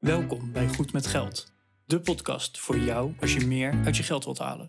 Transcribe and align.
Welkom 0.00 0.52
bij 0.52 0.68
Goed 0.68 0.92
met 0.92 1.06
Geld, 1.06 1.52
de 1.84 2.00
podcast 2.00 2.58
voor 2.58 2.78
jou 2.78 3.14
als 3.20 3.34
je 3.34 3.46
meer 3.46 3.80
uit 3.84 3.96
je 3.96 4.02
geld 4.02 4.24
wilt 4.24 4.38
halen. 4.38 4.66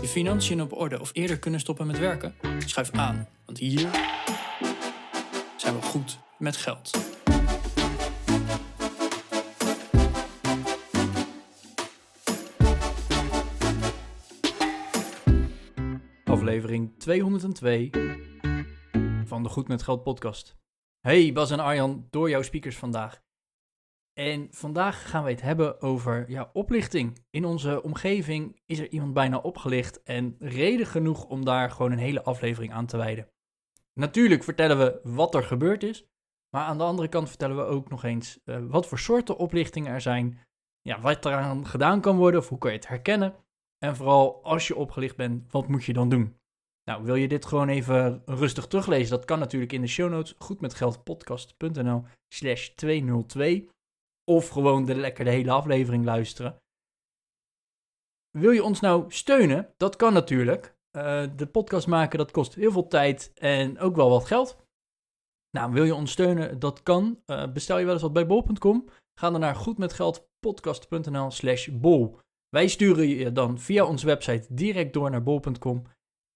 Je 0.00 0.08
financiën 0.08 0.62
op 0.62 0.72
orde 0.72 1.00
of 1.00 1.10
eerder 1.12 1.38
kunnen 1.38 1.60
stoppen 1.60 1.86
met 1.86 1.98
werken? 1.98 2.34
Schuif 2.58 2.90
aan, 2.90 3.28
want 3.44 3.58
hier 3.58 3.90
zijn 5.56 5.74
we 5.74 5.82
goed 5.82 6.18
met 6.38 6.56
geld. 6.56 6.90
Aflevering 16.24 16.98
202 16.98 17.90
van 19.24 19.42
de 19.42 19.48
Goed 19.48 19.68
met 19.68 19.82
Geld 19.82 20.02
podcast. 20.02 20.56
Hey 21.00 21.32
Bas 21.32 21.50
en 21.50 21.60
Arjan, 21.60 22.06
door 22.10 22.30
jouw 22.30 22.42
speakers 22.42 22.76
vandaag. 22.76 23.26
En 24.18 24.48
vandaag 24.50 25.10
gaan 25.10 25.24
we 25.24 25.30
het 25.30 25.42
hebben 25.42 25.80
over 25.80 26.30
ja, 26.30 26.50
oplichting. 26.52 27.24
In 27.30 27.44
onze 27.44 27.82
omgeving 27.82 28.60
is 28.66 28.78
er 28.78 28.88
iemand 28.88 29.12
bijna 29.12 29.38
opgelicht 29.38 30.02
en 30.02 30.36
reden 30.38 30.86
genoeg 30.86 31.24
om 31.24 31.44
daar 31.44 31.70
gewoon 31.70 31.92
een 31.92 31.98
hele 31.98 32.22
aflevering 32.22 32.72
aan 32.72 32.86
te 32.86 32.96
wijden. 32.96 33.28
Natuurlijk 33.94 34.44
vertellen 34.44 34.78
we 34.78 35.00
wat 35.02 35.34
er 35.34 35.42
gebeurd 35.42 35.82
is, 35.82 36.06
maar 36.50 36.64
aan 36.64 36.78
de 36.78 36.84
andere 36.84 37.08
kant 37.08 37.28
vertellen 37.28 37.56
we 37.56 37.62
ook 37.62 37.88
nog 37.88 38.04
eens 38.04 38.40
uh, 38.44 38.58
wat 38.68 38.86
voor 38.86 38.98
soorten 38.98 39.36
oplichtingen 39.36 39.92
er 39.92 40.00
zijn, 40.00 40.38
ja, 40.80 41.00
wat 41.00 41.24
eraan 41.24 41.66
gedaan 41.66 42.00
kan 42.00 42.16
worden 42.16 42.40
of 42.40 42.48
hoe 42.48 42.58
kan 42.58 42.70
je 42.70 42.76
het 42.76 42.88
herkennen. 42.88 43.34
En 43.78 43.96
vooral 43.96 44.44
als 44.44 44.66
je 44.66 44.76
opgelicht 44.76 45.16
bent, 45.16 45.52
wat 45.52 45.68
moet 45.68 45.84
je 45.84 45.92
dan 45.92 46.08
doen? 46.08 46.36
Nou, 46.84 47.04
wil 47.04 47.14
je 47.14 47.28
dit 47.28 47.46
gewoon 47.46 47.68
even 47.68 48.22
rustig 48.26 48.66
teruglezen? 48.66 49.16
Dat 49.16 49.24
kan 49.24 49.38
natuurlijk 49.38 49.72
in 49.72 49.80
de 49.80 49.86
show 49.86 50.10
notes 50.10 50.34
goedmetgeldpodcast.nl 50.38 52.04
slash 52.28 52.68
202 52.68 53.68
of 54.28 54.48
gewoon 54.48 54.84
de 54.84 54.94
lekker 54.94 55.24
de 55.24 55.30
hele 55.30 55.50
aflevering 55.50 56.04
luisteren. 56.04 56.58
Wil 58.38 58.50
je 58.50 58.64
ons 58.64 58.80
nou 58.80 59.04
steunen? 59.12 59.74
Dat 59.76 59.96
kan 59.96 60.12
natuurlijk. 60.12 60.76
Uh, 60.96 61.22
de 61.36 61.46
podcast 61.46 61.86
maken, 61.86 62.18
dat 62.18 62.30
kost 62.30 62.54
heel 62.54 62.72
veel 62.72 62.88
tijd 62.88 63.32
en 63.34 63.78
ook 63.78 63.96
wel 63.96 64.10
wat 64.10 64.24
geld. 64.24 64.56
Nou, 65.50 65.72
wil 65.72 65.84
je 65.84 65.94
ons 65.94 66.10
steunen? 66.10 66.58
Dat 66.58 66.82
kan. 66.82 67.22
Uh, 67.26 67.52
bestel 67.52 67.78
je 67.78 67.84
wel 67.84 67.92
eens 67.92 68.02
wat 68.02 68.12
bij 68.12 68.26
bol.com? 68.26 68.88
Ga 69.20 69.30
dan 69.30 69.40
naar 69.40 69.54
goedmetgeldpodcast.nl 69.54 71.30
slash 71.30 71.68
bol. 71.68 72.18
Wij 72.48 72.68
sturen 72.68 73.08
je 73.08 73.32
dan 73.32 73.58
via 73.58 73.84
onze 73.84 74.06
website 74.06 74.54
direct 74.54 74.92
door 74.92 75.10
naar 75.10 75.22
bol.com. 75.22 75.82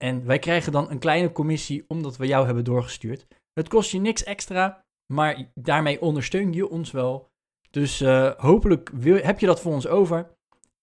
En 0.05 0.25
wij 0.25 0.39
krijgen 0.39 0.73
dan 0.73 0.91
een 0.91 0.98
kleine 0.98 1.33
commissie 1.33 1.85
omdat 1.89 2.17
we 2.17 2.27
jou 2.27 2.47
hebben 2.47 2.65
doorgestuurd. 2.65 3.27
Het 3.53 3.69
kost 3.69 3.91
je 3.91 3.98
niks 3.98 4.25
extra, 4.25 4.85
maar 5.13 5.51
daarmee 5.55 6.01
ondersteun 6.01 6.53
je 6.53 6.69
ons 6.69 6.91
wel 6.91 7.32
dus 7.73 8.01
uh, 8.01 8.31
hopelijk 8.37 8.91
wil, 8.91 9.17
heb 9.17 9.39
je 9.39 9.47
dat 9.47 9.61
voor 9.61 9.73
ons 9.73 9.87
over. 9.87 10.31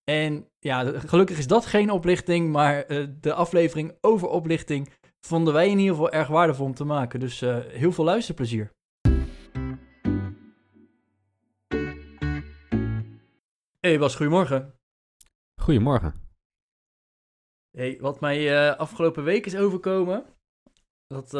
En 0.03 0.47
ja, 0.59 0.99
gelukkig 0.99 1.37
is 1.37 1.47
dat 1.47 1.65
geen 1.65 1.91
oplichting, 1.91 2.51
maar 2.51 2.91
uh, 2.91 3.07
de 3.19 3.33
aflevering 3.33 3.97
over 4.01 4.27
oplichting 4.27 4.89
vonden 5.25 5.53
wij 5.53 5.69
in 5.69 5.77
ieder 5.77 5.95
geval 5.95 6.11
erg 6.11 6.27
waardevol 6.27 6.65
om 6.65 6.73
te 6.73 6.83
maken. 6.83 7.19
Dus 7.19 7.41
uh, 7.41 7.57
heel 7.65 7.91
veel 7.91 8.03
luisterplezier. 8.03 8.71
Hey 13.79 13.99
Bas, 13.99 14.15
goedemorgen. 14.15 14.73
Goedemorgen. 15.61 16.27
Hey, 17.77 17.97
wat 18.01 18.19
mij 18.19 18.75
afgelopen 18.77 19.23
week 19.23 19.45
is 19.45 19.55
overkomen, 19.55 20.25
dat 21.07 21.31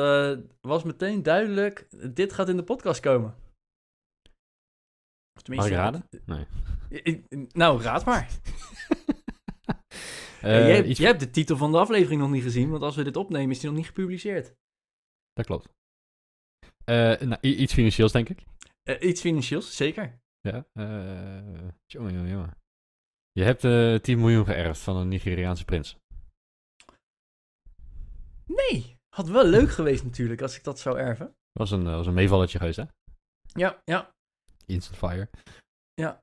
was 0.61 0.83
meteen 0.83 1.23
duidelijk, 1.23 1.87
dit 2.13 2.33
gaat 2.33 2.49
in 2.49 2.57
de 2.57 2.63
podcast 2.63 2.99
komen. 2.99 3.35
Mag 5.55 5.65
ik 5.65 5.71
raden? 5.71 6.09
Nee. 6.25 6.45
Nou, 7.51 7.81
raad 7.81 8.05
maar. 8.05 8.29
uh, 10.43 10.67
jij, 10.67 10.83
iets... 10.83 10.99
jij, 10.99 11.07
hebt 11.07 11.19
de 11.19 11.29
titel 11.29 11.57
van 11.57 11.71
de 11.71 11.77
aflevering 11.77 12.21
nog 12.21 12.29
niet 12.29 12.43
gezien, 12.43 12.69
want 12.69 12.83
als 12.83 12.95
we 12.95 13.03
dit 13.03 13.17
opnemen 13.17 13.51
is 13.51 13.59
die 13.59 13.69
nog 13.69 13.77
niet 13.77 13.87
gepubliceerd. 13.87 14.55
Dat 15.33 15.45
klopt. 15.45 15.69
Uh, 16.85 17.19
nou, 17.19 17.37
iets 17.41 17.73
financieels, 17.73 18.11
denk 18.11 18.29
ik. 18.29 18.43
Uh, 18.83 19.09
iets 19.09 19.21
financieels, 19.21 19.75
zeker. 19.75 20.19
Ja. 20.41 20.65
jongen, 21.85 22.13
jongen, 22.13 22.29
jongen. 22.29 22.57
Je 23.31 23.43
hebt 23.43 23.61
10 24.03 24.19
miljoen 24.19 24.45
geërfd 24.45 24.81
van 24.81 24.95
een 24.95 25.07
Nigeriaanse 25.07 25.65
prins. 25.65 25.97
Nee, 28.45 28.97
had 29.15 29.27
wel 29.27 29.45
leuk 29.45 29.69
geweest 29.69 30.03
natuurlijk 30.03 30.41
als 30.41 30.57
ik 30.57 30.63
dat 30.63 30.79
zou 30.79 30.97
erven. 30.97 31.35
Was 31.51 31.71
een, 31.71 31.83
was 31.83 32.07
een 32.07 32.13
meevalletje 32.13 32.57
geweest, 32.57 32.77
hè? 32.77 32.83
Ja, 33.41 33.81
ja. 33.83 34.13
Instant 34.69 34.97
fire. 34.97 35.29
Ja. 35.93 36.21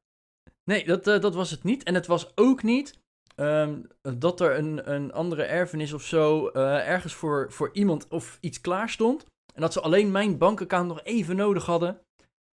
Nee, 0.65 0.84
dat, 0.84 1.09
uh, 1.09 1.21
dat 1.21 1.34
was 1.34 1.51
het 1.51 1.62
niet. 1.62 1.83
En 1.83 1.95
het 1.95 2.07
was 2.07 2.33
ook 2.34 2.62
niet 2.62 2.99
um, 3.37 3.87
dat 4.19 4.41
er 4.41 4.59
een, 4.59 4.93
een 4.93 5.12
andere 5.12 5.43
erfenis 5.43 5.93
of 5.93 6.03
zo 6.03 6.51
uh, 6.53 6.89
ergens 6.89 7.15
voor, 7.15 7.53
voor 7.53 7.71
iemand 7.73 8.09
of 8.09 8.39
iets 8.41 8.61
klaar 8.61 8.89
stond. 8.89 9.25
En 9.55 9.61
dat 9.61 9.73
ze 9.73 9.81
alleen 9.81 10.11
mijn 10.11 10.39
bankaccount 10.39 10.89
nog 10.89 11.03
even 11.03 11.37
nodig 11.37 11.67
hadden. 11.67 12.01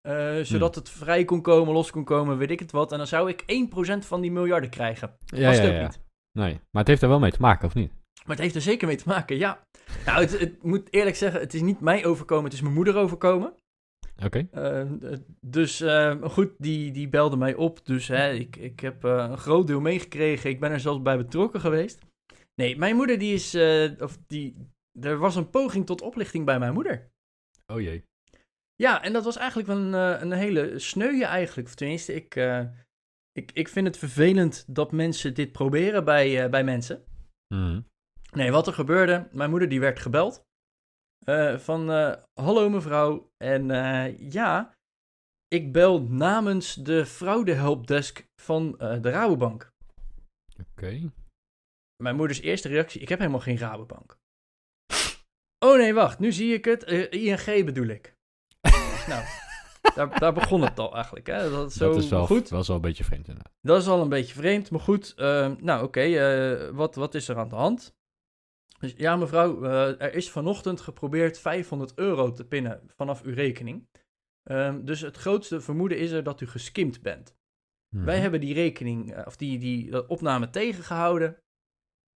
Uh, 0.08 0.40
zodat 0.40 0.74
hmm. 0.74 0.84
het 0.84 0.90
vrij 0.92 1.24
kon 1.24 1.42
komen, 1.42 1.74
los 1.74 1.90
kon 1.90 2.04
komen, 2.04 2.38
weet 2.38 2.50
ik 2.50 2.58
het 2.58 2.72
wat. 2.72 2.92
En 2.92 2.98
dan 2.98 3.06
zou 3.06 3.28
ik 3.28 3.68
1% 4.02 4.06
van 4.06 4.20
die 4.20 4.32
miljarden 4.32 4.70
krijgen. 4.70 5.16
Ja, 5.26 5.46
was 5.48 5.56
ja, 5.56 5.62
ja. 5.62 5.82
niet. 5.82 6.00
Nee, 6.38 6.52
maar 6.52 6.82
het 6.82 6.88
heeft 6.88 7.02
er 7.02 7.08
wel 7.08 7.18
mee 7.18 7.32
te 7.32 7.40
maken, 7.40 7.66
of 7.66 7.74
niet? 7.74 7.92
Maar 8.24 8.36
het 8.36 8.38
heeft 8.38 8.54
er 8.54 8.60
zeker 8.60 8.86
mee 8.86 8.96
te 8.96 9.08
maken, 9.08 9.36
ja. 9.36 9.62
Nou, 10.06 10.20
het, 10.20 10.38
het 10.38 10.62
moet 10.62 10.92
eerlijk 10.92 11.16
zeggen, 11.16 11.40
het 11.40 11.54
is 11.54 11.60
niet 11.60 11.80
mij 11.80 12.04
overkomen, 12.06 12.44
het 12.44 12.52
is 12.52 12.60
mijn 12.60 12.74
moeder 12.74 12.96
overkomen. 12.96 13.54
Oké. 14.22 14.48
Uh, 14.54 15.12
dus 15.40 15.80
uh, 15.80 16.22
goed, 16.22 16.50
die, 16.58 16.92
die 16.92 17.08
belde 17.08 17.36
mij 17.36 17.54
op. 17.54 17.86
Dus 17.86 18.08
hè, 18.08 18.32
ik, 18.32 18.56
ik 18.56 18.80
heb 18.80 19.04
uh, 19.04 19.26
een 19.30 19.38
groot 19.38 19.66
deel 19.66 19.80
meegekregen. 19.80 20.50
Ik 20.50 20.60
ben 20.60 20.70
er 20.70 20.80
zelfs 20.80 21.02
bij 21.02 21.16
betrokken 21.16 21.60
geweest. 21.60 21.98
Nee, 22.54 22.76
mijn 22.76 22.96
moeder 22.96 23.18
die 23.18 23.34
is, 23.34 23.54
of 24.00 24.18
die, 24.26 24.68
er 25.00 25.18
was 25.18 25.36
een 25.36 25.50
poging 25.50 25.86
tot 25.86 26.02
oplichting 26.02 26.44
bij 26.44 26.58
mijn 26.58 26.72
moeder. 26.72 27.10
Oh 27.66 27.80
jee. 27.80 28.04
Ja, 28.74 29.02
en 29.02 29.12
dat 29.12 29.24
was 29.24 29.36
eigenlijk 29.36 29.68
wel 29.68 29.76
een, 29.76 29.92
een 30.22 30.32
hele 30.32 30.78
sneuwe 30.78 31.24
eigenlijk. 31.24 31.68
Of 31.68 31.74
tenminste, 31.74 32.14
ik, 32.14 32.34
ik, 33.32 33.50
ik 33.52 33.68
vind 33.68 33.86
het 33.86 33.98
vervelend 33.98 34.64
dat 34.68 34.92
mensen 34.92 35.34
dit 35.34 35.52
proberen 35.52 36.04
bij, 36.04 36.50
bij 36.50 36.64
mensen. 36.64 37.04
Mm. 37.54 37.86
Nee, 38.32 38.50
wat 38.50 38.66
er 38.66 38.72
gebeurde, 38.72 39.28
mijn 39.32 39.50
moeder 39.50 39.68
die 39.68 39.80
werd 39.80 39.98
gebeld. 39.98 40.44
Uh, 41.24 41.58
van 41.58 41.90
uh, 41.90 42.14
hallo 42.40 42.68
mevrouw. 42.68 43.32
En 43.36 43.68
uh, 43.68 44.18
ja, 44.18 44.74
ik 45.48 45.72
bel 45.72 46.02
namens 46.02 46.74
de 46.74 47.06
fraudehelpdesk 47.06 48.26
van 48.42 48.72
de 48.78 49.10
Rabobank. 49.10 49.72
Oké. 50.52 50.68
Okay. 50.70 51.10
Mijn 52.02 52.16
moeders 52.16 52.40
eerste 52.40 52.68
reactie: 52.68 53.00
ik 53.00 53.08
heb 53.08 53.18
helemaal 53.18 53.40
geen 53.40 53.58
Rabobank. 53.58 54.16
oh 55.58 55.76
nee, 55.76 55.94
wacht, 55.94 56.18
nu 56.18 56.32
zie 56.32 56.54
ik 56.54 56.64
het. 56.64 56.82
ING 57.10 57.64
bedoel 57.64 57.86
ik. 57.86 58.14
nou, 59.08 59.24
daar, 59.94 60.18
daar, 60.18 60.32
begon 60.32 60.62
het 60.62 60.78
al 60.78 60.94
eigenlijk. 60.94 61.26
Hè? 61.26 61.50
Dat, 61.50 61.70
is, 61.70 61.76
zo 61.76 61.92
dat 61.92 62.02
is 62.02 62.08
wel, 62.08 62.26
goed. 62.26 62.48
wel 62.48 62.64
een 62.68 62.80
beetje 62.80 63.04
vreemd 63.04 63.28
inderdaad. 63.28 63.52
Dat 63.60 63.80
is 63.80 63.88
al 63.88 64.00
een 64.00 64.08
beetje 64.08 64.34
vreemd, 64.34 64.70
maar 64.70 64.80
goed. 64.80 65.14
nou 65.16 65.82
oké, 65.82 65.82
okay, 65.82 66.72
wat, 66.72 66.94
wat 66.94 67.14
is 67.14 67.28
er 67.28 67.38
aan 67.38 67.48
de 67.48 67.54
hand? 67.54 67.94
Dus 68.84 68.94
ja, 68.96 69.16
mevrouw, 69.16 69.64
uh, 69.64 70.02
er 70.02 70.14
is 70.14 70.30
vanochtend 70.30 70.80
geprobeerd 70.80 71.38
500 71.38 71.92
euro 71.94 72.32
te 72.32 72.46
pinnen 72.46 72.82
vanaf 72.86 73.22
uw 73.22 73.34
rekening. 73.34 73.88
Um, 74.50 74.84
dus 74.84 75.00
het 75.00 75.16
grootste 75.16 75.60
vermoeden 75.60 75.98
is 75.98 76.10
er 76.10 76.22
dat 76.22 76.40
u 76.40 76.46
geskimd 76.46 77.02
bent. 77.02 77.36
Mm. 77.96 78.04
Wij 78.04 78.18
hebben 78.18 78.40
die 78.40 78.54
rekening, 78.54 79.16
uh, 79.16 79.22
of 79.26 79.36
die, 79.36 79.58
die 79.58 80.08
opname 80.08 80.50
tegengehouden. 80.50 81.28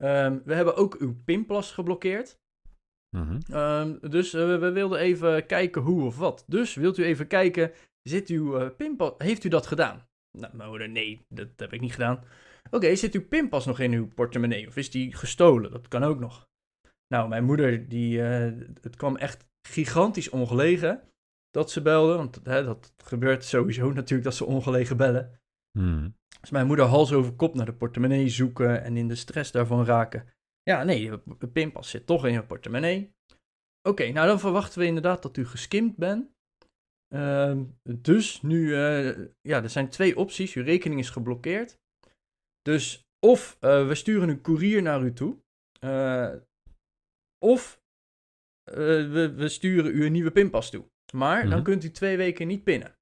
Um, 0.02 0.42
we 0.44 0.54
hebben 0.54 0.76
ook 0.76 0.94
uw 0.94 1.22
pinpas 1.24 1.72
geblokkeerd. 1.72 2.40
Mm 3.16 3.22
-hmm. 3.22 3.56
um, 3.56 4.10
dus 4.10 4.34
uh, 4.34 4.58
we 4.58 4.70
wilden 4.70 4.98
even 4.98 5.46
kijken 5.46 5.82
hoe 5.82 6.04
of 6.04 6.18
wat. 6.18 6.44
Dus 6.46 6.74
wilt 6.74 6.98
u 6.98 7.04
even 7.04 7.26
kijken, 7.26 7.72
zit 8.02 8.28
uw 8.28 8.70
pinpas, 8.70 9.14
heeft 9.18 9.44
u 9.44 9.48
dat 9.48 9.66
gedaan? 9.66 10.08
Nou, 10.38 10.68
moeder, 10.68 10.88
nee, 10.88 11.26
dat 11.28 11.48
heb 11.56 11.72
ik 11.72 11.80
niet 11.80 11.92
gedaan. 11.92 12.24
Oké, 12.66 12.76
okay, 12.76 12.96
zit 12.96 13.14
uw 13.14 13.28
pinpas 13.28 13.66
nog 13.66 13.80
in 13.80 13.92
uw 13.92 14.08
portemonnee 14.08 14.66
of 14.66 14.76
is 14.76 14.90
die 14.90 15.16
gestolen? 15.16 15.70
Dat 15.70 15.88
kan 15.88 16.02
ook 16.02 16.18
nog. 16.18 16.48
Nou, 17.08 17.28
mijn 17.28 17.44
moeder, 17.44 17.88
die, 17.88 18.18
uh, 18.18 18.52
het 18.80 18.96
kwam 18.96 19.16
echt 19.16 19.46
gigantisch 19.68 20.28
ongelegen 20.28 21.02
dat 21.50 21.70
ze 21.70 21.82
belde. 21.82 22.16
Want 22.16 22.40
hè, 22.42 22.64
dat 22.64 22.92
gebeurt 22.96 23.44
sowieso 23.44 23.92
natuurlijk 23.92 24.24
dat 24.24 24.34
ze 24.34 24.44
ongelegen 24.44 24.96
bellen. 24.96 25.40
Hmm. 25.78 26.16
Dus 26.40 26.50
mijn 26.50 26.66
moeder 26.66 26.84
hals 26.84 27.12
over 27.12 27.32
kop 27.32 27.54
naar 27.54 27.66
de 27.66 27.74
portemonnee 27.74 28.28
zoeken 28.28 28.82
en 28.82 28.96
in 28.96 29.08
de 29.08 29.14
stress 29.14 29.52
daarvan 29.52 29.84
raken. 29.84 30.26
Ja, 30.62 30.84
nee, 30.84 31.10
de 31.38 31.48
pinpas 31.48 31.90
zit 31.90 32.06
toch 32.06 32.26
in 32.26 32.32
je 32.32 32.44
portemonnee. 32.44 33.14
Oké, 33.82 33.88
okay, 33.88 34.10
nou 34.10 34.26
dan 34.26 34.40
verwachten 34.40 34.78
we 34.78 34.86
inderdaad 34.86 35.22
dat 35.22 35.36
u 35.36 35.46
geskimd 35.46 35.96
bent. 35.96 36.30
Uh, 37.14 37.60
dus 37.82 38.42
nu, 38.42 38.68
uh, 38.68 39.26
ja, 39.40 39.62
er 39.62 39.70
zijn 39.70 39.88
twee 39.88 40.16
opties. 40.16 40.54
Uw 40.54 40.62
rekening 40.62 41.00
is 41.00 41.10
geblokkeerd. 41.10 41.78
Dus 42.62 43.08
of 43.26 43.56
uh, 43.60 43.86
we 43.86 43.94
sturen 43.94 44.28
een 44.28 44.40
koerier 44.40 44.82
naar 44.82 45.02
u 45.02 45.12
toe. 45.12 45.38
Of 47.38 47.80
uh, 48.64 48.74
we, 49.12 49.32
we, 49.36 49.48
sturen 49.48 49.94
u 49.94 50.04
een 50.04 50.12
nieuwe 50.12 50.30
pinpas 50.30 50.70
toe. 50.70 50.90
Maar 51.12 51.42
dan 51.42 51.50
mhm. 51.50 51.62
kunt 51.62 51.84
u 51.84 51.90
twee 51.90 52.16
weken 52.16 52.46
niet 52.46 52.64
pinnen. 52.64 52.96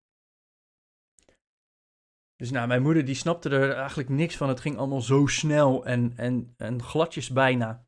Dus 2.37 2.51
nou, 2.51 2.69
mijn 2.69 2.83
moeder 2.83 3.05
die 3.05 3.15
snapte 3.15 3.49
er 3.49 3.73
eigenlijk 3.73 4.09
niks 4.09 4.37
van. 4.37 4.49
Het 4.49 4.61
ging 4.61 4.77
allemaal 4.77 5.01
zo 5.01 5.27
snel 5.27 5.85
en, 5.85 6.13
en, 6.17 6.55
en 6.57 6.83
gladjes 6.83 7.31
bijna. 7.31 7.87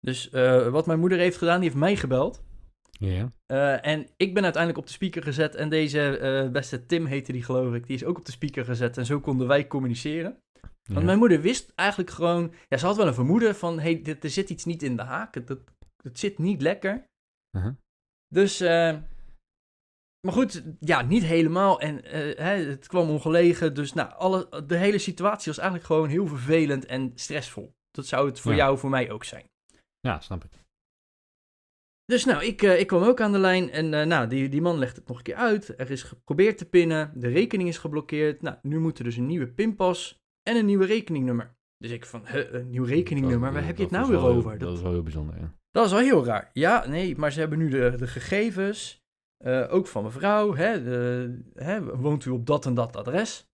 Dus 0.00 0.30
eh, 0.30 0.68
wat 0.68 0.86
mijn 0.86 1.00
moeder 1.00 1.18
heeft 1.18 1.36
gedaan, 1.36 1.60
die 1.60 1.68
heeft 1.68 1.80
mij 1.80 1.96
gebeld. 1.96 2.42
Ja. 2.90 3.32
Eh, 3.46 3.86
en 3.86 4.06
ik 4.16 4.34
ben 4.34 4.42
uiteindelijk 4.42 4.82
op 4.82 4.86
de 4.86 4.92
speaker 4.92 5.22
gezet. 5.22 5.54
En 5.54 5.68
deze 5.68 6.18
eh, 6.18 6.50
beste 6.50 6.86
Tim 6.86 7.06
heette 7.06 7.32
die, 7.32 7.42
geloof 7.42 7.74
ik. 7.74 7.86
Die 7.86 7.96
is 7.96 8.04
ook 8.04 8.18
op 8.18 8.24
de 8.24 8.32
speaker 8.32 8.64
gezet. 8.64 8.96
En 8.96 9.06
zo 9.06 9.20
konden 9.20 9.46
wij 9.46 9.66
communiceren. 9.66 10.42
Want 10.92 11.04
mijn 11.04 11.18
moeder 11.18 11.40
wist 11.40 11.72
eigenlijk 11.74 12.10
gewoon... 12.10 12.52
Ja, 12.68 12.76
ze 12.76 12.86
had 12.86 12.96
wel 12.96 13.06
een 13.06 13.14
vermoeden 13.14 13.54
van... 13.54 13.80
hey, 13.80 14.02
dit- 14.02 14.24
er 14.24 14.30
zit 14.30 14.50
iets 14.50 14.64
niet 14.64 14.82
in 14.82 14.96
de 14.96 15.02
haak. 15.02 15.34
Het, 15.34 15.56
het, 16.02 16.18
zit 16.18 16.38
niet 16.38 16.62
lekker. 16.62 17.04
Uh-huh. 17.56 17.74
Dus... 18.34 18.60
eh, 18.60 18.98
maar 20.20 20.32
goed, 20.32 20.62
ja, 20.80 21.02
niet 21.02 21.22
helemaal. 21.22 21.80
En 21.80 22.04
eh, 22.04 22.36
hè, 22.38 22.54
het 22.64 22.86
kwam 22.86 23.10
ongelegen. 23.10 23.74
Dus 23.74 23.92
nou, 23.92 24.12
alle, 24.12 24.64
de 24.66 24.76
hele 24.76 24.98
situatie 24.98 25.46
was 25.46 25.58
eigenlijk 25.58 25.86
gewoon 25.86 26.08
heel 26.08 26.26
vervelend 26.26 26.86
en 26.86 27.12
stressvol. 27.14 27.72
Dat 27.90 28.06
zou 28.06 28.26
het 28.28 28.40
voor 28.40 28.50
Ja. 28.52 28.56
jou, 28.56 28.78
voor 28.78 28.90
mij 28.90 29.10
ook 29.10 29.24
zijn. 29.24 29.44
Ja, 30.00 30.20
snap 30.20 30.44
ik. 30.44 30.50
Dus 32.04 32.24
nou, 32.24 32.44
ik, 32.44 32.62
eh, 32.62 32.80
ik 32.80 32.86
kwam 32.86 33.02
ook 33.02 33.20
aan 33.20 33.32
de 33.32 33.38
lijn 33.38 33.70
en 33.70 34.08
nou, 34.08 34.28
die, 34.28 34.48
die 34.48 34.60
man 34.60 34.78
legt 34.78 34.96
het 34.96 35.08
nog 35.08 35.16
een 35.16 35.22
keer 35.22 35.34
uit. 35.34 35.68
Er 35.80 35.90
is 35.90 36.02
geprobeerd 36.02 36.58
te 36.58 36.68
pinnen, 36.68 37.12
de 37.20 37.28
rekening 37.28 37.68
is 37.68 37.78
geblokkeerd. 37.78 38.42
Nou, 38.42 38.56
nu 38.62 38.78
moet 38.78 38.98
er 38.98 39.04
dus 39.04 39.16
een 39.16 39.26
nieuwe 39.26 39.48
pinpas 39.48 40.18
en 40.42 40.56
een 40.56 40.66
nieuwe 40.66 40.86
rekeningnummer. 40.86 41.56
Dus 41.76 41.90
ik 41.90 42.06
van, 42.06 42.26
huh, 42.26 42.52
een 42.52 42.70
nieuw 42.70 42.84
rekeningnummer, 42.84 43.40
waar 43.52 43.52
Dat- 43.60 43.64
heb 43.64 43.76
je 43.76 43.82
het 43.82 43.92
dat 43.92 44.00
nou 44.00 44.12
weer 44.12 44.30
over? 44.30 44.58
Dat 44.58 44.76
is 44.76 44.82
wel 44.82 44.92
heel 44.92 45.02
bijzonder, 45.02 45.38
ja. 45.38 45.54
Dat 45.70 45.86
is 45.86 45.92
wel 45.92 46.00
heel 46.00 46.24
raar. 46.24 46.50
Ja, 46.52 46.86
nee, 46.86 47.16
maar 47.16 47.32
ze 47.32 47.40
hebben 47.40 47.58
nu 47.58 47.68
de, 47.68 47.96
de 47.96 48.06
gegevens, 48.06 49.02
eh, 49.44 49.66
ook 49.70 49.86
van 49.86 50.04
mevrouw. 50.04 50.54
Hè, 50.54 50.82
de, 50.82 51.42
hè, 51.54 51.96
woont 51.96 52.24
u 52.24 52.30
op 52.30 52.46
dat 52.46 52.66
en 52.66 52.74
dat 52.74 52.96
adres? 52.96 53.46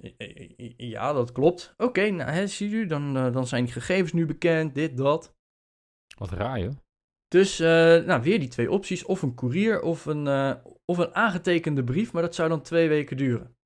Eh, 0.00 0.12
eh, 0.56 0.72
Ja, 0.76 1.12
dat 1.12 1.32
klopt. 1.32 1.74
Oké, 1.76 2.10
nou, 2.10 2.30
hè, 2.30 2.46
ziet 2.46 2.72
u, 2.72 2.86
dan, 2.86 3.12
dan 3.14 3.46
zijn 3.46 3.64
die 3.64 3.72
gegevens 3.72 4.12
nu 4.12 4.26
bekend, 4.26 4.74
dit, 4.74 4.96
dat. 4.96 5.34
Wat 6.18 6.30
raar, 6.30 6.60
joh. 6.60 6.72
Dus, 7.28 7.58
nou, 7.58 8.22
weer 8.22 8.38
die 8.38 8.48
twee 8.48 8.70
opties. 8.70 9.04
Of 9.04 9.22
een 9.22 9.34
koerier 9.34 9.82
of 9.82 10.06
een, 10.06 10.26
of 10.84 10.98
een 10.98 11.14
aangetekende 11.14 11.84
brief, 11.84 12.12
maar 12.12 12.22
dat 12.22 12.34
zou 12.34 12.48
dan 12.48 12.62
twee 12.62 12.88
weken 12.88 13.16
duren. 13.16 13.56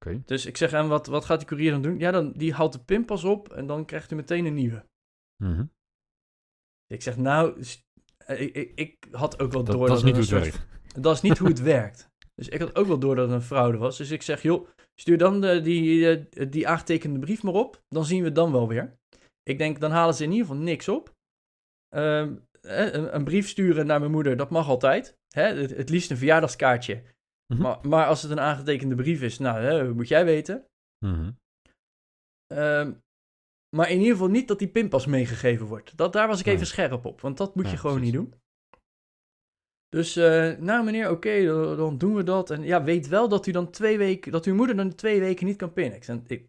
Oké. 0.00 0.22
Dus 0.24 0.46
ik 0.46 0.56
zeg 0.56 0.70
hem, 0.70 0.88
wat, 0.88 1.06
wat 1.06 1.24
gaat 1.24 1.38
die 1.38 1.48
koerier 1.48 1.70
dan 1.70 1.82
doen? 1.82 1.98
Ja, 1.98 2.10
dan, 2.10 2.32
die 2.32 2.54
haalt 2.54 2.72
de 2.72 2.84
pinpas 2.84 3.24
op 3.24 3.52
en 3.52 3.66
dan 3.66 3.84
krijgt 3.84 4.10
u 4.10 4.16
meteen 4.16 4.44
een 4.44 4.54
nieuwe. 4.54 4.84
Mhm. 5.42 5.64
Ik 6.88 7.02
zeg, 7.02 7.16
nou, 7.16 7.62
eh, 8.26 8.40
ik, 8.40 8.54
ik, 8.54 8.72
ik 8.74 8.96
had 9.10 9.40
ook 9.42 9.52
wel 9.52 9.64
Dat, 9.64 9.76
door 9.76 9.86
dat 9.86 9.96
is 9.96 10.02
niet 10.02 10.16
het 10.16 10.24
soort- 10.26 10.42
werkt. 10.42 10.66
Dat 11.00 11.14
is 11.14 11.20
niet 11.20 11.38
hoe 11.38 11.48
het 11.48 11.60
werkt. 11.76 12.08
Dus 12.34 12.48
ik 12.48 12.60
had 12.60 12.76
ook 12.76 12.86
wel 12.86 12.98
door 12.98 13.16
dat 13.16 13.24
het 13.28 13.34
een 13.34 13.46
fraude 13.46 13.78
was. 13.78 13.96
Dus 13.96 14.10
ik 14.10 14.22
zeg, 14.22 14.42
joh, 14.42 14.68
stuur 15.00 15.18
dan 15.18 15.40
de, 15.40 15.60
die, 15.60 16.10
eh, 16.16 16.50
die 16.50 16.68
aangetekende 16.68 17.18
brief 17.18 17.42
maar 17.42 17.54
op. 17.54 17.82
Dan 17.88 18.04
zien 18.04 18.18
we 18.18 18.24
het 18.26 18.34
dan 18.34 18.52
wel 18.52 18.68
weer. 18.68 18.96
Ik 19.42 19.58
denk, 19.58 19.80
dan 19.80 19.90
halen 19.90 20.14
ze 20.14 20.24
in 20.24 20.30
ieder 20.32 20.46
geval 20.46 20.62
niks 20.62 20.88
op. 20.88 21.14
Ehm, 21.88 22.36
eh, 22.60 22.92
een, 22.92 23.14
een 23.14 23.24
brief 23.24 23.48
sturen 23.48 23.86
naar 23.86 23.98
mijn 24.00 24.10
moeder, 24.12 24.36
dat 24.36 24.50
mag 24.50 24.68
altijd. 24.68 25.16
Hè? 25.28 25.42
Het, 25.42 25.70
het 25.76 25.88
liefst 25.90 26.10
een 26.10 26.16
verjaardagskaartje. 26.16 27.02
Mhm. 27.52 27.62
Maar, 27.62 27.78
maar 27.88 28.06
als 28.06 28.22
het 28.22 28.30
een 28.30 28.40
aangetekende 28.40 28.94
brief 28.94 29.22
is, 29.22 29.38
nou, 29.38 29.58
hè, 29.60 29.94
moet 29.94 30.08
jij 30.08 30.24
weten. 30.24 30.64
Ehm, 32.46 32.92
maar 33.76 33.90
in 33.90 33.98
ieder 33.98 34.12
geval 34.12 34.28
niet 34.28 34.48
dat 34.48 34.58
die 34.58 34.68
pinpas 34.68 35.06
meegegeven 35.06 35.66
wordt. 35.66 35.96
Dat, 35.96 36.12
daar 36.12 36.28
was 36.28 36.40
ik 36.40 36.46
Nee. 36.46 36.54
even 36.54 36.66
scherp 36.66 37.04
op, 37.04 37.20
want 37.20 37.36
dat 37.36 37.54
moet 37.54 37.70
je 37.70 37.76
gewoon 37.76 37.96
precies. 37.96 38.14
niet 38.14 38.22
doen. 38.30 38.40
Dus, 39.88 40.16
eh, 40.16 40.56
nou 40.58 40.84
meneer, 40.84 41.10
oké, 41.10 41.44
dan, 41.44 41.76
dan 41.76 41.98
doen 41.98 42.14
we 42.14 42.22
dat. 42.22 42.50
En 42.50 42.62
ja, 42.62 42.82
weet 42.82 43.08
wel 43.08 43.28
dat 43.28 43.46
u 43.46 43.50
dan 43.52 43.70
twee 43.70 43.98
weken, 43.98 44.32
dat 44.32 44.44
uw 44.44 44.54
moeder 44.54 44.76
dan 44.76 44.94
twee 44.94 45.20
weken 45.20 45.46
niet 45.46 45.56
kan 45.56 45.72
pinnen. 45.72 45.98
Ik, 46.26 46.46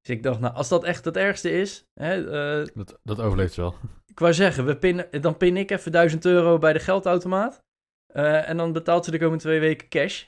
dus 0.00 0.16
ik 0.16 0.22
dacht, 0.22 0.40
nou, 0.40 0.54
als 0.54 0.68
dat 0.68 0.84
echt 0.84 1.04
het 1.04 1.16
ergste 1.16 1.50
is, 1.50 1.86
hè, 1.94 2.24
eh, 2.60 2.66
Dat, 2.74 2.98
dat 3.02 3.20
overleeft 3.20 3.52
ze 3.52 3.60
wel. 3.60 3.74
ik 4.06 4.18
wou 4.18 4.32
zeggen, 4.34 4.64
we 4.64 4.76
pinnen, 4.78 5.20
dan 5.20 5.36
pin 5.36 5.56
ik 5.56 5.70
even 5.70 5.92
1000 5.92 6.24
euro 6.24 6.58
bij 6.58 6.72
de 6.72 6.78
geldautomaat. 6.78 7.64
Eh, 8.06 8.48
en 8.48 8.56
dan 8.56 8.72
betaalt 8.72 9.04
ze 9.04 9.10
de 9.10 9.18
komende 9.18 9.42
twee 9.42 9.60
weken 9.60 9.88
cash. 9.88 10.24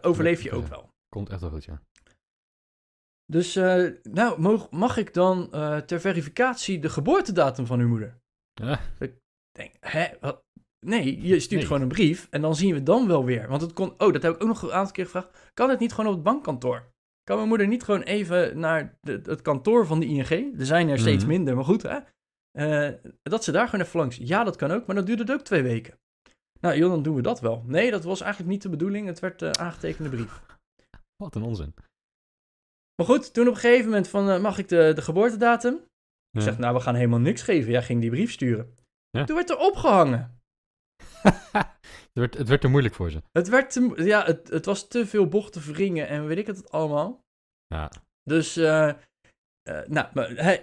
Overleef 0.00 0.42
je 0.42 0.52
ook 0.52 0.66
wel. 0.66 0.90
Komt 1.08 1.30
echt 1.30 1.40
wel 1.40 1.50
goed, 1.50 1.64
ja. 1.64 1.82
Dus, 3.32 3.56
eh, 3.56 3.84
nou, 4.02 4.40
mag, 4.40 4.70
mag 4.70 4.96
ik 4.96 5.14
dan 5.14 5.52
eh, 5.52 5.76
ter 5.76 6.00
verificatie 6.00 6.78
de 6.78 6.88
geboortedatum 6.88 7.66
van 7.66 7.80
uw 7.80 7.88
moeder? 7.88 8.18
Ja. 8.54 8.80
Ik 8.98 9.14
denk, 9.58 9.72
hè, 9.80 10.06
wat? 10.20 10.42
Nee, 10.86 11.20
je 11.22 11.40
stuurt 11.40 11.60
Nee. 11.60 11.66
gewoon 11.66 11.82
een 11.82 11.88
brief 11.88 12.26
en 12.30 12.40
dan 12.40 12.56
zien 12.56 12.74
we 12.74 12.82
dan 12.82 13.06
wel 13.06 13.24
weer. 13.24 13.48
Want 13.48 13.62
het 13.62 13.72
kon, 13.72 13.90
oh, 13.90 14.12
dat 14.12 14.22
heb 14.22 14.34
ik 14.34 14.42
ook 14.42 14.48
nog 14.48 14.62
een 14.62 14.72
aantal 14.72 14.92
keer 14.92 15.04
gevraagd. 15.04 15.50
Kan 15.54 15.70
het 15.70 15.78
niet 15.78 15.92
gewoon 15.92 16.06
op 16.10 16.14
het 16.14 16.24
bankkantoor? 16.24 16.92
Kan 17.22 17.36
mijn 17.36 17.48
moeder 17.48 17.66
niet 17.66 17.82
gewoon 17.82 18.02
even 18.02 18.58
naar 18.58 18.98
de- 19.00 19.20
het 19.24 19.42
kantoor 19.42 19.86
van 19.86 20.00
de 20.00 20.06
ING? 20.06 20.58
Er 20.58 20.66
zijn 20.66 20.88
er 20.88 20.98
steeds 20.98 21.24
Mhm. 21.24 21.32
minder, 21.32 21.54
maar 21.54 21.64
goed, 21.64 21.82
hè? 21.82 21.98
Eh, 22.58 22.94
dat 23.22 23.44
ze 23.44 23.52
daar 23.52 23.68
gewoon 23.68 23.84
even 23.86 23.98
langs. 24.00 24.16
Ja, 24.16 24.44
dat 24.44 24.56
kan 24.56 24.70
ook, 24.70 24.86
maar 24.86 24.96
dan 24.96 25.04
duurt 25.04 25.18
het 25.18 25.32
ook 25.32 25.42
twee 25.42 25.62
weken. 25.62 25.98
Nou, 26.60 26.76
joh, 26.76 26.90
dan 26.90 27.02
doen 27.02 27.14
we 27.14 27.22
dat 27.22 27.40
wel. 27.40 27.62
Nee, 27.66 27.90
dat 27.90 28.04
was 28.04 28.20
eigenlijk 28.20 28.50
niet 28.52 28.62
de 28.62 28.68
bedoeling. 28.68 29.06
Het 29.06 29.20
werd 29.20 29.42
eh 29.42 29.50
aangetekende 29.50 30.10
brief. 30.10 30.42
Wat 31.16 31.34
een 31.34 31.42
onzin. 31.42 31.74
Maar 32.98 33.06
goed, 33.06 33.34
toen 33.34 33.48
op 33.48 33.54
een 33.54 33.60
gegeven 33.60 33.84
moment 33.84 34.08
van, 34.08 34.30
eh, 34.30 34.40
mag 34.40 34.58
ik 34.58 34.68
de, 34.68 34.92
de 34.94 35.02
geboortedatum? 35.02 35.74
Ik 36.30 36.42
zeg, 36.42 36.58
nou, 36.58 36.74
we 36.74 36.80
gaan 36.80 36.94
helemaal 36.94 37.18
niks 37.18 37.42
geven. 37.42 37.70
Jij 37.70 37.82
ging 37.82 38.00
die 38.00 38.10
brief 38.10 38.32
sturen. 38.32 38.74
Ja. 39.10 39.24
Toen 39.24 39.36
werd 39.36 39.50
er 39.50 39.58
opgehangen. 39.58 40.40
het, 41.52 42.10
werd, 42.12 42.38
het 42.38 42.48
werd 42.48 42.60
te 42.60 42.68
moeilijk 42.68 42.94
voor 42.94 43.10
ze. 43.10 43.22
Het 43.32 43.48
werd 43.48 43.70
te, 43.70 44.04
ja, 44.04 44.24
het, 44.24 44.48
het 44.48 44.64
was 44.64 44.88
te 44.88 45.06
veel 45.06 45.28
bochten 45.28 45.62
wringen 45.62 46.08
en 46.08 46.26
weet 46.26 46.38
ik 46.38 46.46
het 46.46 46.70
allemaal. 46.70 47.24
Ja. 47.66 47.90
Dus, 48.22 48.56
eh, 48.56 48.88
eh, 48.88 48.96
nou, 49.86 50.08
maar, 50.14 50.60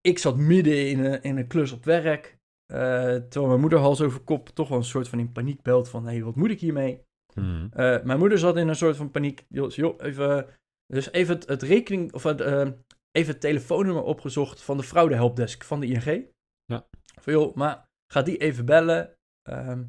ik 0.00 0.18
zat 0.18 0.36
midden 0.36 0.88
in 0.88 1.04
een, 1.04 1.22
in 1.22 1.36
een 1.36 1.46
klus 1.46 1.72
op 1.72 1.84
werk. 1.84 2.38
terwijl 2.66 3.46
mijn 3.46 3.60
moeder 3.60 3.78
hals 3.78 4.00
over 4.00 4.20
kop 4.20 4.48
toch 4.48 4.68
wel 4.68 4.78
een 4.78 4.84
soort 4.84 5.08
van 5.08 5.18
in 5.18 5.32
paniek 5.32 5.62
belt 5.62 5.88
van, 5.88 6.04
hé, 6.04 6.12
hey, 6.12 6.22
wat 6.22 6.36
moet 6.36 6.50
ik 6.50 6.60
hiermee? 6.60 7.04
Mhm. 7.34 7.68
Mijn 8.06 8.18
moeder 8.18 8.38
zat 8.38 8.56
in 8.56 8.68
een 8.68 8.76
soort 8.76 8.96
van 8.96 9.10
paniek. 9.10 9.44
Joh, 9.48 9.94
even, 9.98 10.46
dus 10.92 11.12
even 11.12 11.34
het, 11.34 11.48
het 11.48 11.62
rekening, 11.62 12.12
of 12.12 12.22
het, 12.22 12.40
eh, 12.40 12.68
even 13.10 13.32
het 13.32 13.40
telefoonnummer 13.40 14.02
opgezocht 14.02 14.62
van 14.62 14.76
de 14.76 14.82
fraudehelpdesk 14.82 15.64
van 15.64 15.80
de 15.80 15.86
ING. 15.86 16.26
Ja. 16.64 16.86
Van 17.20 17.32
joh, 17.32 17.54
maar 17.54 17.88
ga 18.12 18.22
die 18.22 18.36
even 18.36 18.64
bellen. 18.64 19.16
ehm, 19.42 19.84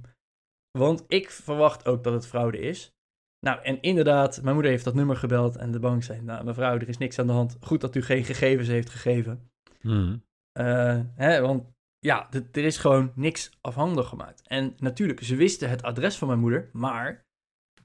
want 0.78 1.04
ik 1.08 1.30
verwacht 1.30 1.86
ook 1.88 2.04
dat 2.04 2.14
het 2.14 2.28
fraude 2.28 2.60
is. 2.60 2.92
Nou, 3.40 3.62
en 3.62 3.82
inderdaad, 3.82 4.42
mijn 4.42 4.54
moeder 4.54 4.72
heeft 4.72 4.84
dat 4.84 4.94
nummer 4.94 5.16
gebeld 5.16 5.56
en 5.56 5.72
de 5.72 5.80
bank 5.80 6.04
zei, 6.04 6.22
nou 6.22 6.44
mevrouw, 6.44 6.76
er 6.76 6.90
is 6.90 6.98
niks 6.98 7.20
aan 7.20 7.28
de 7.28 7.34
hand. 7.34 7.58
Goed 7.62 7.82
dat 7.82 7.96
u 7.96 8.02
geen 8.02 8.24
gegevens 8.24 8.68
heeft 8.68 8.90
gegeven. 8.90 9.52
Mhm. 9.82 10.18
Eh, 10.52 11.00
hè, 11.16 11.42
want 11.42 11.72
ja, 12.00 12.32
er 12.32 12.64
is 12.64 12.78
gewoon 12.78 13.12
niks 13.16 13.52
afhandig 13.62 14.08
gemaakt. 14.08 14.48
En 14.48 14.74
natuurlijk, 14.78 15.24
ze 15.24 15.36
wisten 15.36 15.70
het 15.70 15.84
adres 15.84 16.18
van 16.18 16.28
mijn 16.28 16.40
moeder, 16.40 16.70
maar 16.74 17.26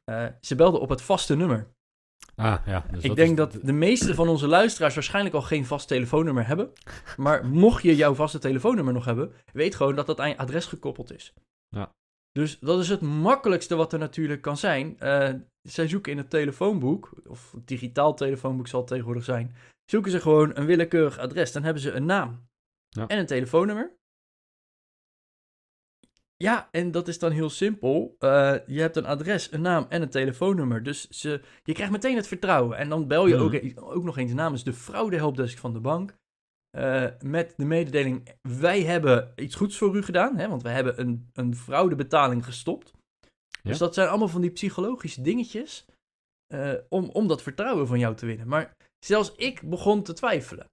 eh, 0.04 0.26
ze 0.40 0.54
belden 0.54 0.80
op 0.80 0.88
het 0.88 1.02
vaste 1.02 1.36
nummer. 1.36 1.76
Ah, 2.38 2.66
ja. 2.66 2.84
Dus 2.90 3.02
ik 3.02 3.08
dat 3.08 3.16
denk 3.16 3.30
is- 3.30 3.36
dat 3.36 3.58
de 3.62 3.72
meeste 3.72 4.14
van 4.14 4.28
onze 4.28 4.46
luisteraars 4.46 4.94
waarschijnlijk 4.94 5.34
al 5.34 5.42
geen 5.42 5.66
vast 5.66 5.88
telefoonnummer 5.88 6.46
hebben. 6.46 6.72
Maar 7.16 7.46
mocht 7.46 7.82
je 7.82 7.96
jouw 7.96 8.14
vaste 8.14 8.38
telefoonnummer 8.38 8.92
nog 8.94 9.04
hebben, 9.04 9.32
weet 9.52 9.74
gewoon 9.74 9.94
dat 9.94 10.06
dat 10.06 10.20
aan 10.20 10.28
je 10.28 10.36
adres 10.38 10.66
gekoppeld 10.66 11.12
is. 11.12 11.34
Ja. 11.68 11.92
Dus 12.32 12.58
dat 12.58 12.78
is 12.80 12.88
het 12.88 13.00
makkelijkste 13.00 13.74
wat 13.76 13.92
er 13.92 13.98
natuurlijk 13.98 14.42
kan 14.42 14.56
zijn. 14.56 14.98
Eh, 14.98 15.34
zij 15.62 15.88
zoeken 15.88 16.12
in 16.12 16.18
het 16.18 16.30
telefoonboek, 16.30 17.10
of 17.26 17.52
het 17.52 17.66
digitaal 17.66 18.14
telefoonboek 18.14 18.68
zal 18.68 18.80
het 18.80 18.88
tegenwoordig 18.88 19.24
zijn, 19.24 19.54
zoeken 19.90 20.10
ze 20.10 20.20
gewoon 20.20 20.50
een 20.56 20.66
willekeurig 20.66 21.18
adres. 21.18 21.52
Dan 21.52 21.62
hebben 21.62 21.82
ze 21.82 21.92
een 21.92 22.06
naam 22.06 22.46
Ja. 22.88 23.06
en 23.06 23.18
een 23.18 23.26
telefoonnummer. 23.26 23.96
Ja, 26.44 26.68
en 26.70 26.90
dat 26.90 27.08
is 27.08 27.18
dan 27.18 27.32
heel 27.32 27.50
simpel. 27.50 28.14
Eh, 28.18 28.54
je 28.66 28.80
hebt 28.80 28.96
een 28.96 29.06
adres, 29.06 29.52
een 29.52 29.60
naam 29.60 29.86
en 29.88 30.02
een 30.02 30.10
telefoonnummer. 30.10 30.82
Dus 30.82 31.08
ze, 31.08 31.40
je 31.62 31.72
krijgt 31.72 31.92
meteen 31.92 32.16
het 32.16 32.26
vertrouwen. 32.26 32.76
En 32.78 32.88
dan 32.88 33.06
bel 33.08 33.26
je 33.26 33.34
Mhm. 33.34 33.44
ook, 33.76 33.92
ook 33.94 34.04
nog 34.04 34.18
eens 34.18 34.32
namens 34.32 34.64
de 34.64 34.72
fraudehelpdesk 34.72 35.58
van 35.58 35.72
de 35.72 35.80
bank. 35.80 36.14
eh, 36.70 37.06
met 37.24 37.54
de 37.56 37.64
mededeling, 37.64 38.28
wij 38.42 38.82
hebben 38.82 39.32
iets 39.36 39.54
goeds 39.54 39.76
voor 39.78 39.96
u 39.96 40.02
gedaan. 40.02 40.36
Hè, 40.36 40.48
want 40.48 40.62
we 40.62 40.68
hebben 40.68 41.00
een, 41.00 41.30
een 41.32 41.56
fraudebetaling 41.56 42.44
gestopt. 42.44 42.92
Dus 43.62 43.78
dat 43.78 43.94
zijn 43.94 44.08
allemaal 44.08 44.28
van 44.28 44.40
die 44.40 44.50
psychologische 44.50 45.22
dingetjes. 45.22 45.84
eh, 46.46 46.74
om, 46.88 47.08
om 47.08 47.28
dat 47.28 47.42
vertrouwen 47.42 47.86
van 47.86 47.98
jou 47.98 48.14
te 48.16 48.26
winnen. 48.26 48.48
Maar 48.48 48.76
zelfs 49.04 49.34
ik 49.34 49.62
begon 49.70 50.02
te 50.02 50.12
twijfelen. 50.12 50.66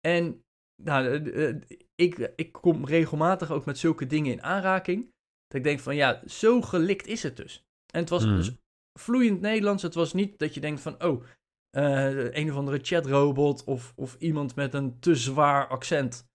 En 0.00 0.42
nou, 0.84 1.06
eh, 1.06 1.48
eh, 1.48 1.60
ik, 1.94 2.32
ik 2.36 2.52
kom 2.52 2.84
regelmatig 2.86 3.50
ook 3.50 3.64
met 3.64 3.78
zulke 3.78 4.06
dingen 4.06 4.32
in 4.32 4.42
aanraking. 4.42 5.02
Dat 5.46 5.58
ik 5.58 5.64
denk 5.64 5.80
van 5.80 5.96
ja, 5.96 6.22
zo 6.26 6.60
gelikt 6.60 7.06
is 7.06 7.22
het 7.22 7.36
dus. 7.36 7.64
En 7.92 8.00
het 8.00 8.08
was 8.08 8.24
Mhm. 8.24 8.34
dus 8.36 8.52
vloeiend 8.98 9.40
Nederlands. 9.40 9.82
Het 9.82 9.94
was 9.94 10.12
niet 10.12 10.38
dat 10.38 10.54
je 10.54 10.60
denkt 10.60 10.80
van 10.80 11.02
oh, 11.04 11.24
eh, 11.70 12.34
een 12.34 12.50
of 12.50 12.56
andere 12.56 12.78
chatrobot 12.82 13.64
of, 13.64 13.92
of 13.96 14.16
iemand 14.18 14.54
met 14.54 14.74
een 14.74 14.98
te 15.00 15.14
zwaar 15.14 15.66
accent 15.68 16.28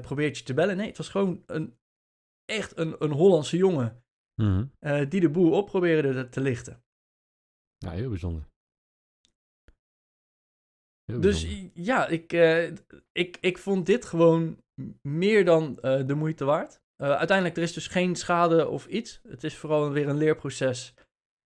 probeert 0.00 0.38
je 0.38 0.44
te 0.44 0.54
bellen. 0.54 0.76
Nee, 0.76 0.86
het 0.86 0.96
was 0.96 1.08
gewoon 1.08 1.42
een, 1.46 1.76
echt 2.44 2.78
een, 2.78 2.96
een 2.98 3.10
Hollandse 3.10 3.56
jongen 3.56 4.04
eh, 4.78 5.08
die 5.08 5.20
de 5.20 5.30
boel 5.30 5.52
op 5.52 5.66
probeerde 5.66 6.28
te 6.28 6.40
lichten. 6.40 6.82
Ja, 7.78 7.90
heel 7.90 8.08
bijzonder. 8.08 8.48
Heel 11.04 11.20
Dus 11.20 11.42
bijzonder. 11.42 11.70
ja, 11.74 12.06
ik, 12.06 12.32
eh, 12.32 12.72
ik, 13.12 13.38
ik 13.40 13.58
vond 13.58 13.86
dit 13.86 14.04
gewoon 14.04 14.58
meer 15.02 15.44
dan 15.44 15.78
eh, 15.80 16.06
de 16.06 16.14
moeite 16.14 16.44
waard. 16.44 16.80
Eh, 16.96 17.10
uiteindelijk, 17.10 17.56
er 17.56 17.62
is 17.62 17.72
dus 17.72 17.86
geen 17.86 18.16
schade 18.16 18.68
of 18.68 18.86
iets. 18.86 19.20
Het 19.28 19.44
is 19.44 19.56
vooral 19.56 19.90
weer 19.90 20.08
een 20.08 20.16
leerproces. 20.16 20.94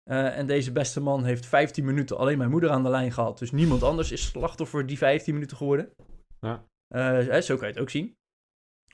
En 0.04 0.48
deze 0.48 0.72
beste 0.72 1.00
man 1.00 1.24
heeft 1.24 1.46
15 1.46 1.86
minuten 1.86 2.18
alleen 2.18 2.38
mijn 2.38 2.50
moeder 2.50 2.70
aan 2.70 2.84
de 2.84 2.90
lijn 2.90 3.12
gehad. 3.12 3.40
Dus 3.40 3.52
niemand 3.52 3.84
anders 3.84 4.12
is 4.12 4.26
slachtoffer 4.26 4.86
die 4.86 4.98
15 4.98 5.34
minuten 5.34 5.58
geworden. 5.58 5.94
Ja. 6.40 6.66
Hè, 6.88 7.42
zo 7.42 7.56
kan 7.56 7.68
je 7.68 7.74
het 7.74 7.82
ook 7.82 7.90
zien. 7.90 8.16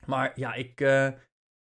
Maar 0.06 0.32
ja, 0.36 0.54
ik, 0.54 0.80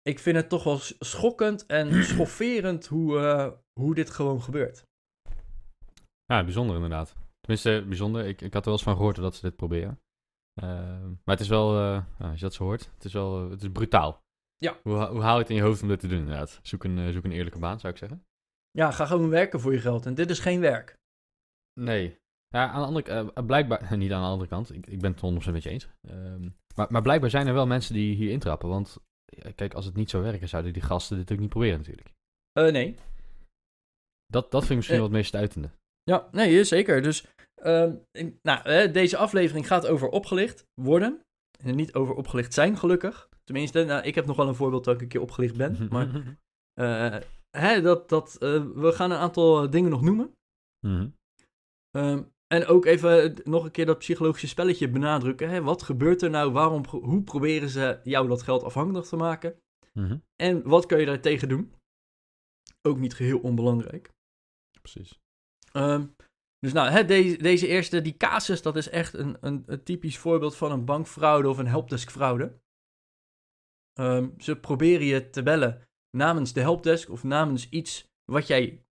ik 0.01 0.19
vind 0.19 0.35
het 0.35 0.50
toch 0.50 0.63
wel 0.63 0.77
schokkend 1.00 1.65
en 1.65 2.03
schofferend 2.13 2.88
hoe, 2.88 3.57
hoe 3.79 3.95
dit 3.95 4.09
gewoon 4.09 4.41
gebeurt. 4.41 4.83
Ja, 6.25 6.43
bijzonder 6.43 6.75
inderdaad. 6.75 7.23
Tenminste, 7.47 7.85
bijzonder. 7.88 8.25
Ik, 8.25 8.41
ik 8.41 8.53
had 8.53 8.62
er 8.62 8.69
wel 8.69 8.73
eens 8.73 8.83
van 8.83 8.95
gehoord 8.95 9.15
dat 9.15 9.35
ze 9.35 9.41
dit 9.41 9.55
proberen. 9.55 10.00
Ehm, 10.62 11.07
maar 11.09 11.35
het 11.35 11.39
is 11.39 11.47
wel, 11.47 11.69
eh, 11.77 12.05
ja, 12.19 12.29
als 12.29 12.39
je 12.39 12.45
dat 12.45 12.53
zo 12.53 12.63
hoort, 12.63 12.91
het 12.93 13.05
is 13.05 13.13
wel, 13.13 13.43
eh, 13.43 13.50
het 13.50 13.62
is 13.62 13.69
brutaal. 13.71 14.21
Ja. 14.57 14.79
Hoe, 14.83 15.05
hoe 15.05 15.21
haal 15.21 15.35
je 15.35 15.41
het 15.41 15.50
in 15.50 15.55
je 15.55 15.62
hoofd 15.62 15.81
om 15.81 15.88
dit 15.88 16.00
te 16.00 16.07
doen 16.07 16.17
inderdaad? 16.19 16.59
Zoek 16.63 16.83
een, 16.83 16.97
eh, 16.97 17.09
zoek 17.13 17.23
een 17.23 17.31
eerlijke 17.31 17.59
baan, 17.59 17.79
zou 17.79 17.93
ik 17.93 18.00
zeggen. 18.00 18.25
Ja, 18.71 18.91
ga 18.91 19.05
gewoon 19.05 19.29
werken 19.29 19.59
voor 19.59 19.73
je 19.73 19.79
geld. 19.79 20.05
En 20.05 20.13
dit 20.13 20.29
is 20.29 20.39
geen 20.39 20.59
werk. 20.59 20.97
Nee. 21.79 22.21
Ja, 22.47 22.69
aan 22.69 22.79
de 22.81 22.88
andere 22.88 23.05
kant, 23.05 23.45
blijkbaar, 23.47 23.79
niet 23.97 24.12
aan 24.12 24.21
de 24.21 24.27
andere 24.27 24.50
kant, 24.50 24.73
ik, 24.73 24.88
ik 24.88 25.00
ben 25.00 25.12
het 25.12 25.21
100% 25.21 25.51
met 25.53 25.63
je 25.63 25.69
eens. 25.69 25.89
Ehm, 26.07 26.50
maar, 26.75 26.88
maar 26.89 27.01
blijkbaar 27.01 27.29
zijn 27.29 27.47
er 27.47 27.53
wel 27.53 27.67
mensen 27.67 27.93
die 27.93 28.15
hier 28.15 28.31
intrappen, 28.31 28.69
want 28.69 28.97
kijk, 29.55 29.73
als 29.73 29.85
het 29.85 29.95
niet 29.95 30.09
zou 30.09 30.23
werken, 30.23 30.50
zouden 30.50 30.73
die 30.73 30.81
gasten 30.81 31.17
dit 31.17 31.31
ook 31.31 31.39
niet 31.39 31.50
proberen 31.50 31.77
natuurlijk. 31.77 32.13
Eh, 32.51 32.71
nee. 32.71 32.95
Dat, 34.25 34.51
dat 34.51 34.59
vind 34.59 34.69
ik 34.71 34.75
misschien 34.75 34.95
Eh. 34.97 35.01
wel 35.01 35.09
het 35.09 35.17
meest 35.17 35.27
stuitende. 35.27 35.69
Ja, 36.03 36.27
nee, 36.31 36.63
zeker. 36.63 37.01
Dus, 37.01 37.25
ehm, 37.55 37.95
in- 38.12 38.39
nou, 38.41 38.91
deze 38.91 39.17
aflevering 39.17 39.67
gaat 39.67 39.88
over 39.88 40.07
opgelicht 40.07 40.65
worden. 40.81 41.22
En 41.63 41.75
niet 41.75 41.93
over 41.93 42.15
opgelicht 42.15 42.53
zijn, 42.53 42.77
gelukkig. 42.77 43.29
Tenminste, 43.43 43.83
nou, 43.83 44.03
ik 44.03 44.15
heb 44.15 44.25
nog 44.25 44.36
wel 44.36 44.48
een 44.48 44.55
voorbeeld 44.55 44.83
dat 44.83 44.95
ik 44.95 45.01
een 45.01 45.07
keer 45.07 45.22
opgelicht 45.22 45.57
ben. 45.57 45.77
Maar 45.91 46.38
eh, 46.74 47.19
hè, 47.57 47.81
dat, 47.81 48.10
dat, 48.10 48.36
eh, 48.38 48.65
we 48.75 48.91
gaan 48.91 49.12
een 49.12 49.17
aantal 49.17 49.63
eh, 49.63 49.72
dingen 49.72 49.89
nog 49.89 50.01
noemen. 50.01 50.36
Mhm. 50.86 51.10
Ehm, 51.91 52.24
en 52.48 52.65
ook 52.65 52.86
even 52.86 53.36
nog 53.43 53.63
een 53.63 53.72
keer 53.72 53.86
dat 53.86 53.98
psychologische 53.98 54.48
spelletje 54.48 54.89
benadrukken. 54.89 55.50
Hè? 55.50 55.62
Wat 55.62 55.83
gebeurt 55.83 56.22
er 56.22 56.29
nou? 56.29 56.51
Waarom, 56.51 56.86
hoe 56.86 57.24
proberen 57.24 57.69
ze 57.69 58.00
jou 58.03 58.27
dat 58.27 58.41
geld 58.41 58.63
afhankelijk 58.63 59.05
te 59.05 59.15
maken? 59.15 59.60
Mhm. 59.93 60.17
En 60.36 60.67
wat 60.67 60.86
kun 60.86 61.00
je 61.00 61.05
daar 61.05 61.22
tegen 61.22 61.50
doen? 61.50 61.74
Ook 62.81 62.98
niet 62.98 63.13
geheel 63.13 63.39
onbelangrijk. 63.39 64.12
Precies. 64.81 65.19
Ehm, 65.77 66.06
dus 66.60 66.74
nou, 66.74 66.89
hè, 66.89 67.06
deze, 67.06 67.38
deze 67.38 67.68
eerste, 67.68 68.01
die 68.01 68.18
casus, 68.18 68.62
dat 68.62 68.75
is 68.75 68.89
echt 68.89 69.13
een, 69.13 69.38
een, 69.42 69.63
een 69.65 69.84
typisch 69.84 70.18
voorbeeld 70.18 70.56
van 70.56 70.72
een 70.72 70.86
bankfraude 70.86 71.50
of 71.50 71.58
een 71.58 71.68
helpdeskfraude. 71.68 72.60
Ehm, 73.94 74.30
ze 74.38 74.56
proberen 74.60 75.06
je 75.06 75.30
te 75.30 75.44
bellen 75.44 75.82
namens 76.18 76.53
de 76.53 76.60
helpdesk 76.62 77.10
of 77.10 77.24
namens 77.24 77.70
iets 77.70 78.12
wat 78.32 78.48
jij 78.48 78.84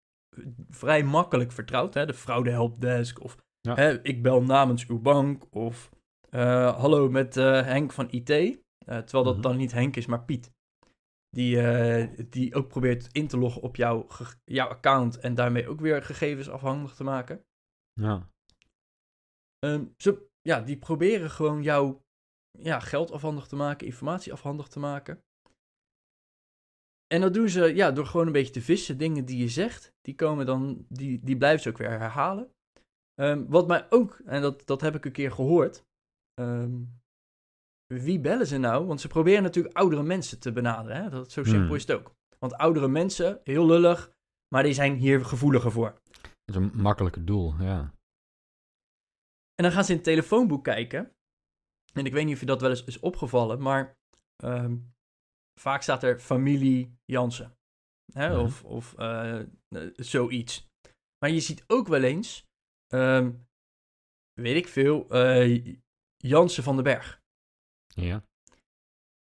vrij 0.71 1.03
makkelijk 1.05 1.53
vertrouwt. 1.53 1.95
Hè? 1.95 2.07
De 2.07 2.15
fraude 2.15 2.51
helpdesk 2.51 3.23
of 3.23 3.37
Ja. 3.61 3.75
hè, 3.75 4.03
ik 4.03 4.23
bel 4.23 4.43
namens 4.43 4.87
uw 4.87 4.99
bank 5.01 5.55
of 5.55 5.91
eh, 6.31 6.77
hallo 6.81 7.09
met 7.11 7.37
eh, 7.37 7.63
Henk 7.63 7.93
van 7.93 8.09
IT. 8.11 8.31
Eh, 8.31 8.53
terwijl 8.85 9.25
dat 9.25 9.33
Mhm. 9.35 9.43
dan 9.43 9.57
niet 9.57 9.73
Henk 9.73 9.97
is, 9.97 10.07
maar 10.07 10.25
Piet. 10.25 10.53
Die, 11.31 11.61
eh, 11.61 12.27
die 12.31 12.55
ook 12.55 12.69
probeert 12.69 13.09
in 13.13 13.29
te 13.29 13.39
loggen 13.39 13.63
op 13.63 13.77
jouw, 13.77 14.07
jouw 14.45 14.69
account 14.69 15.19
en 15.19 15.35
daarmee 15.35 15.69
ook 15.69 15.81
weer 15.81 16.03
gegevens 16.03 16.49
afhankelijk 16.49 16.95
te 16.95 17.05
maken. 17.05 17.45
Ja. 17.93 18.31
Ehm, 19.59 19.85
ze, 19.97 20.29
ja, 20.41 20.61
die 20.61 20.79
proberen 20.79 21.31
gewoon 21.31 21.63
jouw 21.63 22.03
ja, 22.59 22.81
geld 22.81 23.11
afhandig 23.11 23.47
te 23.47 23.57
maken, 23.57 23.87
informatie 23.87 24.33
afhandig 24.33 24.69
te 24.69 24.79
maken. 24.79 25.23
En 27.07 27.21
dat 27.21 27.35
doen 27.35 27.49
ze 27.49 27.75
ja, 27.75 27.91
door 27.91 28.07
gewoon 28.07 28.27
een 28.27 28.33
beetje 28.33 28.53
te 28.53 28.63
vissen. 28.63 28.99
Dingen 28.99 29.25
die 29.25 29.39
je 29.39 29.49
zegt, 29.49 29.95
die, 30.01 30.15
komen 30.15 30.47
dan, 30.47 30.87
die, 30.89 31.21
die 31.25 31.37
blijven 31.37 31.63
ze 31.63 31.69
ook 31.69 31.79
weer 31.79 31.91
herhalen. 31.91 32.53
Ehm, 33.15 33.47
wat 33.47 33.67
mij 33.67 33.87
ook, 33.91 34.21
en 34.25 34.43
dat, 34.43 34.67
dat 34.67 34.81
heb 34.81 34.95
ik 34.95 35.05
een 35.05 35.13
keer 35.13 35.33
gehoord. 35.33 35.85
ehm, 36.35 36.83
wie 37.99 38.21
bellen 38.21 38.47
ze 38.47 38.59
nou? 38.59 38.87
Want 38.87 39.01
ze 39.01 39.09
proberen 39.09 39.43
natuurlijk 39.43 39.77
oudere 39.77 40.03
mensen 40.03 40.41
te 40.41 40.53
benaderen. 40.53 41.03
Hè? 41.03 41.11
Dat, 41.11 41.33
zo 41.33 41.45
simpel 41.45 41.67
Hmm. 41.67 41.75
is 41.75 41.87
het 41.87 41.97
ook. 41.97 42.15
Want 42.39 42.55
oudere 42.55 42.89
mensen, 42.89 43.41
heel 43.45 43.67
lullig, 43.67 44.13
maar 44.49 44.63
die 44.63 44.73
zijn 44.73 44.95
hier 44.95 45.25
gevoeliger 45.25 45.73
voor. 45.73 46.01
Dat 46.21 46.33
is 46.45 46.55
een 46.55 46.71
makkelijker 46.75 47.25
doel, 47.25 47.55
ja. 47.59 47.95
En 49.55 49.65
dan 49.65 49.73
gaan 49.73 49.85
ze 49.85 49.91
in 49.91 49.97
het 49.97 50.07
telefoonboek 50.07 50.65
kijken. 50.65 51.15
En 51.93 52.07
ik 52.07 52.13
weet 52.13 52.25
niet 52.25 52.35
of 52.35 52.41
je 52.41 52.47
dat 52.47 52.61
wel 52.61 52.71
eens 52.71 52.85
is 52.85 53.01
opgevallen, 53.01 53.63
maar 53.63 53.99
ehm, 54.37 54.77
vaak 55.61 55.83
staat 55.83 56.03
er 56.03 56.19
familie 56.19 56.99
Jansen. 57.05 57.57
Hè? 58.13 58.39
Of, 58.39 58.65
of 58.65 58.95
eh, 58.95 59.41
eh, 59.41 59.47
zoiets. 59.97 60.69
Maar 61.19 61.31
je 61.31 61.41
ziet 61.41 61.65
ook 61.67 61.89
wel 61.89 62.03
eens, 62.03 62.47
ehm, 62.87 63.33
weet 64.33 64.57
ik 64.57 64.69
veel, 64.69 65.09
eh, 65.09 65.77
Jansen 66.17 66.63
van 66.63 66.75
den 66.75 66.85
Berg. 66.85 67.20
Ja. 67.95 68.25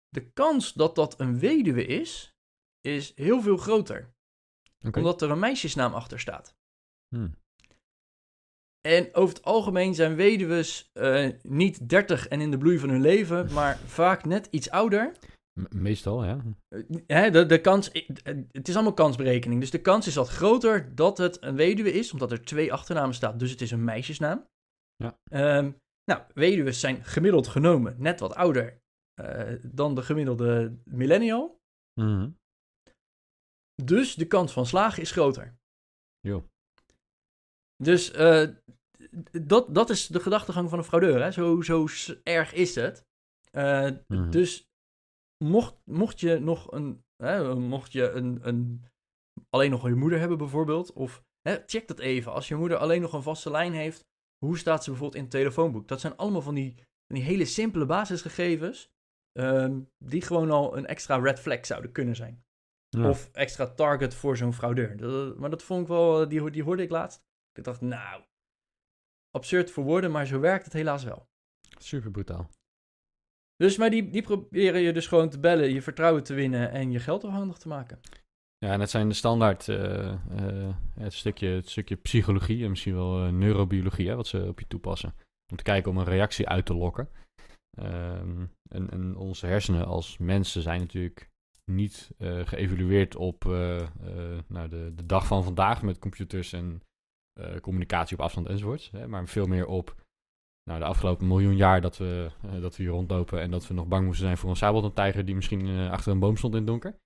De 0.08 0.30
kans 0.32 0.72
dat 0.72 0.94
dat 0.94 1.20
een 1.20 1.38
weduwe 1.38 1.86
is, 1.86 2.34
is 2.80 3.12
heel 3.14 3.42
veel 3.42 3.56
groter. 3.56 4.10
Omdat 4.92 5.22
er 5.22 5.30
een 5.30 5.38
meisjesnaam 5.38 5.94
achter 5.94 6.20
staat. 6.20 6.54
Hm. 7.08 7.28
En 8.80 9.14
over 9.14 9.34
het 9.34 9.44
algemeen 9.44 9.94
zijn 9.94 10.14
weduwen 10.14 10.64
eh, 10.92 11.28
niet 11.42 11.88
30 11.88 12.28
en 12.28 12.40
in 12.40 12.50
de 12.50 12.58
bloei 12.58 12.78
van 12.78 12.88
hun 12.88 13.00
leven, 13.00 13.48
maar 13.54 13.78
vaak 13.78 14.24
net 14.24 14.48
iets 14.50 14.70
ouder. 14.70 15.12
Meestal, 15.70 16.24
ja. 16.24 16.44
Eh, 16.68 16.82
Hè, 17.06 17.30
de, 17.30 17.46
de 17.46 17.60
kans, 17.60 17.90
eh, 17.90 18.08
het 18.50 18.68
is 18.68 18.74
allemaal 18.74 18.94
kansberekening. 18.94 19.60
Dus 19.60 19.70
de 19.70 19.80
kans 19.80 20.06
is 20.06 20.14
wat 20.14 20.28
groter 20.28 20.94
dat 20.94 21.18
het 21.18 21.42
een 21.42 21.56
weduwe 21.56 21.92
is, 21.92 22.12
omdat 22.12 22.32
er 22.32 22.44
twee 22.44 22.72
achternamen 22.72 23.14
staat. 23.14 23.38
Dus 23.38 23.50
het 23.50 23.60
is 23.60 23.70
een 23.70 23.84
meisjesnaam. 23.84 24.46
Ja. 24.96 25.18
Ehm, 25.30 25.70
nou, 26.14 26.24
weduwen 26.34 26.74
zijn 26.74 27.04
gemiddeld 27.04 27.48
genomen 27.48 27.94
net 27.98 28.20
wat 28.20 28.34
ouder 28.34 28.80
eh, 29.14 29.54
dan 29.62 29.94
de 29.94 30.02
gemiddelde 30.02 30.78
millennial. 30.84 31.60
Mhm. 32.00 32.30
Dus 33.84 34.14
de 34.14 34.26
kans 34.26 34.52
van 34.52 34.66
slagen 34.66 35.02
is 35.02 35.10
groter. 35.10 35.58
Jo. 36.20 36.50
Dus 37.76 38.10
eh, 38.10 38.48
dat, 39.42 39.74
dat 39.74 39.90
is 39.90 40.06
de 40.06 40.20
gedachtegang 40.20 40.68
van 40.68 40.78
een 40.78 40.84
fraudeur. 40.84 41.22
Hè? 41.22 41.30
Zo, 41.30 41.60
zo 41.60 41.86
erg 42.22 42.52
is 42.52 42.74
het. 42.74 43.06
Eh, 43.50 43.90
Mhm. 44.06 44.30
Dus 44.30 44.70
mocht, 45.44 45.76
mocht 45.84 46.20
je 46.20 46.38
nog 46.38 46.72
een, 46.72 47.04
hè, 47.16 47.54
mocht 47.54 47.92
je 47.92 48.10
een, 48.10 48.48
een, 48.48 48.84
alleen 49.50 49.70
nog 49.70 49.88
je 49.88 49.94
moeder 49.94 50.18
hebben 50.18 50.38
bijvoorbeeld, 50.38 50.92
of 50.92 51.24
hè, 51.48 51.62
check 51.66 51.88
dat 51.88 51.98
even. 51.98 52.32
Als 52.32 52.48
je 52.48 52.54
moeder 52.54 52.78
alleen 52.78 53.00
nog 53.00 53.12
een 53.12 53.22
vaste 53.22 53.50
lijn 53.50 53.72
heeft, 53.72 54.04
hoe 54.44 54.58
staat 54.58 54.84
ze 54.84 54.90
bijvoorbeeld 54.90 55.18
in 55.22 55.28
het 55.28 55.38
telefoonboek? 55.40 55.88
Dat 55.88 56.00
zijn 56.00 56.16
allemaal 56.16 56.42
van 56.42 56.54
die, 56.54 56.74
van 56.76 57.16
die 57.16 57.22
hele 57.22 57.44
simpele 57.44 57.86
basisgegevens, 57.86 58.90
ehm, 59.32 59.80
die 59.98 60.22
gewoon 60.22 60.50
al 60.50 60.76
een 60.76 60.86
extra 60.86 61.16
red 61.16 61.40
flag 61.40 61.66
zouden 61.66 61.92
kunnen 61.92 62.16
zijn. 62.16 62.44
Ja. 62.88 63.08
Of 63.08 63.28
extra 63.32 63.66
target 63.66 64.14
voor 64.14 64.36
zo'n 64.36 64.52
fraudeur. 64.52 64.96
Dat- 64.96 65.38
maar 65.38 65.50
dat 65.50 65.62
vond 65.62 65.80
ik 65.82 65.88
wel, 65.88 66.28
die, 66.28 66.40
ho- 66.40 66.50
die 66.50 66.62
hoorde 66.62 66.82
ik 66.82 66.90
laatst. 66.90 67.22
Ik 67.58 67.64
dacht, 67.64 67.80
nou, 67.80 68.22
absurd 69.30 69.70
voor 69.70 69.84
woorden, 69.84 70.10
maar 70.10 70.26
zo 70.26 70.40
werkt 70.40 70.64
het 70.64 70.72
helaas 70.72 71.04
wel. 71.04 71.28
Super 71.78 72.10
brutaal. 72.10 72.50
Dus, 73.56 73.76
maar 73.76 73.90
die, 73.90 74.10
die 74.10 74.22
proberen 74.22 74.80
je 74.80 74.92
dus 74.92 75.06
gewoon 75.06 75.28
te 75.30 75.40
bellen, 75.40 75.72
je 75.72 75.82
vertrouwen 75.82 76.22
te 76.22 76.34
winnen 76.34 76.70
en 76.70 76.90
je 76.90 76.98
geld 76.98 77.24
afhandig 77.24 77.56
te 77.58 77.68
maken. 77.68 78.00
Ja, 78.62 78.72
en 78.72 78.80
het 78.80 78.90
zijn 78.90 79.08
de 79.08 79.14
standaard, 79.14 79.68
eh, 79.68 80.16
het, 80.94 81.12
stukje, 81.12 81.48
het 81.48 81.68
stukje 81.68 81.96
psychologie 81.96 82.64
en 82.64 82.70
misschien 82.70 82.94
wel 82.94 83.24
eh, 83.24 83.32
neurobiologie, 83.32 84.08
hè, 84.08 84.16
wat 84.16 84.26
ze 84.26 84.48
op 84.48 84.60
je 84.60 84.66
toepassen. 84.66 85.14
Om 85.50 85.56
te 85.56 85.62
kijken 85.62 85.90
om 85.90 85.98
een 85.98 86.04
reactie 86.04 86.48
uit 86.48 86.66
te 86.66 86.74
lokken. 86.74 87.08
Ehm, 87.78 88.46
en, 88.68 88.90
en 88.90 89.16
onze 89.16 89.46
hersenen 89.46 89.86
als 89.86 90.18
mensen 90.18 90.62
zijn 90.62 90.80
natuurlijk 90.80 91.30
niet 91.64 92.10
geëvalueerd 92.18 93.16
op 93.16 93.44
nou, 94.46 94.68
de, 94.68 94.92
de 94.94 95.06
dag 95.06 95.26
van 95.26 95.44
vandaag 95.44 95.82
met 95.82 95.98
computers 95.98 96.52
en 96.52 96.82
communicatie 97.60 98.16
op 98.16 98.22
afstand 98.22 98.46
enzovoorts. 98.46 98.90
Hè, 98.90 99.08
maar 99.08 99.28
veel 99.28 99.46
meer 99.46 99.66
op 99.66 100.04
nou, 100.64 100.78
de 100.78 100.86
afgelopen 100.86 101.26
miljoen 101.26 101.56
jaar 101.56 101.80
dat 101.80 101.96
we, 101.96 102.30
dat 102.60 102.76
we 102.76 102.82
hier 102.82 102.92
rondlopen 102.92 103.40
en 103.40 103.50
dat 103.50 103.66
we 103.66 103.74
nog 103.74 103.86
bang 103.86 104.04
moesten 104.04 104.24
zijn 104.24 104.38
voor 104.38 104.50
een 104.50 104.56
sabeltandtijger 104.56 105.24
die 105.24 105.34
misschien 105.34 105.88
achter 105.90 106.12
een 106.12 106.18
boom 106.18 106.36
stond 106.36 106.52
in 106.52 106.58
het 106.60 106.68
donker. 106.68 107.00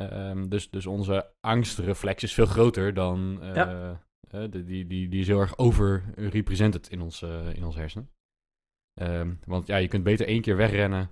Ehm, 0.00 0.48
dus, 0.48 0.70
dus 0.70 0.86
onze 0.86 1.32
angstreflex 1.40 2.22
is 2.22 2.34
veel 2.34 2.46
groter 2.46 2.94
dan. 2.94 3.38
eh, 3.42 3.54
Ja. 3.54 4.00
eh, 4.30 4.50
de- 4.50 4.64
die, 4.64 4.86
die, 4.86 5.08
die 5.08 5.20
is 5.20 5.26
heel 5.26 5.40
erg 5.40 5.58
overrepresented 5.58 6.88
in 6.88 7.00
ons, 7.00 7.22
eh, 7.22 7.54
in 7.54 7.64
ons 7.64 7.74
hersenen. 7.76 8.10
Ehm, 9.00 9.34
want 9.44 9.66
ja, 9.66 9.76
je 9.76 9.88
kunt 9.88 10.04
beter 10.04 10.26
één 10.26 10.40
keer 10.42 10.56
wegrennen 10.56 11.10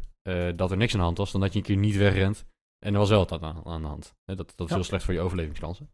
dat 0.56 0.70
er 0.70 0.76
niks 0.76 0.92
aan 0.92 0.99
de 0.99 1.04
hand 1.04 1.18
was, 1.18 1.32
dan 1.32 1.40
dat 1.40 1.52
je 1.52 1.58
een 1.58 1.64
keer 1.64 1.76
niet 1.76 1.96
wegrent 1.96 2.44
en 2.78 2.92
er 2.92 2.99
was 2.99 3.08
wel 3.08 3.26
wat 3.26 3.42
aan, 3.42 3.64
aan 3.66 3.82
de 3.82 3.88
hand. 3.88 4.14
Dat 4.25 4.37
dat 4.37 4.60
is 4.60 4.68
Ja. 4.68 4.75
heel 4.75 4.84
slecht 4.84 5.04
voor 5.04 5.14
je 5.14 5.20
overlevingskansen. 5.20 5.90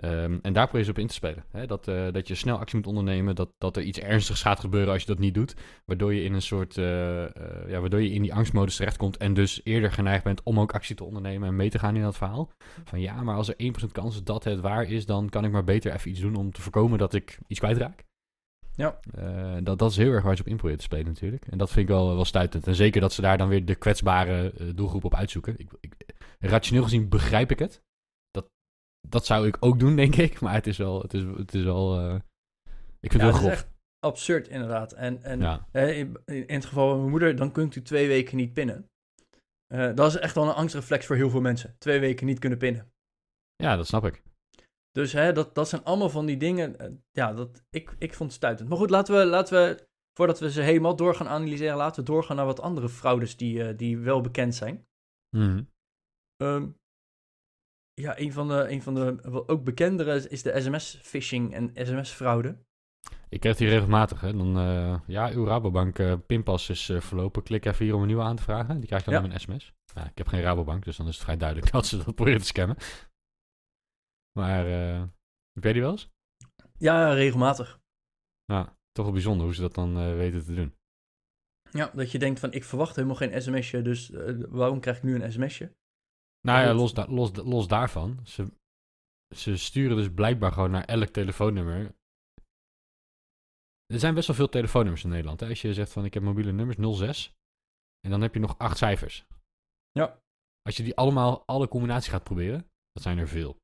Ehm, 0.00 0.38
en 0.42 0.52
daar 0.52 0.66
probeer 0.66 0.84
je 0.84 0.90
op 0.90 0.98
in 0.98 1.06
te 1.06 1.14
spelen. 1.14 1.44
Hè? 1.50 1.66
Dat, 1.66 1.88
eh, 1.88 2.12
dat 2.12 2.28
je 2.28 2.34
snel 2.34 2.58
actie 2.58 2.76
moet 2.76 2.86
ondernemen, 2.86 3.34
dat, 3.34 3.50
dat 3.58 3.76
er 3.76 3.82
iets 3.82 3.98
ernstigs 3.98 4.42
gaat 4.42 4.60
gebeuren 4.60 4.92
als 4.92 5.00
je 5.00 5.08
dat 5.08 5.18
niet 5.18 5.34
doet. 5.34 5.54
Waardoor 5.84 6.14
je 6.14 6.22
in 6.22 6.34
een 6.34 6.42
soort, 6.42 6.78
eh, 6.78 7.24
eh, 7.24 7.30
ja, 7.68 7.80
waardoor 7.80 8.00
je 8.00 8.10
in 8.10 8.22
die 8.22 8.34
angstmodus 8.34 8.76
terechtkomt 8.76 9.16
en 9.16 9.34
dus 9.34 9.60
eerder 9.64 9.92
geneigd 9.92 10.24
bent 10.24 10.42
om 10.42 10.60
ook 10.60 10.72
actie 10.72 10.96
te 10.96 11.04
ondernemen 11.04 11.48
en 11.48 11.56
mee 11.56 11.70
te 11.70 11.78
gaan 11.78 11.96
in 11.96 12.02
dat 12.02 12.16
verhaal. 12.16 12.50
Van 12.84 13.00
ja, 13.00 13.22
maar 13.22 13.36
als 13.36 13.48
er 13.48 13.54
1% 13.56 13.92
kans 13.92 14.14
is 14.14 14.24
dat 14.24 14.44
het 14.44 14.60
waar 14.60 14.84
is, 14.84 15.06
dan 15.06 15.28
kan 15.28 15.44
ik 15.44 15.50
maar 15.50 15.64
beter 15.64 15.92
even 15.92 16.10
iets 16.10 16.20
doen 16.20 16.34
om 16.34 16.52
te 16.52 16.62
voorkomen 16.62 16.98
dat 16.98 17.14
ik 17.14 17.38
iets 17.46 17.60
kwijtraak. 17.60 18.04
Ja. 18.76 19.00
Dat, 19.60 19.78
dat 19.78 19.90
is 19.90 19.96
heel 19.96 20.12
erg 20.12 20.24
waar 20.24 20.36
ze 20.36 20.42
op 20.42 20.48
in 20.48 20.56
proberen 20.56 20.78
te 20.78 20.84
spelen 20.84 21.06
natuurlijk. 21.06 21.46
En 21.46 21.58
dat 21.58 21.70
vind 21.70 21.88
ik 21.88 21.94
wel, 21.94 22.14
wel 22.14 22.24
stuitend. 22.24 22.66
En 22.66 22.74
zeker 22.74 23.00
dat 23.00 23.12
ze 23.12 23.20
daar 23.20 23.38
dan 23.38 23.48
weer 23.48 23.64
de 23.64 23.74
kwetsbare 23.74 24.52
doelgroep 24.74 25.04
op 25.04 25.14
uitzoeken. 25.14 25.54
Ik, 25.58 25.70
ik, 25.80 25.94
rationeel 26.38 26.82
gezien 26.82 27.08
begrijp 27.08 27.50
ik 27.50 27.58
het. 27.58 27.82
Dat, 29.08 29.26
zou 29.26 29.46
ik 29.46 29.56
ook 29.60 29.78
doen, 29.78 29.96
denk 29.96 30.14
ik. 30.16 30.40
Maar 30.40 30.54
het 30.54 30.66
is 30.66 30.76
wel... 30.76 31.00
Het 31.02 31.14
is, 31.14 31.22
het 31.36 31.54
is 31.54 31.62
wel 31.64 31.98
eh, 31.98 32.14
ik 33.00 33.10
vind 33.10 33.22
Ja, 33.22 33.28
het 33.28 33.36
het 33.36 33.42
wel 33.44 33.52
is 33.52 33.58
grof. 33.58 33.68
echt 33.68 33.68
absurd 33.98 34.48
inderdaad. 34.48 34.92
En, 34.92 35.22
en 35.22 35.40
Ja. 35.40 35.66
in, 35.72 36.16
in 36.24 36.44
het 36.54 36.64
geval 36.64 36.88
van 36.88 36.98
mijn 36.98 37.10
moeder, 37.10 37.36
dan 37.36 37.52
kunt 37.52 37.74
u 37.76 37.82
twee 37.82 38.08
weken 38.08 38.36
niet 38.36 38.52
pinnen. 38.52 38.88
Eh, 39.66 39.94
dat 39.94 40.08
is 40.14 40.18
echt 40.18 40.34
wel 40.34 40.44
een 40.48 40.54
angstreflex 40.54 41.06
voor 41.06 41.16
heel 41.16 41.30
veel 41.30 41.40
mensen. 41.40 41.74
Twee 41.78 42.00
weken 42.00 42.26
niet 42.26 42.38
kunnen 42.38 42.58
pinnen. 42.58 42.92
ja, 43.56 43.76
dat 43.76 43.86
snap 43.86 44.04
ik. 44.04 44.22
Dus 44.92 45.12
hè, 45.12 45.32
dat, 45.32 45.54
dat 45.54 45.68
zijn 45.68 45.84
allemaal 45.84 46.10
van 46.10 46.26
die 46.26 46.36
dingen. 46.36 46.78
eh, 46.78 46.90
ja, 47.10 47.32
dat, 47.32 47.62
ik, 47.70 47.94
ik 47.98 48.14
vond 48.14 48.28
het 48.30 48.38
stuitend. 48.38 48.68
Maar 48.68 48.78
goed, 48.78 48.90
laten 48.90 49.16
we, 49.18 49.24
laten 49.24 49.54
we, 49.54 49.86
voordat 50.16 50.38
we 50.40 50.50
ze 50.50 50.60
helemaal 50.62 50.96
door 50.96 51.14
gaan 51.14 51.28
analyseren, 51.28 51.76
laten 51.76 52.04
we 52.04 52.10
doorgaan 52.10 52.36
naar 52.36 52.46
wat 52.46 52.60
andere 52.60 52.88
fraudes 52.88 53.36
die, 53.36 53.76
die 53.76 53.98
wel 53.98 54.20
bekend 54.20 54.54
zijn. 54.54 54.86
Mhm. 55.36 55.62
Ehm, 56.36 56.68
ja, 58.00 58.18
een 58.18 58.32
van 58.32 58.48
de, 58.48 58.66
een 58.70 58.82
van 58.82 58.94
de 58.94 59.18
wel 59.22 59.48
ook 59.48 59.64
bekendere 59.64 60.28
is- 60.28 60.42
de 60.42 60.60
sms-phishing 60.60 61.54
en 61.54 61.70
sms-fraude. 61.86 62.58
Ik 63.28 63.40
krijg 63.40 63.56
die 63.56 63.68
regelmatig. 63.68 64.20
Hè. 64.20 64.36
Dan, 64.36 64.56
eh, 64.58 65.00
ja, 65.06 65.30
uw 65.30 65.44
Rabobank 65.44 65.98
eh, 65.98 66.14
pinpas 66.26 66.68
is 66.68 66.88
eh, 66.88 67.00
verlopen. 67.00 67.42
Klik 67.42 67.64
even 67.64 67.84
hier 67.84 67.94
om 67.94 68.00
een 68.00 68.06
nieuwe 68.06 68.22
aan 68.22 68.36
te 68.36 68.42
vragen. 68.42 68.78
Die 68.78 68.86
krijg 68.86 69.04
je 69.04 69.10
dan 69.10 69.24
Ja. 69.24 69.30
een 69.34 69.40
sms. 69.40 69.72
Ja, 69.94 70.08
ik 70.08 70.18
heb 70.18 70.26
geen 70.26 70.40
Rabobank, 70.40 70.84
dus 70.84 70.96
dan 70.96 71.06
is 71.08 71.14
het 71.14 71.22
vrij 71.24 71.36
duidelijk 71.36 71.72
dat 71.72 71.86
ze 71.86 71.96
dat 72.04 72.14
proberen 72.14 72.40
te 72.40 72.46
scammen. 72.46 72.76
Maar 74.38 74.64
heb 75.52 75.62
jij 75.62 75.72
die 75.72 75.82
wel 75.82 75.90
eens? 75.90 76.08
Ja, 76.78 77.12
regelmatig. 77.12 77.80
Ja, 78.44 78.76
toch 78.92 79.04
wel 79.04 79.12
bijzonder 79.14 79.44
hoe 79.46 79.54
ze 79.54 79.60
dat 79.60 79.74
dan 79.74 80.16
weten 80.16 80.44
te 80.44 80.54
doen. 80.54 80.74
Ja, 81.70 81.90
dat 81.94 82.10
je 82.12 82.18
denkt 82.18 82.40
van 82.40 82.52
ik 82.52 82.64
verwacht 82.64 82.94
helemaal 82.96 83.16
geen 83.16 83.42
sms'je, 83.42 83.82
dus 83.82 84.10
waarom 84.48 84.80
krijg 84.80 84.96
ik 84.96 85.02
nu 85.02 85.14
een 85.22 85.32
sms'je? 85.32 85.72
Nou 86.40 86.66
ja, 86.66 86.74
los, 86.74 86.94
da- 86.94 87.06
los, 87.08 87.32
los 87.36 87.68
daarvan. 87.68 88.26
Ze, 88.26 88.52
ze 89.34 89.56
sturen 89.56 89.96
dus 89.96 90.12
blijkbaar 90.14 90.52
gewoon 90.52 90.70
naar 90.70 90.84
elk 90.84 91.08
telefoonnummer. 91.08 91.94
Er 93.86 93.98
zijn 93.98 94.14
best 94.14 94.26
wel 94.26 94.36
veel 94.36 94.48
telefoonnummers 94.48 95.04
in 95.04 95.10
Nederland. 95.10 95.40
Hè? 95.40 95.48
Als 95.48 95.62
je 95.62 95.74
zegt 95.74 95.92
van 95.92 96.04
ik 96.04 96.14
heb 96.14 96.22
mobiele 96.22 96.52
nummers 96.52 96.98
06. 96.98 97.32
En 98.00 98.10
dan 98.10 98.20
heb 98.20 98.34
je 98.34 98.40
nog 98.40 98.58
acht 98.58 98.78
cijfers. 98.78 99.24
Ja. 99.90 100.20
Als 100.62 100.76
je 100.76 100.82
die 100.82 100.96
allemaal, 100.96 101.42
alle 101.46 101.68
combinaties 101.68 102.10
gaat 102.10 102.24
proberen, 102.24 102.66
dat 102.92 103.02
zijn 103.02 103.18
er 103.18 103.28
veel. 103.28 103.56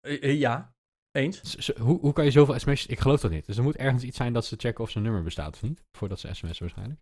Eh, 0.00 0.22
eh, 0.22 0.38
ja, 0.38 0.74
eens. 1.10 1.40
Z- 1.40 1.76
hoe, 1.76 2.00
hoe 2.00 2.12
kan 2.12 2.24
je 2.24 2.30
zoveel 2.30 2.58
sms'jes... 2.58 2.86
Ik 2.86 2.98
geloof 2.98 3.20
dat 3.20 3.30
niet. 3.30 3.46
Dus 3.46 3.56
er 3.56 3.62
moet 3.62 3.76
ergens 3.76 4.02
iets 4.02 4.16
zijn 4.16 4.32
dat 4.32 4.44
ze 4.44 4.56
checken 4.56 4.84
of 4.84 4.90
zijn 4.90 5.04
nummer 5.04 5.22
bestaat 5.22 5.54
of 5.54 5.62
niet. 5.62 5.84
Voordat 5.96 6.20
ze 6.20 6.34
sms'en 6.34 6.58
waarschijnlijk. 6.58 7.00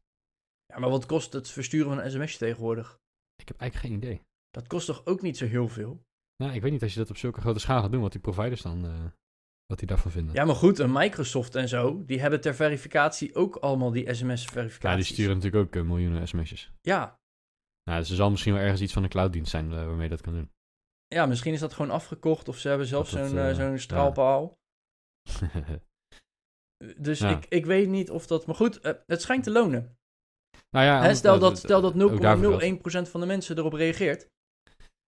Ja, 0.67 0.79
maar 0.79 0.91
wat 0.91 1.07
kost 1.07 1.33
het 1.33 1.51
versturen 1.51 1.89
van 1.95 1.99
een 2.05 2.11
sms'je 2.11 2.39
tegenwoordig? 2.39 2.99
Ik 3.41 3.49
heb 3.49 3.61
eigenlijk 3.61 3.91
geen 3.93 4.03
idee. 4.03 4.21
Dat 4.51 4.67
kost 4.67 4.87
toch 4.87 5.07
ook 5.07 5.23
niet 5.23 5.37
zo 5.37 5.47
heel 5.47 5.69
veel? 5.69 6.03
Nou, 6.37 6.55
ik 6.55 6.63
weet 6.63 6.73
niet 6.73 6.83
als 6.83 6.93
je 6.93 6.99
dat 6.99 7.11
op 7.11 7.17
zulke 7.17 7.41
grote 7.41 7.59
schaal 7.59 7.81
gaat 7.83 7.93
doen, 7.93 8.01
wat 8.01 8.13
die 8.13 8.21
providers 8.21 8.63
dan... 8.63 8.85
eh, 8.85 9.05
wat 9.67 9.79
die 9.79 9.89
daarvan 9.89 10.11
vinden. 10.11 10.35
Ja, 10.35 10.45
maar 10.45 10.55
goed, 10.55 10.79
een 10.79 10.93
Microsoft 10.93 11.55
en 11.55 11.69
zo, 11.69 12.05
die 12.05 12.21
hebben 12.21 12.41
ter 12.41 12.55
verificatie 12.55 13.35
ook 13.35 13.57
allemaal 13.57 13.91
die 13.91 14.15
sms-verificaties. 14.15 14.91
Ja, 14.91 14.97
die 14.97 15.05
sturen 15.05 15.35
natuurlijk 15.37 15.65
ook 15.67 15.77
eh, 15.83 15.89
miljoenen 15.89 16.29
sms'jes. 16.29 16.73
Ja, 16.81 17.19
Nou, 17.85 18.01
dus 18.01 18.11
er 18.11 18.17
zal 18.17 18.31
misschien 18.31 18.53
wel 18.53 18.63
ergens 18.63 18.81
iets 18.81 18.93
van 18.93 19.03
een 19.03 19.09
clouddienst 19.09 19.51
zijn 19.51 19.73
eh, 19.73 19.85
waarmee 19.85 20.03
je 20.03 20.09
dat 20.09 20.21
kan 20.21 20.33
doen. 20.33 20.51
ja, 21.07 21.27
misschien 21.27 21.53
is 21.53 21.61
dat 21.61 21.73
gewoon 21.73 21.91
afgekocht 21.91 22.49
of 22.49 22.59
ze 22.59 22.69
hebben 22.69 22.87
zelf 22.87 23.09
zo'n 23.09 23.35
ja. 23.35 23.77
straalpaal. 23.77 24.59
Dus 26.97 27.19
Ja. 27.19 27.37
ik, 27.37 27.47
ik 27.49 27.67
weet 27.67 27.89
niet 27.89 28.11
of 28.11 28.27
dat... 28.27 28.47
Maar 28.47 28.55
goed, 28.55 28.79
het 29.07 29.23
schijnt 29.23 29.45
te 29.45 29.51
lonen. 29.51 29.99
Nou 30.71 30.87
ja, 30.87 31.03
Hè, 31.03 31.15
stel 31.15 31.35
eh, 31.35 31.41
dat, 31.41 31.59
stel 31.59 31.81
dat 31.81 32.03
ook 32.03 32.21
daarvoor 32.21 32.61
geldt. 32.61 33.07
0,01% 33.07 33.11
van 33.11 33.21
de 33.21 33.27
mensen 33.27 33.59
erop 33.59 33.73
reageert. 33.73 34.27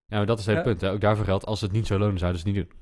Ja, 0.05 0.17
maar 0.17 0.27
dat 0.27 0.39
is 0.39 0.47
het 0.47 0.55
hele 0.57 0.67
Ja. 0.69 0.73
punt. 0.75 0.81
Hè. 0.81 0.91
Ook 0.93 1.01
daarvoor 1.01 1.25
geldt, 1.25 1.45
als 1.47 1.61
het 1.61 1.73
niet 1.73 1.87
zou 1.87 2.01
lonen, 2.01 2.19
zouden 2.19 2.41
ze 2.41 2.47
het 2.49 2.57
niet 2.57 2.69
doen. 2.69 2.79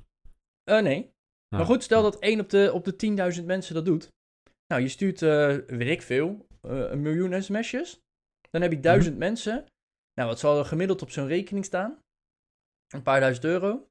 Eh, 0.63 0.83
nee. 0.83 1.01
Ja. 1.47 1.57
Maar 1.57 1.65
goed, 1.65 1.83
stel 1.83 2.01
dat 2.03 2.19
1 2.19 2.39
op 2.39 2.49
de, 2.49 2.71
op 2.73 2.85
de 2.85 2.95
10.000 3.39 3.45
mensen 3.45 3.75
dat 3.75 3.85
doet. 3.85 4.07
Nou, 4.67 4.81
je 4.81 4.87
stuurt, 4.87 5.21
eh, 5.21 5.55
weet 5.67 5.89
ik 5.89 6.01
veel, 6.01 6.45
eh, 6.61 6.89
een 6.91 7.01
miljoen 7.01 7.43
sms'jes. 7.43 7.99
Dan 8.49 8.61
heb 8.61 8.71
je 8.71 8.79
duizend 8.79 9.15
Mhm. 9.15 9.23
mensen. 9.23 9.65
Nou, 10.13 10.29
wat 10.29 10.39
zal 10.39 10.59
er 10.59 10.65
gemiddeld 10.65 11.01
op 11.01 11.09
zo'n 11.11 11.27
rekening 11.27 11.65
staan? 11.65 11.99
Een 12.93 13.01
paar 13.03 13.19
duizend 13.19 13.45
euro. 13.45 13.87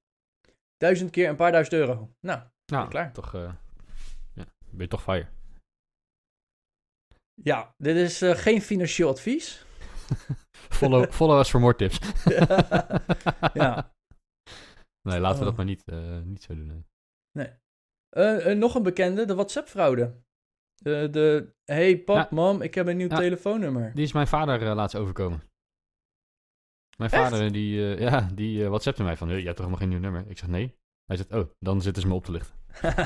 Duizend 0.76 1.11
keer 1.11 1.29
een 1.29 1.37
paar 1.37 1.53
duizend 1.53 1.74
euro. 1.76 2.11
Nou, 2.20 2.40
Nou, 2.72 2.88
klaar. 2.88 3.12
Toch, 3.12 3.33
ja, 3.33 3.57
ben 4.70 4.81
je 4.81 4.88
toch 4.88 5.03
fire. 5.03 5.26
Ja, 7.42 7.74
dit 7.79 7.96
is 7.96 8.22
eh, 8.22 8.31
geen 8.37 8.62
financieel 8.62 9.09
advies. 9.09 9.64
follow, 10.68 11.11
follow 11.11 11.38
us 11.38 11.50
for 11.50 11.61
more 11.61 11.74
tips. 11.76 11.98
ja. 13.55 13.88
Nee, 15.09 15.20
laten 15.20 15.38
we 15.38 15.44
Oh. 15.44 15.48
dat 15.48 15.57
maar 15.57 15.64
niet, 15.64 15.83
eh, 15.85 16.20
niet 16.20 16.42
zo 16.42 16.55
doen. 16.55 16.87
nee. 17.38 17.48
Eh, 18.09 18.50
eh, 18.50 18.59
nog 18.59 18.74
een 18.74 18.83
bekende, 18.83 19.24
de 19.24 19.35
WhatsApp-fraude. 19.35 20.14
De, 20.74 21.09
de, 21.11 21.55
hey 21.64 21.98
pap, 21.98 22.31
mam, 22.31 22.62
ik 22.62 22.74
heb 22.74 22.87
een 22.87 22.96
nieuw 22.96 23.09
telefoonnummer. 23.09 23.94
Die 23.94 24.05
is 24.05 24.12
mijn 24.12 24.26
vader 24.26 24.74
laatst 24.74 24.96
overkomen. 24.96 25.42
Mijn 26.96 27.11
Echt? 27.11 27.22
vader, 27.22 27.53
die, 27.53 27.81
ja, 27.81 28.20
die 28.35 28.68
WhatsAppte 28.68 29.03
mij 29.03 29.16
van, 29.16 29.29
"Hey, 29.29 29.38
je 29.38 29.44
hebt 29.44 29.57
toch 29.57 29.66
helemaal 29.66 29.88
geen 29.88 29.98
nieuw 30.00 30.11
nummer? 30.11 30.31
Ik 30.31 30.38
zeg, 30.38 30.48
nee. 30.48 30.76
Hij 31.07 31.16
zegt, 31.16 31.33
oh, 31.33 31.50
dan 31.59 31.83
zitten 31.83 32.03
ze 32.03 32.09
me 32.09 32.14
op 32.14 32.24
te 32.24 32.33
lichten. 32.33 32.55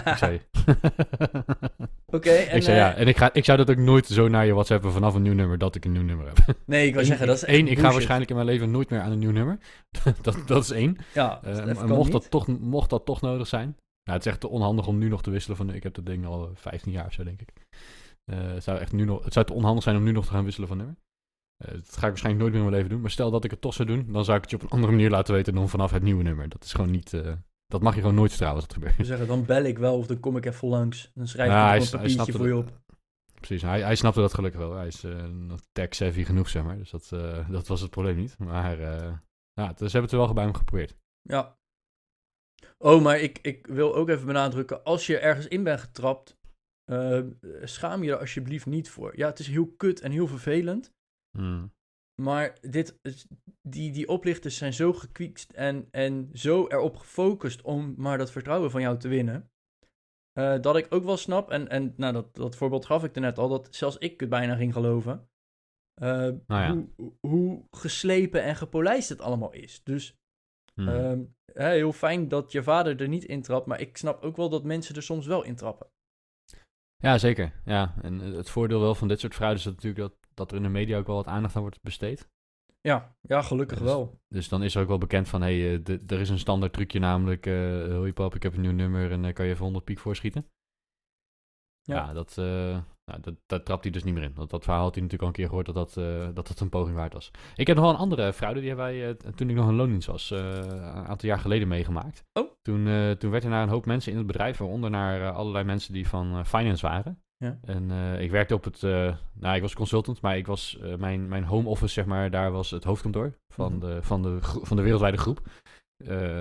Ik 0.04 0.16
zei, 0.16 0.40
Oké, 2.16 2.30
en... 2.30 2.56
ik 2.56 2.62
zei 2.62 2.76
ja, 2.76 2.94
eh, 2.94 3.00
en 3.00 3.08
ik, 3.08 3.16
ga, 3.16 3.32
ik 3.32 3.44
zou 3.44 3.58
dat 3.58 3.70
ook 3.70 3.76
nooit 3.76 4.06
zo 4.06 4.28
naar 4.28 4.46
je 4.46 4.52
WhatsAppen 4.52 4.92
vanaf 4.92 5.14
een 5.14 5.22
nieuw 5.22 5.34
nummer 5.34 5.58
dat 5.58 5.74
ik 5.74 5.84
een 5.84 5.92
nieuw 5.92 6.02
nummer 6.02 6.26
heb. 6.26 6.56
Nee, 6.66 6.86
ik 6.86 6.94
wil 6.94 7.04
zeggen, 7.04 7.26
dat 7.26 7.36
is 7.36 7.44
één, 7.44 7.68
ik 7.68 7.78
ga 7.78 7.92
waarschijnlijk 7.92 8.30
in 8.30 8.36
mijn 8.36 8.48
leven 8.48 8.70
nooit 8.70 8.90
meer 8.90 9.00
aan 9.00 9.12
een 9.12 9.18
nieuw 9.18 9.30
nummer. 9.30 9.58
dat, 10.22 10.42
dat 10.46 10.62
is 10.62 10.70
één. 10.70 10.96
Ja, 11.14 11.40
Eh, 11.42 11.66
dat 11.66 11.86
mocht, 11.86 12.12
dat 12.12 12.30
toch, 12.30 12.46
mocht 12.46 12.90
dat 12.90 13.04
toch 13.04 13.20
nodig 13.20 13.46
zijn. 13.46 13.76
Nou, 14.04 14.16
het 14.18 14.26
is 14.26 14.32
echt 14.32 14.40
te 14.40 14.48
onhandig 14.48 14.86
om 14.86 14.98
nu 14.98 15.08
nog 15.08 15.22
te 15.22 15.30
wisselen 15.30 15.56
van... 15.56 15.70
Ik 15.74 15.82
heb 15.82 15.94
dat 15.94 16.06
ding 16.06 16.26
al 16.26 16.50
15 16.54 16.92
jaar 16.92 17.06
of 17.06 17.12
zo, 17.12 17.24
denk 17.24 17.40
ik. 17.40 17.52
Eh, 18.24 18.38
het, 18.38 18.64
zou 18.64 18.78
echt 18.78 18.92
nu 18.92 19.04
nog, 19.04 19.24
het 19.24 19.32
zou 19.32 19.46
te 19.46 19.52
onhandig 19.52 19.82
zijn 19.82 19.96
om 19.96 20.02
nu 20.02 20.12
nog 20.12 20.24
te 20.24 20.32
gaan 20.32 20.44
wisselen 20.44 20.68
van 20.68 20.76
nummer. 20.76 20.96
Eh, 21.56 21.70
dat 21.70 21.96
ga 21.96 22.02
ik 22.02 22.08
waarschijnlijk 22.08 22.42
nooit 22.42 22.52
meer 22.52 22.62
in 22.62 22.68
mijn 22.68 22.76
leven 22.76 22.90
doen. 22.90 23.00
Maar 23.00 23.10
stel 23.10 23.30
dat 23.30 23.44
ik 23.44 23.50
het 23.50 23.60
toch 23.60 23.74
zou 23.74 23.88
doen... 23.88 24.12
dan 24.12 24.24
zou 24.24 24.36
ik 24.36 24.42
het 24.42 24.50
je 24.50 24.56
op 24.56 24.62
een 24.62 24.68
andere 24.68 24.92
manier 24.92 25.10
laten 25.10 25.34
weten... 25.34 25.54
dan 25.54 25.68
vanaf 25.68 25.90
het 25.90 26.02
nieuwe 26.02 26.22
nummer. 26.22 26.48
Dat 26.48 26.64
is 26.64 26.72
gewoon 26.72 26.90
niet... 26.90 27.12
eh, 27.12 27.32
dat 27.66 27.82
mag 27.82 27.94
je 27.94 28.00
gewoon 28.00 28.14
nooit 28.14 28.28
vertrouwen 28.30 28.60
als 28.62 28.68
dat 28.70 28.78
gebeurt. 28.78 28.96
Wil 28.96 29.06
zeggen, 29.06 29.26
dan 29.26 29.44
bel 29.44 29.64
ik 29.64 29.78
wel 29.78 29.96
of 29.98 30.06
dan 30.06 30.20
kom 30.20 30.36
ik 30.36 30.44
even 30.44 30.68
langs. 30.68 31.10
Dan 31.14 31.28
schrijf 31.28 31.48
ik 31.48 31.92
een 31.92 31.98
papiertje 32.00 32.32
voor 32.32 32.46
je 32.46 32.52
dat- 32.52 32.62
op. 32.62 32.82
Precies, 33.34 33.62
hij, 33.62 33.82
hij 33.82 33.94
snapte 33.94 34.20
dat 34.20 34.34
gelukkig 34.34 34.60
wel. 34.60 34.74
Hij 34.74 34.86
is 34.86 35.04
eh 35.04 35.24
nog 35.26 35.60
tech-savvy 35.72 36.24
genoeg, 36.24 36.48
zeg 36.48 36.64
maar. 36.64 36.76
Dus 36.78 36.90
dat, 36.90 37.12
eh, 37.12 37.50
dat 37.50 37.66
was 37.66 37.80
het 37.80 37.90
probleem 37.90 38.16
niet. 38.16 38.38
Maar 38.38 38.80
eh, 38.80 39.12
ja, 39.52 39.66
dus 39.68 39.76
ze 39.76 39.82
hebben 39.98 40.02
het 40.02 40.12
er 40.12 40.18
wel 40.18 40.32
bij 40.32 40.44
hem 40.44 40.54
geprobeerd. 40.54 40.96
Ja. 41.22 41.56
Oh, 42.78 43.02
maar 43.02 43.18
ik, 43.18 43.38
ik 43.42 43.66
wil 43.66 43.94
ook 43.94 44.08
even 44.08 44.26
benadrukken. 44.26 44.84
Als 44.84 45.06
je 45.06 45.18
ergens 45.18 45.46
in 45.48 45.62
bent 45.62 45.80
getrapt, 45.80 46.36
eh, 46.84 47.20
schaam 47.62 48.02
je 48.02 48.10
er 48.10 48.18
alsjeblieft 48.18 48.66
niet 48.66 48.90
voor. 48.90 49.16
Ja, 49.16 49.26
het 49.26 49.38
is 49.38 49.46
heel 49.46 49.66
kut 49.76 50.00
en 50.00 50.10
heel 50.12 50.26
vervelend. 50.26 50.92
Hmm. 51.38 51.72
Maar 52.22 52.58
dit, 52.60 52.98
die, 53.62 53.92
die 53.92 54.08
oplichters 54.08 54.56
zijn 54.56 54.72
zo 54.72 54.92
gekwiekst 54.92 55.52
en, 55.52 55.88
en 55.90 56.30
zo 56.32 56.66
erop 56.66 56.96
gefocust 56.96 57.62
om 57.62 57.94
maar 57.96 58.18
dat 58.18 58.30
vertrouwen 58.30 58.70
van 58.70 58.80
jou 58.80 58.98
te 58.98 59.08
winnen. 59.08 59.50
eh, 60.32 60.60
dat 60.60 60.76
ik 60.76 60.86
ook 60.94 61.04
wel 61.04 61.16
snap, 61.16 61.50
en, 61.50 61.68
en 61.68 61.94
nou, 61.96 62.12
dat, 62.12 62.34
dat 62.34 62.56
voorbeeld 62.56 62.84
gaf 62.86 63.04
ik 63.04 63.14
er 63.14 63.20
net 63.20 63.38
al, 63.38 63.48
dat 63.48 63.74
zelfs 63.74 63.98
ik 63.98 64.20
het 64.20 64.28
bijna 64.28 64.56
ging 64.56 64.72
geloven. 64.72 65.28
eh, 66.00 66.08
Nou 66.08 66.38
ja. 66.46 66.72
hoe, 66.72 67.12
hoe 67.20 67.64
geslepen 67.70 68.42
en 68.42 68.56
gepolijst 68.56 69.08
het 69.08 69.20
allemaal 69.20 69.52
is. 69.52 69.82
Dus 69.82 70.16
Hmm. 70.74 70.88
Ehm, 70.88 71.22
hè, 71.52 71.70
heel 71.70 71.92
fijn 71.92 72.28
dat 72.28 72.52
je 72.52 72.62
vader 72.62 73.00
er 73.00 73.08
niet 73.08 73.24
intrapt, 73.24 73.66
maar 73.66 73.80
ik 73.80 73.96
snap 73.96 74.22
ook 74.22 74.36
wel 74.36 74.48
dat 74.48 74.64
mensen 74.64 74.94
er 74.94 75.02
soms 75.02 75.26
wel 75.26 75.42
intrappen. 75.42 75.86
Ja, 76.96 77.18
zeker. 77.18 77.60
Ja, 77.64 77.94
en 78.02 78.18
het 78.18 78.50
voordeel 78.50 78.80
wel 78.80 78.94
van 78.94 79.08
dit 79.08 79.20
soort 79.20 79.34
fraude 79.34 79.58
is 79.58 79.64
dat 79.64 79.74
natuurlijk 79.74 80.00
dat, 80.00 80.23
dat 80.34 80.50
er 80.50 80.56
in 80.56 80.62
de 80.62 80.68
media 80.68 80.98
ook 80.98 81.06
wel 81.06 81.16
wat 81.16 81.26
aandacht 81.26 81.54
aan 81.56 81.62
wordt 81.62 81.82
besteed. 81.82 82.28
Ja, 82.80 83.16
ja 83.20 83.42
gelukkig 83.42 83.78
dus- 83.78 83.86
wel. 83.86 84.20
Dus 84.28 84.48
dan 84.48 84.62
is 84.62 84.74
er 84.74 84.82
ook 84.82 84.88
wel 84.88 84.98
bekend 84.98 85.28
van, 85.28 85.42
hé, 85.42 85.60
hey, 85.60 85.74
eh, 85.74 85.84
de- 85.84 86.02
er 86.06 86.20
is 86.20 86.28
een 86.28 86.38
standaard 86.38 86.72
trucje 86.72 86.98
namelijk, 86.98 87.46
eh 87.46 87.54
hoi 87.96 88.12
pap, 88.12 88.34
ik 88.34 88.42
heb 88.42 88.54
een 88.54 88.60
nieuw 88.60 88.72
nummer 88.72 89.10
en 89.10 89.22
daar 89.22 89.32
kan 89.32 89.44
je 89.44 89.50
even 89.50 89.64
100 89.64 89.84
piek 89.84 89.98
voor 89.98 90.16
schieten. 90.16 90.46
Ja. 91.82 91.94
Ja, 91.94 92.12
dat, 92.12 92.38
eh, 92.38 92.78
Nou, 93.06 93.20
dat, 93.20 93.34
dat 93.46 93.64
trapt 93.64 93.82
hij 93.82 93.92
dus 93.92 94.04
niet 94.04 94.14
meer 94.14 94.22
in. 94.22 94.34
Want 94.34 94.50
dat 94.50 94.64
verhaal 94.64 94.82
had 94.82 94.94
hij 94.94 95.02
natuurlijk 95.02 95.22
al 95.22 95.28
een 95.28 95.34
keer 95.34 95.46
gehoord 95.48 95.66
dat 95.66 95.74
dat, 95.74 95.96
eh, 95.96 96.34
dat, 96.34 96.46
dat 96.48 96.60
een 96.60 96.68
poging 96.68 96.96
waard 96.96 97.12
was. 97.12 97.30
Ik 97.54 97.66
heb 97.66 97.76
nog 97.76 97.84
wel 97.84 97.94
een 97.94 98.00
andere 98.00 98.32
fraude, 98.32 98.60
die 98.60 98.68
hebben 98.68 98.86
wij 98.86 99.08
eh, 99.08 99.14
toen 99.14 99.48
ik 99.50 99.56
nog 99.56 99.68
een 99.68 99.74
loondienst 99.74 100.06
was, 100.06 100.30
eh, 100.30 100.38
een 100.54 101.06
aantal 101.06 101.28
jaar 101.28 101.38
geleden 101.38 101.68
meegemaakt. 101.68 102.24
Oh. 102.32 102.50
Toen, 102.62 102.86
eh, 102.88 103.10
toen 103.10 103.30
werd 103.30 103.44
er 103.44 103.50
naar 103.50 103.62
een 103.62 103.68
hoop 103.68 103.86
mensen 103.86 104.12
in 104.12 104.18
het 104.18 104.26
bedrijf, 104.26 104.58
waaronder 104.58 104.90
naar 104.90 105.20
eh, 105.20 105.36
allerlei 105.36 105.64
mensen 105.64 105.92
die 105.92 106.08
van 106.08 106.36
eh, 106.36 106.44
finance 106.44 106.86
waren. 106.86 107.22
Ja. 107.44 107.58
En 107.64 107.90
eh, 107.90 108.20
ik 108.20 108.30
werkte 108.30 108.54
op 108.54 108.64
het, 108.64 108.82
eh, 108.82 109.16
nou 109.32 109.56
ik 109.56 109.62
was 109.62 109.74
consultant, 109.74 110.20
maar 110.20 110.36
ik 110.36 110.46
was, 110.46 110.78
eh, 110.78 110.96
mijn, 110.96 111.28
mijn 111.28 111.44
home 111.44 111.68
office 111.68 111.92
zeg 111.92 112.04
maar, 112.06 112.30
daar 112.30 112.52
was 112.52 112.70
het 112.70 112.84
hoofdkantoor 112.84 113.38
van, 113.54 113.72
Mhm. 113.72 113.80
de, 113.80 114.02
van, 114.02 114.22
de, 114.22 114.38
van 114.42 114.76
de 114.76 114.82
wereldwijde 114.82 115.16
groep. 115.16 115.40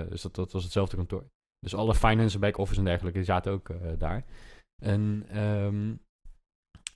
Dus 0.08 0.22
dat, 0.22 0.34
dat 0.34 0.52
was 0.52 0.62
hetzelfde 0.62 0.96
kantoor. 0.96 1.24
Dus 1.58 1.74
alle 1.74 1.94
finance, 1.94 2.38
back-office 2.38 2.78
en 2.78 2.84
dergelijke, 2.84 3.18
die 3.18 3.26
zaten 3.26 3.52
ook 3.52 3.70
daar. 3.98 4.24
En 4.82 5.24
ehm 5.28 5.94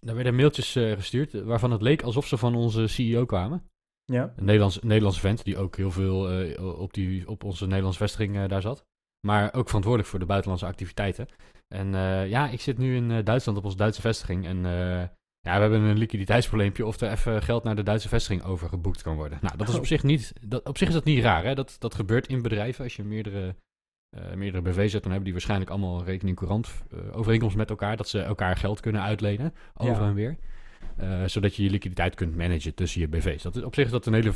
daar 0.00 0.14
werden 0.14 0.34
mailtjes 0.34 0.72
gestuurd 0.72 1.32
waarvan 1.32 1.70
het 1.70 1.82
leek 1.82 2.02
alsof 2.02 2.26
ze 2.26 2.36
van 2.36 2.54
onze 2.54 2.86
CEO 2.86 3.24
kwamen. 3.24 3.62
Ja. 4.04 4.32
Een 4.36 4.44
Nederlands, 4.44 4.78
Nederlandse 4.80 5.20
vent 5.20 5.44
die 5.44 5.56
ook 5.56 5.76
heel 5.76 5.90
veel 5.90 6.44
op, 6.76 6.92
die, 6.92 7.28
op 7.28 7.44
onze 7.44 7.66
Nederlandse 7.66 7.98
vestiging 7.98 8.46
daar 8.46 8.62
zat. 8.62 8.84
Maar 9.26 9.54
ook 9.54 9.66
verantwoordelijk 9.66 10.10
voor 10.10 10.18
de 10.18 10.26
buitenlandse 10.26 10.66
activiteiten. 10.66 11.28
En 11.68 11.94
eh, 11.94 12.28
ja, 12.28 12.48
ik 12.48 12.60
zit 12.60 12.78
nu 12.78 12.96
in 12.96 13.10
eh, 13.10 13.24
Duitsland 13.24 13.58
op 13.58 13.64
onze 13.64 13.76
Duitse 13.76 14.00
vestiging. 14.00 14.46
En 14.46 14.56
eh, 14.66 14.72
ja, 15.40 15.54
we 15.54 15.60
hebben 15.60 15.80
een 15.80 15.98
liquiditeitsprobleempje 15.98 16.86
of 16.86 17.00
er 17.00 17.10
even 17.10 17.42
geld 17.42 17.64
naar 17.64 17.76
de 17.76 17.82
Duitse 17.82 18.08
vestiging 18.08 18.42
overgeboekt 18.42 19.02
kan 19.02 19.16
worden. 19.16 19.38
Nou, 19.42 19.56
dat 19.56 19.68
is 19.68 19.74
Oh. 19.74 19.80
op 19.80 19.86
zich 19.86 20.02
niet, 20.02 20.32
dat, 20.40 20.66
op 20.68 20.78
zich 20.78 20.88
is 20.88 20.94
dat 20.94 21.04
niet 21.04 21.22
raar. 21.22 21.44
Hè? 21.44 21.54
Dat, 21.54 21.76
dat 21.78 21.94
gebeurt 21.94 22.26
in 22.26 22.42
bedrijven. 22.42 22.84
Als 22.84 22.96
je 22.96 23.04
meerdere, 23.04 23.56
meerdere 24.34 24.62
BV's 24.62 24.76
hebt, 24.92 24.92
dan 24.92 25.02
hebben 25.02 25.22
die 25.24 25.32
waarschijnlijk 25.32 25.70
allemaal 25.70 25.98
een 25.98 26.04
rekening 26.04 26.36
courant 26.36 26.68
overeenkomst 27.12 27.56
met 27.56 27.70
elkaar. 27.70 27.96
Dat 27.96 28.08
ze 28.08 28.20
elkaar 28.20 28.56
geld 28.56 28.80
kunnen 28.80 29.02
uitlenen, 29.02 29.54
over 29.74 30.02
Ja. 30.02 30.08
en 30.08 30.14
weer. 30.14 30.36
Zodat 31.28 31.54
je 31.56 31.62
je 31.62 31.70
liquiditeit 31.70 32.14
kunt 32.14 32.36
managen 32.36 32.74
tussen 32.74 33.00
je 33.00 33.08
BV's. 33.08 33.42
Dat 33.42 33.56
is, 33.56 33.62
op 33.62 33.74
zich 33.74 33.84
is 33.84 33.90
dat 33.90 34.06
een 34.06 34.12
hele. 34.14 34.32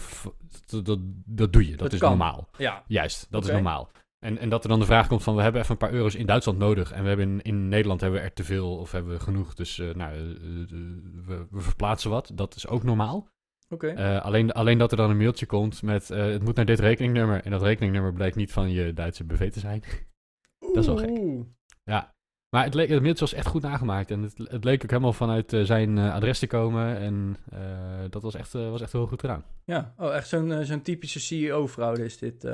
Dat, 0.66 0.85
dat, 0.85 0.99
dat 1.25 1.53
doe 1.53 1.64
je. 1.64 1.71
Dat, 1.71 1.79
Dat 1.79 1.92
is 1.92 1.99
kan. 1.99 2.09
normaal. 2.09 2.49
Ja. 2.59 2.83
Juist, 2.87 3.27
dat 3.31 3.45
is 3.45 3.51
normaal. 3.51 3.90
En, 4.22 4.38
en 4.38 4.48
dat 4.48 4.62
er 4.62 4.68
dan 4.68 4.78
de 4.78 4.85
vraag 4.85 5.06
komt 5.06 5.22
van 5.22 5.37
we 5.37 5.42
hebben 5.42 5.61
even 5.61 5.72
een 5.72 5.78
paar 5.78 5.92
euro's 5.92 6.14
in 6.14 6.26
Duitsland 6.26 6.58
nodig. 6.58 6.92
En 6.92 7.02
we 7.02 7.08
hebben 7.08 7.28
in, 7.28 7.42
in 7.42 7.68
Nederland 7.68 8.00
hebben 8.00 8.20
we 8.20 8.26
er 8.26 8.32
te 8.32 8.44
veel 8.44 8.76
of 8.76 8.92
hebben 8.92 9.12
we 9.12 9.20
genoeg. 9.20 9.54
Dus 9.54 9.78
eh, 9.78 9.94
nou, 9.94 10.12
eh, 10.12 10.20
eh, 10.20 10.68
we, 11.26 11.46
we 11.50 11.61
verplaatsen 11.61 12.11
wat. 12.11 12.30
Dat 12.35 12.54
is 12.54 12.66
ook 12.66 12.82
normaal. 12.82 13.28
Oké. 13.68 14.20
Alleen, 14.20 14.52
alleen 14.52 14.78
dat 14.78 14.90
er 14.90 14.96
dan 14.96 15.11
een 15.11 15.16
mailtje 15.16 15.46
komt 15.46 15.82
met 15.82 16.08
het 16.08 16.44
moet 16.44 16.56
naar 16.56 16.64
dit 16.64 16.78
rekeningnummer. 16.78 17.44
En 17.44 17.50
dat 17.50 17.62
rekeningnummer 17.62 18.12
blijkt 18.12 18.37
niet 18.37 18.52
van 18.52 18.70
je 18.70 18.92
Duitse 18.92 19.24
BV 19.24 19.52
te 19.52 19.61
zijn. 19.61 19.82
dat 20.58 20.76
is 20.76 20.87
wel 20.87 20.96
gek. 20.96 21.11
Oeh. 21.11 21.46
Maar 22.50 22.64
het, 22.64 22.74
leek, 22.74 22.88
het 22.88 23.02
mailtje 23.02 23.24
was 23.24 23.35
echt 23.35 23.46
goed 23.46 23.62
nagemaakt. 23.62 24.11
En 24.11 24.22
het, 24.22 24.38
het 24.38 24.64
leek 24.64 24.82
ook 24.82 24.90
helemaal 24.90 25.12
vanuit 25.12 25.56
zijn 25.62 25.98
adres 25.98 26.38
te 26.38 26.46
komen. 26.46 26.96
En 26.98 27.37
dat 28.11 28.22
was 28.22 28.35
echt, 28.35 28.52
was 28.52 28.80
echt 28.80 28.92
heel 28.92 29.06
goed 29.06 29.20
gedaan. 29.20 29.44
Ja. 29.64 29.94
Oh, 29.96 30.14
echt 30.14 30.28
zo'n 30.28 30.64
zo'n 30.64 30.82
typische 30.82 31.20
CEO-fraude 31.20 32.04
is 32.04 32.18
dit. 32.18 32.44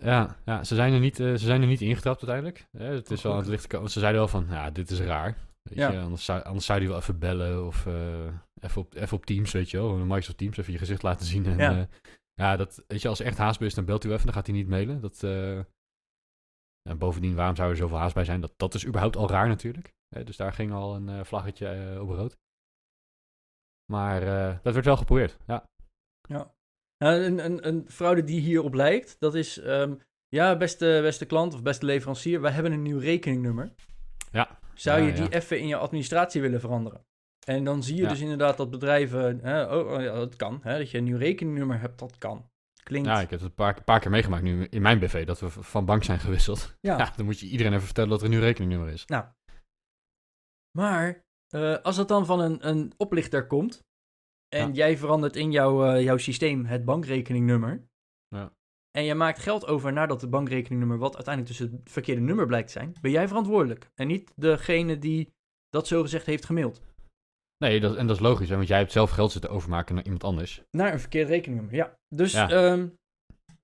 Eh. 0.00 0.06
Ja, 0.06 0.36
ja 0.44 0.64
ze, 0.64 0.74
zijn 0.74 0.92
er 0.92 1.00
niet, 1.00 1.20
eh, 1.20 1.30
ze 1.30 1.38
zijn 1.38 1.60
er 1.60 1.66
niet 1.66 1.80
ingetrapt 1.80 2.28
uiteindelijk. 2.28 2.68
Het 2.78 3.10
is 3.10 3.22
wel 3.22 3.32
aan 3.32 3.38
het 3.38 3.48
licht 3.48 3.62
gekomen. 3.62 3.90
Ze 3.90 3.98
zeiden 4.00 4.20
wel 4.20 4.30
van, 4.30 4.46
ja, 4.50 4.70
dit 4.70 4.90
is 4.90 5.00
raar. 5.00 5.36
Weet 5.62 5.78
Ja. 5.78 5.90
je, 5.90 5.98
anders, 6.00 6.24
zou, 6.24 6.42
anders 6.42 6.66
zou 6.66 6.78
die 6.78 6.88
wel 6.88 6.96
even 6.98 7.18
bellen 7.18 7.66
of 7.66 7.86
eh, 7.86 8.26
even, 8.60 8.80
op, 8.82 8.94
even 8.94 9.16
op 9.16 9.26
Teams, 9.26 9.52
weet 9.52 9.70
je 9.70 9.76
wel. 9.76 9.96
Microsoft 9.96 10.38
Teams, 10.38 10.56
even 10.56 10.72
je 10.72 10.78
gezicht 10.78 11.02
laten 11.02 11.26
zien. 11.26 11.46
En, 11.46 11.56
Ja. 11.58 11.70
ja. 11.70 11.88
ja, 12.34 12.56
dat, 12.56 12.84
weet 12.86 13.02
je, 13.02 13.08
als 13.08 13.20
echt 13.20 13.38
haast 13.38 13.60
is, 13.60 13.74
dan 13.74 13.84
belt 13.84 14.04
u 14.04 14.12
even, 14.12 14.24
dan 14.24 14.34
gaat 14.34 14.46
hij 14.46 14.56
niet 14.56 14.68
mailen. 14.68 15.00
Dat, 15.00 15.22
eh, 15.22 15.58
en 16.88 16.98
bovendien, 16.98 17.34
waarom 17.34 17.56
zou 17.56 17.70
er 17.70 17.76
zoveel 17.76 17.98
haast 17.98 18.14
bij 18.14 18.24
zijn? 18.24 18.40
Dat, 18.40 18.52
dat 18.56 18.74
is 18.74 18.86
überhaupt 18.86 19.16
al 19.16 19.28
raar 19.30 19.48
natuurlijk. 19.48 19.94
Dus 20.24 20.36
daar 20.36 20.52
ging 20.52 20.72
al 20.72 20.94
een 20.94 21.08
eh, 21.08 21.24
vlaggetje 21.24 21.68
eh, 21.68 22.00
op 22.00 22.08
rood. 22.08 22.38
Maar 23.92 24.22
eh, 24.22 24.58
dat 24.62 24.74
werd 24.74 24.86
wel 24.86 24.96
geprobeerd, 24.96 25.38
ja. 25.46 25.64
Ja. 26.28 26.54
Nou, 26.98 27.22
een, 27.22 27.44
een, 27.44 27.68
een 27.68 27.84
fraude 27.88 28.24
die 28.24 28.40
hierop 28.40 28.74
lijkt, 28.74 29.16
dat 29.18 29.34
is... 29.34 29.58
ehm, 29.58 29.94
ja, 30.28 30.56
beste, 30.56 30.98
beste 31.02 31.24
klant 31.24 31.54
of 31.54 31.62
beste 31.62 31.86
leverancier, 31.86 32.40
wij 32.40 32.52
hebben 32.52 32.72
een 32.72 32.82
nieuw 32.82 32.98
rekeningnummer. 32.98 33.72
Ja. 34.32 34.58
Zou 34.74 35.00
je 35.00 35.12
die 35.12 35.28
even 35.28 35.60
in 35.60 35.66
je 35.66 35.76
administratie 35.76 36.40
willen 36.40 36.60
veranderen? 36.60 37.06
En 37.46 37.64
dan 37.64 37.82
zie 37.82 37.96
je 37.96 38.08
dus 38.08 38.20
inderdaad 38.20 38.56
dat 38.56 38.70
bedrijven... 38.70 39.40
Hè, 39.42 39.62
oh, 39.62 39.92
oh 39.92 40.02
ja, 40.02 40.14
dat 40.14 40.36
kan. 40.36 40.60
Hè, 40.62 40.78
dat 40.78 40.90
je 40.90 40.98
een 40.98 41.04
nieuw 41.04 41.16
rekeningnummer 41.16 41.80
hebt, 41.80 41.98
dat 41.98 42.18
kan. 42.18 42.50
Klinkt... 42.82 43.08
Ja, 43.08 43.20
ik 43.20 43.30
heb 43.30 43.40
het 43.40 43.48
een 43.48 43.54
paar, 43.54 43.84
paar 43.84 44.00
keer 44.00 44.10
meegemaakt 44.10 44.42
nu 44.42 44.64
in 44.64 44.82
mijn 44.82 44.98
BV, 44.98 45.26
dat 45.26 45.40
we 45.40 45.50
van 45.50 45.84
bank 45.84 46.04
zijn 46.04 46.18
gewisseld. 46.18 46.74
Ja. 46.80 46.98
Ja, 46.98 47.12
dan 47.16 47.24
moet 47.24 47.40
je 47.40 47.46
iedereen 47.46 47.72
even 47.72 47.84
vertellen 47.84 48.10
dat 48.10 48.18
er 48.18 48.24
een 48.24 48.30
nieuw 48.30 48.40
rekeningnummer 48.40 48.92
is. 48.92 49.04
Maar 50.78 51.24
eh, 51.48 51.76
als 51.82 51.96
dat 51.96 52.08
dan 52.08 52.26
van 52.26 52.40
een, 52.40 52.68
een 52.68 52.92
oplichter 52.96 53.46
komt 53.46 53.86
en 54.48 54.66
Ja. 54.68 54.72
jij 54.74 54.96
verandert 54.98 55.36
in 55.36 55.50
jouw, 55.50 55.84
eh, 55.84 56.02
jouw 56.02 56.16
systeem 56.16 56.64
het 56.64 56.84
bankrekeningnummer 56.84 57.88
Ja. 58.28 58.52
en 58.90 59.04
je 59.04 59.14
maakt 59.14 59.38
geld 59.38 59.66
over 59.66 59.92
naar 59.92 60.08
dat 60.08 60.30
bankrekeningnummer 60.30 60.98
wat 60.98 61.14
uiteindelijk 61.14 61.56
dus 61.58 61.68
het 61.70 61.80
verkeerde 61.90 62.20
nummer 62.20 62.46
blijkt 62.46 62.66
te 62.66 62.72
zijn, 62.72 62.92
ben 63.00 63.10
jij 63.10 63.28
verantwoordelijk 63.28 63.90
en 63.94 64.06
niet 64.06 64.32
degene 64.36 64.98
die 64.98 65.32
dat 65.68 65.86
zogezegd 65.86 66.26
heeft 66.26 66.44
gemaild. 66.44 66.82
Nee, 67.64 67.80
dat, 67.80 67.96
en 67.96 68.06
dat 68.06 68.16
is 68.16 68.22
logisch, 68.22 68.48
hè, 68.48 68.56
want 68.56 68.68
jij 68.68 68.78
hebt 68.78 68.92
zelf 68.92 69.10
geld 69.10 69.32
zitten 69.32 69.50
overmaken 69.50 69.94
naar 69.94 70.04
iemand 70.04 70.24
anders. 70.24 70.62
Naar 70.70 70.92
een 70.92 71.00
verkeerd 71.00 71.28
rekeningnummer, 71.28 71.74
ja. 71.76 71.94
Dus 72.14 72.32
Ja. 72.32 72.50
ehm, 72.50 72.88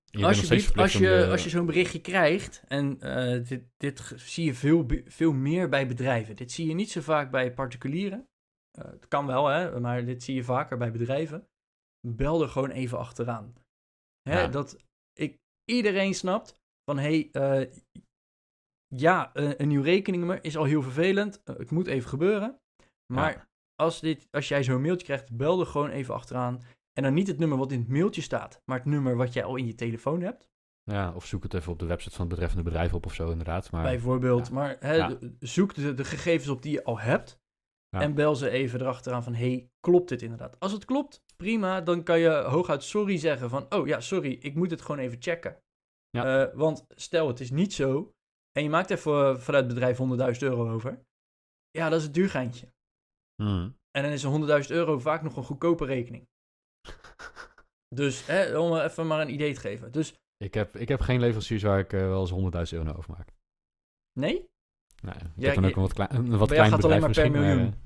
Je 0.05 0.25
alsjeblieft, 0.25 0.77
als 0.77 0.93
je, 0.93 0.99
de- 0.99 1.27
als 1.31 1.43
je 1.43 1.49
zo'n 1.49 1.65
berichtje 1.65 2.01
krijgt, 2.01 2.63
en 2.67 2.99
eh, 3.01 3.47
dit, 3.47 3.63
dit 3.77 4.13
zie 4.15 4.45
je 4.45 4.53
veel, 4.53 4.85
veel 5.05 5.33
meer 5.33 5.69
bij 5.69 5.87
bedrijven. 5.87 6.35
Dit 6.35 6.51
zie 6.51 6.67
je 6.67 6.73
niet 6.73 6.91
zo 6.91 7.01
vaak 7.01 7.31
bij 7.31 7.53
particulieren. 7.53 8.27
Eh, 8.77 8.85
het 8.85 9.07
kan 9.07 9.25
wel, 9.25 9.47
hè, 9.47 9.79
maar 9.79 10.05
dit 10.05 10.23
zie 10.23 10.35
je 10.35 10.43
vaker 10.43 10.77
bij 10.77 10.91
bedrijven. 10.91 11.47
Bel 12.07 12.41
er 12.41 12.49
gewoon 12.49 12.69
even 12.71 12.97
achteraan. 12.97 13.53
Hè, 14.29 14.39
Ja. 14.41 14.47
Dat 14.47 14.77
ik, 15.13 15.37
iedereen 15.71 16.13
snapt 16.13 16.61
van, 16.89 16.97
hé, 16.99 17.29
hey, 17.31 17.61
eh, 17.61 17.71
ja, 18.95 19.33
eh, 19.33 19.51
een 19.57 19.67
nieuw 19.67 19.81
rekeningnummer 19.81 20.43
is 20.43 20.57
al 20.57 20.63
heel 20.63 20.81
vervelend. 20.81 21.41
Het 21.43 21.71
moet 21.71 21.87
even 21.87 22.09
gebeuren. 22.09 22.59
Maar 23.13 23.31
Ja. 23.33 23.47
als, 23.75 23.99
dit, 23.99 24.27
als 24.31 24.47
jij 24.47 24.63
zo'n 24.63 24.81
mailtje 24.81 25.05
krijgt, 25.05 25.37
bel 25.37 25.59
er 25.59 25.65
gewoon 25.65 25.89
even 25.89 26.13
achteraan. 26.13 26.61
En 26.93 27.03
dan 27.03 27.13
niet 27.13 27.27
het 27.27 27.37
nummer 27.39 27.57
wat 27.57 27.71
in 27.71 27.79
het 27.79 27.87
mailtje 27.89 28.21
staat, 28.21 28.61
maar 28.65 28.77
het 28.77 28.85
nummer 28.87 29.15
wat 29.15 29.33
jij 29.33 29.43
al 29.43 29.55
in 29.55 29.65
je 29.65 29.75
telefoon 29.75 30.21
hebt. 30.21 30.49
Ja, 30.91 31.13
of 31.13 31.25
zoek 31.25 31.43
het 31.43 31.53
even 31.53 31.71
op 31.71 31.79
de 31.79 31.85
website 31.85 32.15
van 32.15 32.19
het 32.25 32.29
betreffende 32.29 32.63
bedrijf 32.63 32.93
op 32.93 33.05
of 33.05 33.13
zo, 33.13 33.29
inderdaad. 33.31 33.71
Maar 33.71 33.83
bijvoorbeeld. 33.83 34.47
ja. 34.47 34.53
Maar 34.53 34.75
hè, 34.79 34.93
Ja. 34.95 35.17
zoek 35.39 35.73
de, 35.73 35.93
de 35.93 36.03
gegevens 36.05 36.49
op 36.49 36.61
die 36.61 36.71
je 36.71 36.83
al 36.83 36.99
hebt. 36.99 37.39
Ja. 37.95 38.01
En 38.01 38.13
bel 38.13 38.35
ze 38.35 38.49
even 38.49 38.81
erachteraan 38.81 39.23
van, 39.23 39.33
hey, 39.33 39.69
klopt 39.79 40.09
dit 40.09 40.21
inderdaad? 40.21 40.59
Als 40.59 40.71
het 40.71 40.85
klopt, 40.85 41.23
prima. 41.37 41.81
Dan 41.81 42.03
kan 42.03 42.19
je 42.19 42.29
hooguit 42.29 42.83
sorry 42.83 43.17
zeggen 43.17 43.49
van, 43.49 43.65
oh 43.73 43.87
ja, 43.87 43.99
sorry, 43.99 44.31
ik 44.31 44.55
moet 44.55 44.71
het 44.71 44.81
gewoon 44.81 44.99
even 45.01 45.21
checken. 45.21 45.57
Ja. 46.09 46.45
Eh, 46.45 46.55
want 46.55 46.85
stel, 46.89 47.27
het 47.27 47.39
is 47.39 47.51
niet 47.51 47.73
zo. 47.73 48.13
En 48.51 48.63
je 48.63 48.69
maakt 48.69 48.91
er 48.91 48.97
voor, 48.97 49.41
vanuit 49.41 49.65
het 49.65 49.73
bedrijf 49.73 49.97
100.000 50.33 50.39
euro 50.39 50.71
over. 50.71 51.05
Ja, 51.71 51.89
dat 51.89 51.99
is 51.99 52.05
het 52.05 52.13
duurgeintje. 52.13 52.73
Hmm. 53.35 53.77
En 53.91 54.03
dan 54.03 54.11
is 54.11 54.23
een 54.23 54.63
100.000 54.63 54.69
euro 54.69 54.99
vaak 54.99 55.21
nog 55.21 55.37
een 55.37 55.43
goedkope 55.43 55.85
rekening. 55.85 56.27
Dus 57.95 58.25
hè, 58.25 58.57
om 58.57 58.77
even 58.77 59.07
maar 59.07 59.21
een 59.21 59.33
idee 59.33 59.53
te 59.53 59.59
geven. 59.59 59.91
Dus 59.91 60.13
ik, 60.37 60.53
heb, 60.53 60.75
ik 60.75 60.87
heb 60.87 61.01
geen 61.01 61.19
leveranciers 61.19 61.63
waar 61.63 61.79
ik 61.79 61.93
eh, 61.93 61.99
wel 61.99 62.21
eens 62.21 62.31
100.000 62.71 62.73
euro 62.73 62.85
naar 62.85 62.97
overmaak. 62.97 63.29
Nee? 64.19 64.49
Nee, 65.01 65.15
ik 65.15 65.21
Ja, 65.35 65.45
heb 65.45 65.55
dan 65.55 65.65
ook 65.65 65.75
een 65.75 65.81
wat, 65.81 65.93
klein, 65.93 66.15
een 66.15 66.37
wat 66.37 66.49
klein 66.49 66.69
gaat 66.69 66.83
het 66.83 66.91
alleen 66.91 67.07
bedrijf 67.07 67.31
maar 67.31 67.31
per 67.31 67.41
misschien, 67.41 67.73
eh, 67.73 67.84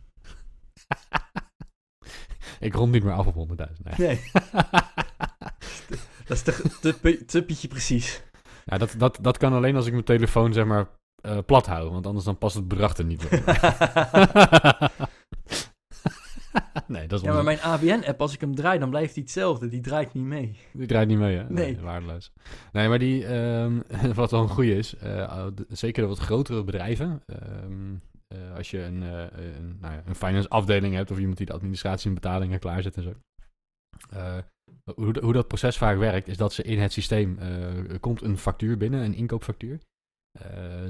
ik 2.68 2.74
rond 2.74 2.92
niet 2.92 3.04
meer 3.04 3.14
af 3.14 3.28
op 3.28 3.48
100.000. 3.50 3.56
Nee. 3.84 3.94
Nee. 3.98 4.22
dat 6.28 6.38
is 6.38 6.42
te, 6.42 7.26
te, 7.26 7.44
pietje 7.44 7.68
precies. 7.68 8.24
Ja, 8.66 8.78
dat, 8.78 8.96
dat, 8.98 9.18
dat 9.22 9.38
kan 9.38 9.54
alleen 9.54 9.76
als 9.76 9.86
ik 9.86 9.92
mijn 9.92 10.04
telefoon 10.04 10.54
zeg 10.54 10.66
maar 10.66 10.88
eh, 11.22 11.38
plat 11.46 11.66
hou, 11.66 11.90
want 11.90 12.06
anders 12.06 12.26
dan 12.26 12.38
past 12.38 12.56
het 12.56 12.68
bedrag 12.68 12.98
er 12.98 13.06
niet 13.06 13.32
meer. 13.32 13.44
nee, 16.88 17.08
dat 17.08 17.20
is 17.20 17.26
Ja, 17.26 17.34
maar 17.34 17.44
mijn 17.44 17.62
ABN-app, 17.62 18.22
als 18.22 18.34
ik 18.34 18.42
hem 18.42 18.56
draai, 18.56 18.80
dan 18.80 18.90
blijft 18.90 19.14
hij 19.14 19.24
hetzelfde. 19.24 19.68
Die 19.68 19.82
draait 19.82 20.14
niet 20.14 20.24
mee. 20.24 20.58
Die 20.74 20.88
draait 20.88 21.08
niet 21.08 21.18
mee, 21.18 21.38
hè? 21.38 21.44
Nee. 21.50 21.80
waardeloos. 21.80 22.32
Nee, 22.72 22.88
maar 22.88 23.00
die, 23.00 23.26
ehm, 23.26 23.80
wat 24.16 24.32
wel 24.32 24.42
een 24.42 24.50
goede 24.50 24.76
is, 24.76 24.96
eh, 24.96 25.46
zeker 25.68 26.02
de 26.02 26.10
wat 26.10 26.20
grotere 26.20 26.64
bedrijven, 26.64 27.22
ehm, 27.26 27.96
eh, 28.36 28.56
als 28.56 28.72
je 28.72 28.82
een, 28.82 29.04
eh, 29.04 29.56
een, 29.56 29.78
nou 29.80 29.94
ja, 29.94 30.04
een 30.06 30.16
finance 30.16 30.50
afdeling 30.50 30.96
hebt 30.96 31.12
of 31.12 31.20
iemand 31.20 31.38
die 31.38 31.46
de 31.46 31.54
administratie 31.54 32.08
en 32.08 32.14
betalingen 32.14 32.60
klaarzet 32.60 32.98
en 32.98 33.04
zo. 33.04 33.14
Eh, 34.10 34.38
hoe, 34.96 35.20
hoe 35.22 35.34
dat 35.34 35.48
proces 35.48 35.78
vaak 35.78 35.98
werkt, 35.98 36.28
is 36.28 36.38
dat 36.38 36.54
ze 36.54 36.64
in 36.64 36.80
het 36.80 36.92
systeem, 36.92 37.38
komt 38.00 38.22
een 38.22 38.38
factuur 38.38 38.78
binnen, 38.78 39.04
een 39.04 39.14
inkoopfactuur. 39.14 39.80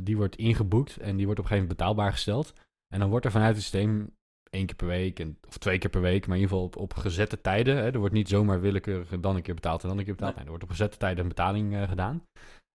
Die 0.03 0.17
wordt 0.17 0.35
ingeboekt 0.35 0.97
en 0.97 1.15
die 1.15 1.25
wordt 1.25 1.39
op 1.39 1.45
een 1.45 1.51
gegeven 1.51 1.67
moment 1.67 1.77
betaalbaar 1.77 2.11
gesteld. 2.11 2.53
En 2.93 2.99
dan 2.99 3.09
wordt 3.09 3.25
er 3.25 3.31
vanuit 3.31 3.53
het 3.53 3.61
systeem 3.61 4.15
één 4.49 4.65
keer 4.65 4.75
per 4.75 4.87
week, 4.87 5.19
en, 5.19 5.37
of 5.47 5.57
twee 5.57 5.77
keer 5.77 5.89
per 5.89 6.01
week, 6.01 6.27
maar 6.27 6.37
in 6.37 6.41
ieder 6.41 6.57
geval 6.57 6.65
op, 6.65 6.75
op 6.75 6.93
gezette 6.93 7.41
tijden. 7.41 7.75
Hè, 7.75 7.91
er 7.91 7.99
wordt 7.99 8.13
niet 8.13 8.29
zomaar 8.29 8.61
willekeurig 8.61 9.19
dan 9.19 9.35
een 9.35 9.41
keer 9.41 9.53
betaald 9.53 9.81
en 9.81 9.89
dan 9.89 9.97
een 9.97 10.05
keer 10.05 10.15
betaald. 10.15 10.35
Nee. 10.35 10.43
Er 10.43 10.49
wordt 10.49 10.63
op 10.63 10.69
gezette 10.69 10.97
tijden 10.97 11.21
een 11.21 11.27
betaling 11.27 11.87
gedaan. 11.89 12.23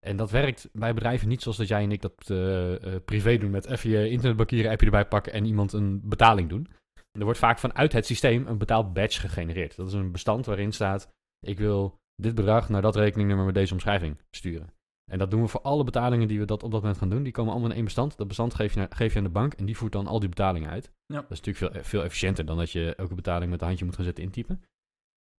En 0.04 0.16
dat 0.16 0.30
werkt 0.30 0.68
bij 0.72 0.94
bedrijven 0.94 1.28
niet 1.28 1.42
zoals 1.42 1.56
dat 1.56 1.68
jij 1.68 1.82
en 1.82 1.92
ik 1.92 2.02
dat 2.02 2.30
eh, 2.30 2.94
eh, 2.94 3.02
privé 3.04 3.38
doen 3.38 3.50
met 3.50 3.66
even 3.66 3.90
je 3.90 4.10
internetbankieren 4.10 4.70
appje 4.70 4.86
erbij 4.86 5.06
pakken 5.06 5.32
en 5.32 5.44
iemand 5.44 5.72
een 5.72 6.00
betaling 6.04 6.48
doen. 6.48 6.68
er 7.12 7.24
wordt 7.24 7.38
vaak 7.38 7.58
vanuit 7.58 7.92
het 7.92 8.06
systeem 8.06 8.46
een 8.46 8.58
betaald 8.58 8.92
badge 8.92 9.20
gegenereerd. 9.20 9.76
Dat 9.76 9.86
is 9.86 9.92
een 9.92 10.12
bestand 10.12 10.46
waarin 10.46 10.72
staat, 10.72 11.08
ik 11.46 11.58
wil 11.58 11.98
dit 12.22 12.34
bedrag 12.34 12.68
naar 12.68 12.82
dat 12.82 12.96
rekeningnummer 12.96 13.46
met 13.46 13.54
deze 13.54 13.72
omschrijving 13.72 14.18
sturen. 14.30 14.72
En 15.10 15.18
dat 15.18 15.30
doen 15.30 15.42
we 15.42 15.48
voor 15.48 15.60
alle 15.60 15.84
betalingen 15.84 16.28
die 16.28 16.38
we 16.38 16.44
dat 16.44 16.62
op 16.62 16.70
dat 16.70 16.80
moment 16.80 16.98
gaan 16.98 17.08
doen. 17.08 17.22
Die 17.22 17.32
komen 17.32 17.52
allemaal 17.52 17.70
in 17.70 17.76
één 17.76 17.84
bestand. 17.84 18.16
Dat 18.16 18.28
bestand 18.28 18.54
geef 18.54 18.72
je, 18.74 18.78
naar, 18.78 18.88
geef 18.90 19.12
je 19.12 19.18
aan 19.18 19.24
de 19.24 19.30
bank 19.30 19.54
en 19.54 19.66
die 19.66 19.76
voert 19.76 19.92
dan 19.92 20.06
al 20.06 20.20
die 20.20 20.28
betalingen 20.28 20.70
uit. 20.70 20.92
Ja. 21.06 21.20
Dat 21.20 21.30
is 21.30 21.40
natuurlijk 21.40 21.74
veel, 21.74 21.84
veel 21.84 22.02
efficiënter 22.02 22.46
dan 22.46 22.56
dat 22.56 22.70
je 22.70 22.94
elke 22.94 23.14
betaling 23.14 23.50
met 23.50 23.58
de 23.58 23.64
handje 23.64 23.84
moet 23.84 23.94
gaan 23.94 24.04
zitten 24.04 24.24
intypen. 24.24 24.62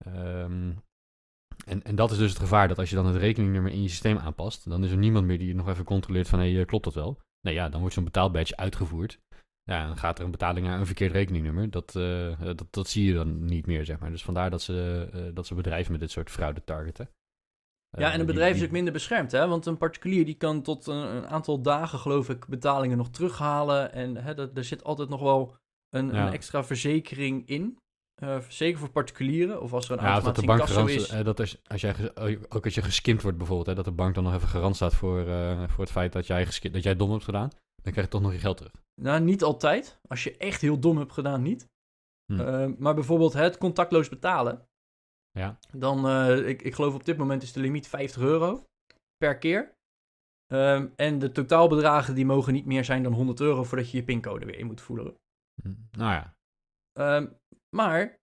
Ehm, 0.06 0.72
en, 1.66 1.84
en 1.84 1.96
dat 1.96 2.12
is 2.12 2.18
dus 2.18 2.30
het 2.30 2.40
gevaar 2.40 2.68
dat 2.68 2.78
als 2.80 2.90
je 2.90 2.96
dan 2.96 3.06
het 3.06 3.16
rekeningnummer 3.16 3.72
in 3.72 3.82
je 3.82 3.88
systeem 3.90 4.18
aanpast, 4.18 4.70
dan 4.70 4.84
is 4.84 4.92
er 4.92 4.98
niemand 4.98 5.26
meer 5.26 5.38
die 5.40 5.56
nog 5.56 5.68
even 5.70 5.84
controleert 5.86 6.28
van 6.30 6.40
hé, 6.40 6.54
hey, 6.54 6.66
klopt 6.66 6.84
dat 6.84 6.94
wel? 6.94 7.20
Nee, 7.42 7.54
ja, 7.54 7.70
dan 7.70 7.80
wordt 7.80 7.96
zo'n 7.96 8.04
betaalbadge 8.04 8.58
uitgevoerd. 8.58 9.20
Ja, 9.64 9.88
dan 9.88 9.98
gaat 9.98 10.20
er 10.20 10.26
een 10.26 10.32
betaling 10.32 10.66
naar 10.68 10.80
een 10.80 10.86
verkeerd 10.86 11.12
rekeningnummer. 11.12 11.70
Dat, 11.70 11.96
eh, 11.96 12.42
dat, 12.42 12.66
dat 12.70 12.88
zie 12.88 13.06
je 13.06 13.14
dan 13.14 13.46
niet 13.46 13.66
meer, 13.66 13.86
zeg 13.86 14.00
maar. 14.00 14.10
Dus 14.12 14.24
vandaar 14.24 14.50
dat 14.50 14.62
ze, 14.62 15.10
eh, 15.14 15.22
dat 15.34 15.48
ze 15.48 15.56
bedrijven 15.56 15.92
met 15.92 16.02
dit 16.02 16.12
soort 16.12 16.30
fraude 16.32 16.64
targeten. 16.64 17.10
Ja, 17.90 18.02
en 18.02 18.06
Eh, 18.06 18.12
een 18.12 18.18
die- 18.18 18.26
bedrijf 18.26 18.56
is 18.56 18.64
ook 18.64 18.72
minder 18.72 18.94
beschermd, 18.94 19.32
hè? 19.32 19.48
Want 19.48 19.66
een 19.66 19.78
particulier 19.78 20.26
die 20.26 20.36
kan 20.36 20.62
tot 20.62 20.88
een, 20.88 20.96
een 21.16 21.28
aantal 21.28 21.62
dagen, 21.62 22.00
geloof 22.00 22.30
ik, 22.30 22.48
betalingen 22.48 22.98
nog 22.98 23.10
terughalen. 23.10 23.92
En 23.94 24.16
hè, 24.16 24.34
dat, 24.34 24.58
er 24.58 24.64
zit 24.64 24.84
altijd 24.84 25.10
nog 25.10 25.22
wel 25.22 25.56
een, 25.90 26.08
Ja. 26.12 26.28
een 26.28 26.34
extra 26.34 26.64
verzekering 26.64 27.48
in. 27.48 27.78
Eh, 28.16 28.40
zeker 28.40 28.80
voor 28.80 28.90
particulieren, 28.90 29.62
of 29.62 29.74
als 29.74 29.90
er 29.90 29.98
een 29.98 30.04
Ja, 30.04 30.20
dat 30.20 30.36
de 30.36 30.46
bank 30.46 30.62
garant, 30.68 30.90
is. 30.90 31.08
eh, 31.10 31.24
dat 31.24 31.40
als, 31.40 31.62
als 31.68 31.82
jij, 31.82 31.96
ook 32.50 32.64
als 32.66 32.76
je 32.76 32.82
geskimd 32.82 33.22
wordt 33.22 33.38
bijvoorbeeld, 33.38 33.68
hè, 33.68 33.76
dat 33.76 33.86
de 33.86 33.92
bank 33.92 34.16
dan 34.16 34.24
nog 34.24 34.34
even 34.34 34.48
garant 34.48 34.76
staat 34.76 34.94
voor, 34.96 35.28
eh, 35.28 35.70
voor 35.70 35.84
het 35.84 35.92
feit 35.94 36.14
dat 36.14 36.28
jij, 36.28 36.46
dat 36.72 36.84
jij 36.84 36.96
dom 36.96 37.12
hebt 37.12 37.24
gedaan, 37.24 37.50
dan 37.84 37.92
krijg 37.92 38.02
je 38.08 38.08
toch 38.12 38.22
nog 38.22 38.32
je 38.32 38.40
geld 38.40 38.58
terug. 38.58 38.72
Nou, 39.02 39.22
niet 39.22 39.44
altijd. 39.44 40.00
Als 40.08 40.24
je 40.24 40.38
echt 40.38 40.62
heel 40.62 40.80
dom 40.80 40.98
hebt 40.98 41.12
gedaan, 41.12 41.42
niet. 41.42 41.68
Hm. 42.34 42.40
Eh, 42.40 42.70
maar 42.78 42.94
bijvoorbeeld 42.96 43.34
het 43.34 43.58
contactloos 43.58 44.10
betalen. 44.10 44.68
Ja. 45.32 45.58
Dan, 45.72 46.10
ik, 46.46 46.62
ik 46.62 46.76
geloof 46.76 46.94
op 46.94 47.06
dit 47.06 47.18
moment 47.18 47.44
is 47.44 47.54
de 47.54 47.60
limiet 47.60 47.88
50 47.88 48.22
euro 48.22 48.64
per 49.18 49.38
keer. 49.38 49.74
Ehm, 50.48 50.88
en 50.96 51.20
de 51.20 51.32
totaalbedragen 51.32 52.16
die 52.16 52.26
mogen 52.26 52.54
niet 52.54 52.66
meer 52.66 52.86
zijn 52.86 53.04
dan 53.04 53.14
100 53.14 53.40
euro 53.40 53.64
voordat 53.64 53.92
je 53.92 53.98
je 53.98 54.04
pincode 54.04 54.46
weer 54.46 54.58
in 54.58 54.66
moet 54.66 54.82
voeren. 54.82 55.16
Hm. 55.62 55.74
Nou 55.92 56.12
ja, 56.12 56.34
Ehm, 57.00 57.28
maar 57.76 58.20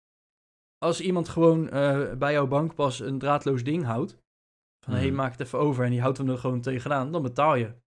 als 0.78 1.00
iemand 1.00 1.28
gewoon 1.28 1.68
eh, 1.68 2.12
bij 2.12 2.32
jouw 2.32 2.46
bankpas 2.46 3.00
een 3.00 3.18
draadloos 3.18 3.64
ding 3.64 3.84
houdt, 3.84 4.18
van 4.84 4.92
hé, 4.94 4.98
hey, 4.98 5.08
Mhm. 5.08 5.16
maak 5.16 5.30
het 5.30 5.40
even 5.40 5.58
over 5.58 5.84
en 5.84 5.90
die 5.90 6.00
houdt 6.00 6.18
hem 6.18 6.28
er 6.28 6.38
gewoon 6.38 6.60
tegenaan, 6.60 7.12
dan 7.12 7.22
betaal 7.22 7.54
je. 7.54 7.80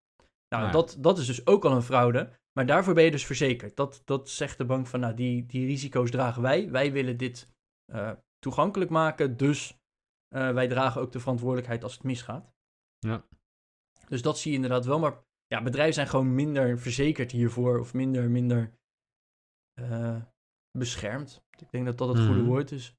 Nou, 0.48 0.64
ja. 0.64 0.70
dat, 0.70 0.96
dat 0.98 1.18
is 1.18 1.26
dus 1.26 1.46
ook 1.46 1.64
al 1.64 1.72
een 1.72 1.82
fraude, 1.82 2.32
maar 2.52 2.66
daarvoor 2.66 2.94
ben 2.94 3.04
je 3.04 3.10
dus 3.10 3.26
verzekerd. 3.26 3.76
Dat, 3.76 4.02
dat 4.04 4.28
zegt 4.28 4.58
de 4.58 4.64
bank 4.64 4.86
van, 4.86 5.00
nou, 5.00 5.14
die, 5.14 5.46
die 5.46 5.66
risico's 5.66 6.10
dragen 6.10 6.42
wij. 6.42 6.70
Wij 6.70 6.92
willen 6.92 7.16
dit 7.16 7.48
eh, 7.92 8.12
toegankelijk 8.38 8.90
maken, 8.90 9.36
dus 9.36 9.78
eh, 10.28 10.52
wij 10.52 10.68
dragen 10.68 11.00
ook 11.00 11.12
de 11.12 11.20
verantwoordelijkheid 11.20 11.82
als 11.82 11.94
het 11.94 12.02
misgaat. 12.02 12.52
Ja. 12.98 13.24
Dus 14.08 14.22
dat 14.22 14.38
zie 14.38 14.50
je 14.50 14.56
inderdaad 14.56 14.84
wel, 14.84 14.98
maar 14.98 15.24
ja, 15.46 15.62
bedrijven 15.62 15.94
zijn 15.94 16.06
gewoon 16.06 16.34
minder 16.34 16.78
verzekerd 16.78 17.30
hiervoor, 17.32 17.78
of 17.78 17.94
minder, 17.94 18.30
minder 18.30 18.72
beschermd. 20.78 21.44
Ik 21.58 21.70
denk 21.70 21.84
dat 21.86 21.98
dat 21.98 22.08
het 22.08 22.18
goede 22.18 22.40
Mhm. 22.40 22.48
woord 22.48 22.70
is. 22.72 22.94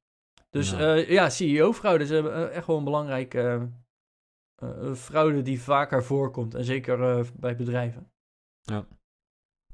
Dus 0.49 0.71
Ja. 0.71 0.93
ja, 0.93 1.05
ja 1.07 1.29
CEO-fraude 1.29 2.03
is 2.03 2.09
eh, 2.11 2.55
echt 2.55 2.67
wel 2.67 2.77
een 2.77 2.83
belangrijke 2.83 3.69
eh, 4.55 4.87
eh, 4.89 4.93
fraude 4.93 5.41
die 5.41 5.61
vaker 5.61 6.03
voorkomt. 6.03 6.55
En 6.55 6.63
zeker 6.63 7.03
eh, 7.17 7.25
bij 7.35 7.55
bedrijven. 7.55 8.11
Ja. 8.61 8.85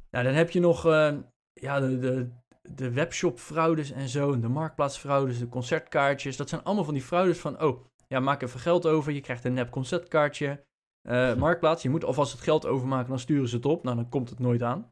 Nou, 0.09 0.25
dan 0.25 0.33
heb 0.33 0.49
je 0.49 0.59
nog 0.59 0.85
eh, 0.85 1.17
ja, 1.53 1.79
de, 1.79 1.99
de, 1.99 2.29
de 2.61 2.91
webshop-fraudes 2.91 3.91
en 3.91 4.09
zo. 4.09 4.39
De 4.39 4.47
marktplaatsfraudes, 4.47 5.39
de 5.39 5.49
concertkaartjes. 5.49 6.37
Dat 6.37 6.49
zijn 6.49 6.63
allemaal 6.63 6.83
van 6.83 6.93
die 6.93 7.03
fraudes 7.03 7.39
van... 7.39 7.61
Oh, 7.61 7.85
ja, 8.07 8.19
maak 8.19 8.41
even 8.41 8.59
geld 8.59 8.85
over. 8.87 9.11
Je 9.11 9.21
krijgt 9.21 9.45
een 9.45 9.53
nep 9.53 9.69
concertkaartje. 9.69 10.63
Eh. 11.01 11.35
Marktplaats, 11.45 11.83
je 11.83 11.89
moet 11.89 12.03
alvast 12.05 12.31
het 12.31 12.41
geld 12.41 12.65
overmaken. 12.65 13.09
Dan 13.09 13.19
sturen 13.19 13.47
ze 13.47 13.55
het 13.55 13.65
op. 13.65 13.83
Nou, 13.83 13.95
dan 13.95 14.09
komt 14.09 14.29
het 14.29 14.39
nooit 14.39 14.61
aan. 14.63 14.91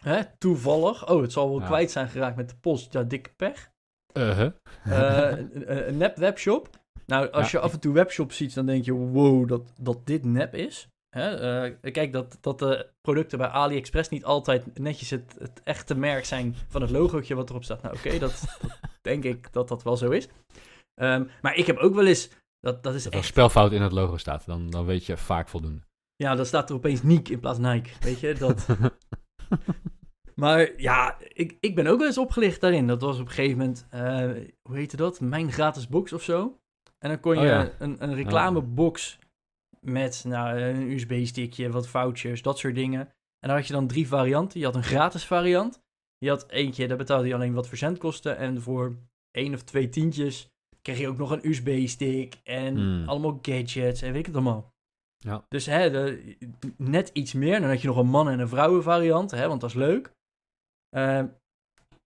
Hè? 0.00 0.20
Toevallig. 0.38 1.08
Oh, 1.08 1.22
het 1.22 1.32
zal 1.32 1.50
wel 1.50 1.60
Ja. 1.60 1.66
kwijt 1.66 1.90
zijn 1.90 2.08
geraakt 2.08 2.36
met 2.36 2.48
de 2.48 2.56
post. 2.60 2.92
Ja, 2.92 3.02
dikke 3.02 3.30
pech. 3.36 3.70
Uh-huh. 4.12 4.52
Eh, 4.84 5.38
een, 5.38 5.88
een 5.88 5.96
nep 5.96 6.16
webshop. 6.16 6.68
Nou, 7.06 7.30
als 7.30 7.50
Ja. 7.50 7.58
je 7.58 7.64
af 7.64 7.72
en 7.72 7.80
toe 7.80 7.94
webshops 7.94 8.36
ziet, 8.36 8.54
dan 8.54 8.66
denk 8.66 8.84
je, 8.84 8.92
wow, 8.92 9.48
dat, 9.48 9.72
dat 9.80 10.06
dit 10.06 10.24
nep 10.24 10.54
is. 10.54 10.88
Hè? 11.16 11.34
eh, 11.64 11.92
kijk, 11.92 12.12
dat, 12.12 12.38
dat 12.40 12.58
de 12.58 12.90
producten 13.00 13.38
bij 13.38 13.46
AliExpress 13.48 14.08
niet 14.08 14.24
altijd 14.24 14.78
netjes 14.78 15.10
het, 15.10 15.36
het 15.38 15.60
echte 15.64 15.94
merk 15.94 16.24
zijn 16.24 16.56
van 16.68 16.80
het 16.82 16.90
logootje 16.90 17.34
wat 17.34 17.50
erop 17.50 17.64
staat. 17.64 17.82
Nou, 17.82 17.96
oké, 17.96 18.18
dat, 18.18 18.44
dat 18.60 18.78
denk 19.02 19.24
ik 19.24 19.52
dat 19.52 19.68
dat 19.68 19.82
wel 19.82 19.96
zo 19.96 20.10
is. 20.10 20.28
Ehm, 20.94 21.24
maar 21.42 21.56
ik 21.56 21.66
heb 21.66 21.76
ook 21.76 21.94
wel 21.94 22.06
eens, 22.06 22.30
dat, 22.60 22.82
dat 22.82 22.94
is 22.94 23.04
Dat 23.04 23.14
er 23.14 23.24
spelfout 23.24 23.72
in 23.72 23.82
het 23.82 23.92
logo 23.92 24.16
staat, 24.16 24.46
dan, 24.46 24.70
dan 24.70 24.84
weet 24.86 25.06
je 25.06 25.16
vaak 25.16 25.48
voldoende. 25.48 25.80
ja, 26.16 26.34
dan 26.34 26.46
staat 26.46 26.68
er 26.70 26.76
opeens 26.76 27.02
Nike 27.02 27.32
in 27.32 27.40
plaats 27.40 27.58
Nike, 27.58 27.90
weet 28.00 28.20
je, 28.20 28.34
dat... 28.34 28.66
Maar 30.34 30.72
ja, 30.76 31.16
ik, 31.20 31.56
ik 31.60 31.74
ben 31.74 31.86
ook 31.86 31.98
wel 31.98 32.06
eens 32.06 32.18
opgelicht 32.18 32.60
daarin. 32.60 32.86
Dat 32.86 33.00
was 33.00 33.18
op 33.18 33.26
een 33.26 33.32
gegeven 33.32 33.58
moment, 33.58 33.86
eh, 33.90 34.30
hoe 34.62 34.76
heette 34.76 34.96
dat? 34.96 35.20
Mijn 35.20 35.52
gratis 35.52 35.88
box 35.88 36.12
of 36.12 36.22
zo. 36.22 36.58
En 36.98 37.08
dan 37.08 37.20
kon 37.20 37.32
je 37.34 37.38
Oh 37.38 37.44
ja. 37.44 37.70
een, 37.78 37.96
een 38.02 38.14
reclamebox 38.14 39.18
met 39.80 40.24
nou, 40.26 40.60
een 40.60 40.90
USB-stickje, 40.90 41.70
wat 41.70 41.88
vouchers, 41.88 42.42
dat 42.42 42.58
soort 42.58 42.74
dingen. 42.74 43.00
En 43.00 43.48
dan 43.48 43.56
had 43.56 43.66
je 43.66 43.72
dan 43.72 43.86
drie 43.86 44.08
varianten. 44.08 44.58
Je 44.60 44.64
had 44.66 44.74
een 44.74 44.82
gratis 44.82 45.24
variant. 45.24 45.82
Je 46.18 46.28
had 46.28 46.50
eentje, 46.50 46.88
daar 46.88 46.96
betaalde 46.96 47.28
je 47.28 47.34
alleen 47.34 47.54
wat 47.54 47.68
verzendkosten. 47.68 48.36
En 48.36 48.62
voor 48.62 48.96
één 49.30 49.54
of 49.54 49.62
twee 49.62 49.88
tientjes 49.88 50.48
kreeg 50.82 50.98
je 50.98 51.08
ook 51.08 51.18
nog 51.18 51.30
een 51.30 51.48
USB-stick 51.48 52.40
en 52.44 52.76
Hmm. 52.76 53.08
allemaal 53.08 53.38
gadgets 53.42 54.02
en 54.02 54.10
weet 54.10 54.20
ik 54.20 54.26
het 54.26 54.34
allemaal. 54.34 54.74
Ja. 55.24 55.44
Dus 55.48 55.66
hè, 55.66 55.90
de- 55.90 56.36
net 56.76 57.10
iets 57.12 57.32
meer. 57.32 57.60
Dan 57.60 57.68
had 57.68 57.80
je 57.80 57.88
nog 57.88 57.96
een 57.96 58.06
man- 58.06 58.28
en 58.28 58.38
een 58.40 58.48
vrouwenvariant, 58.48 59.30
hè, 59.30 59.48
want 59.48 59.60
dat 59.60 59.70
is 59.70 59.76
leuk. 59.76 60.12
Ehm, 60.88 61.26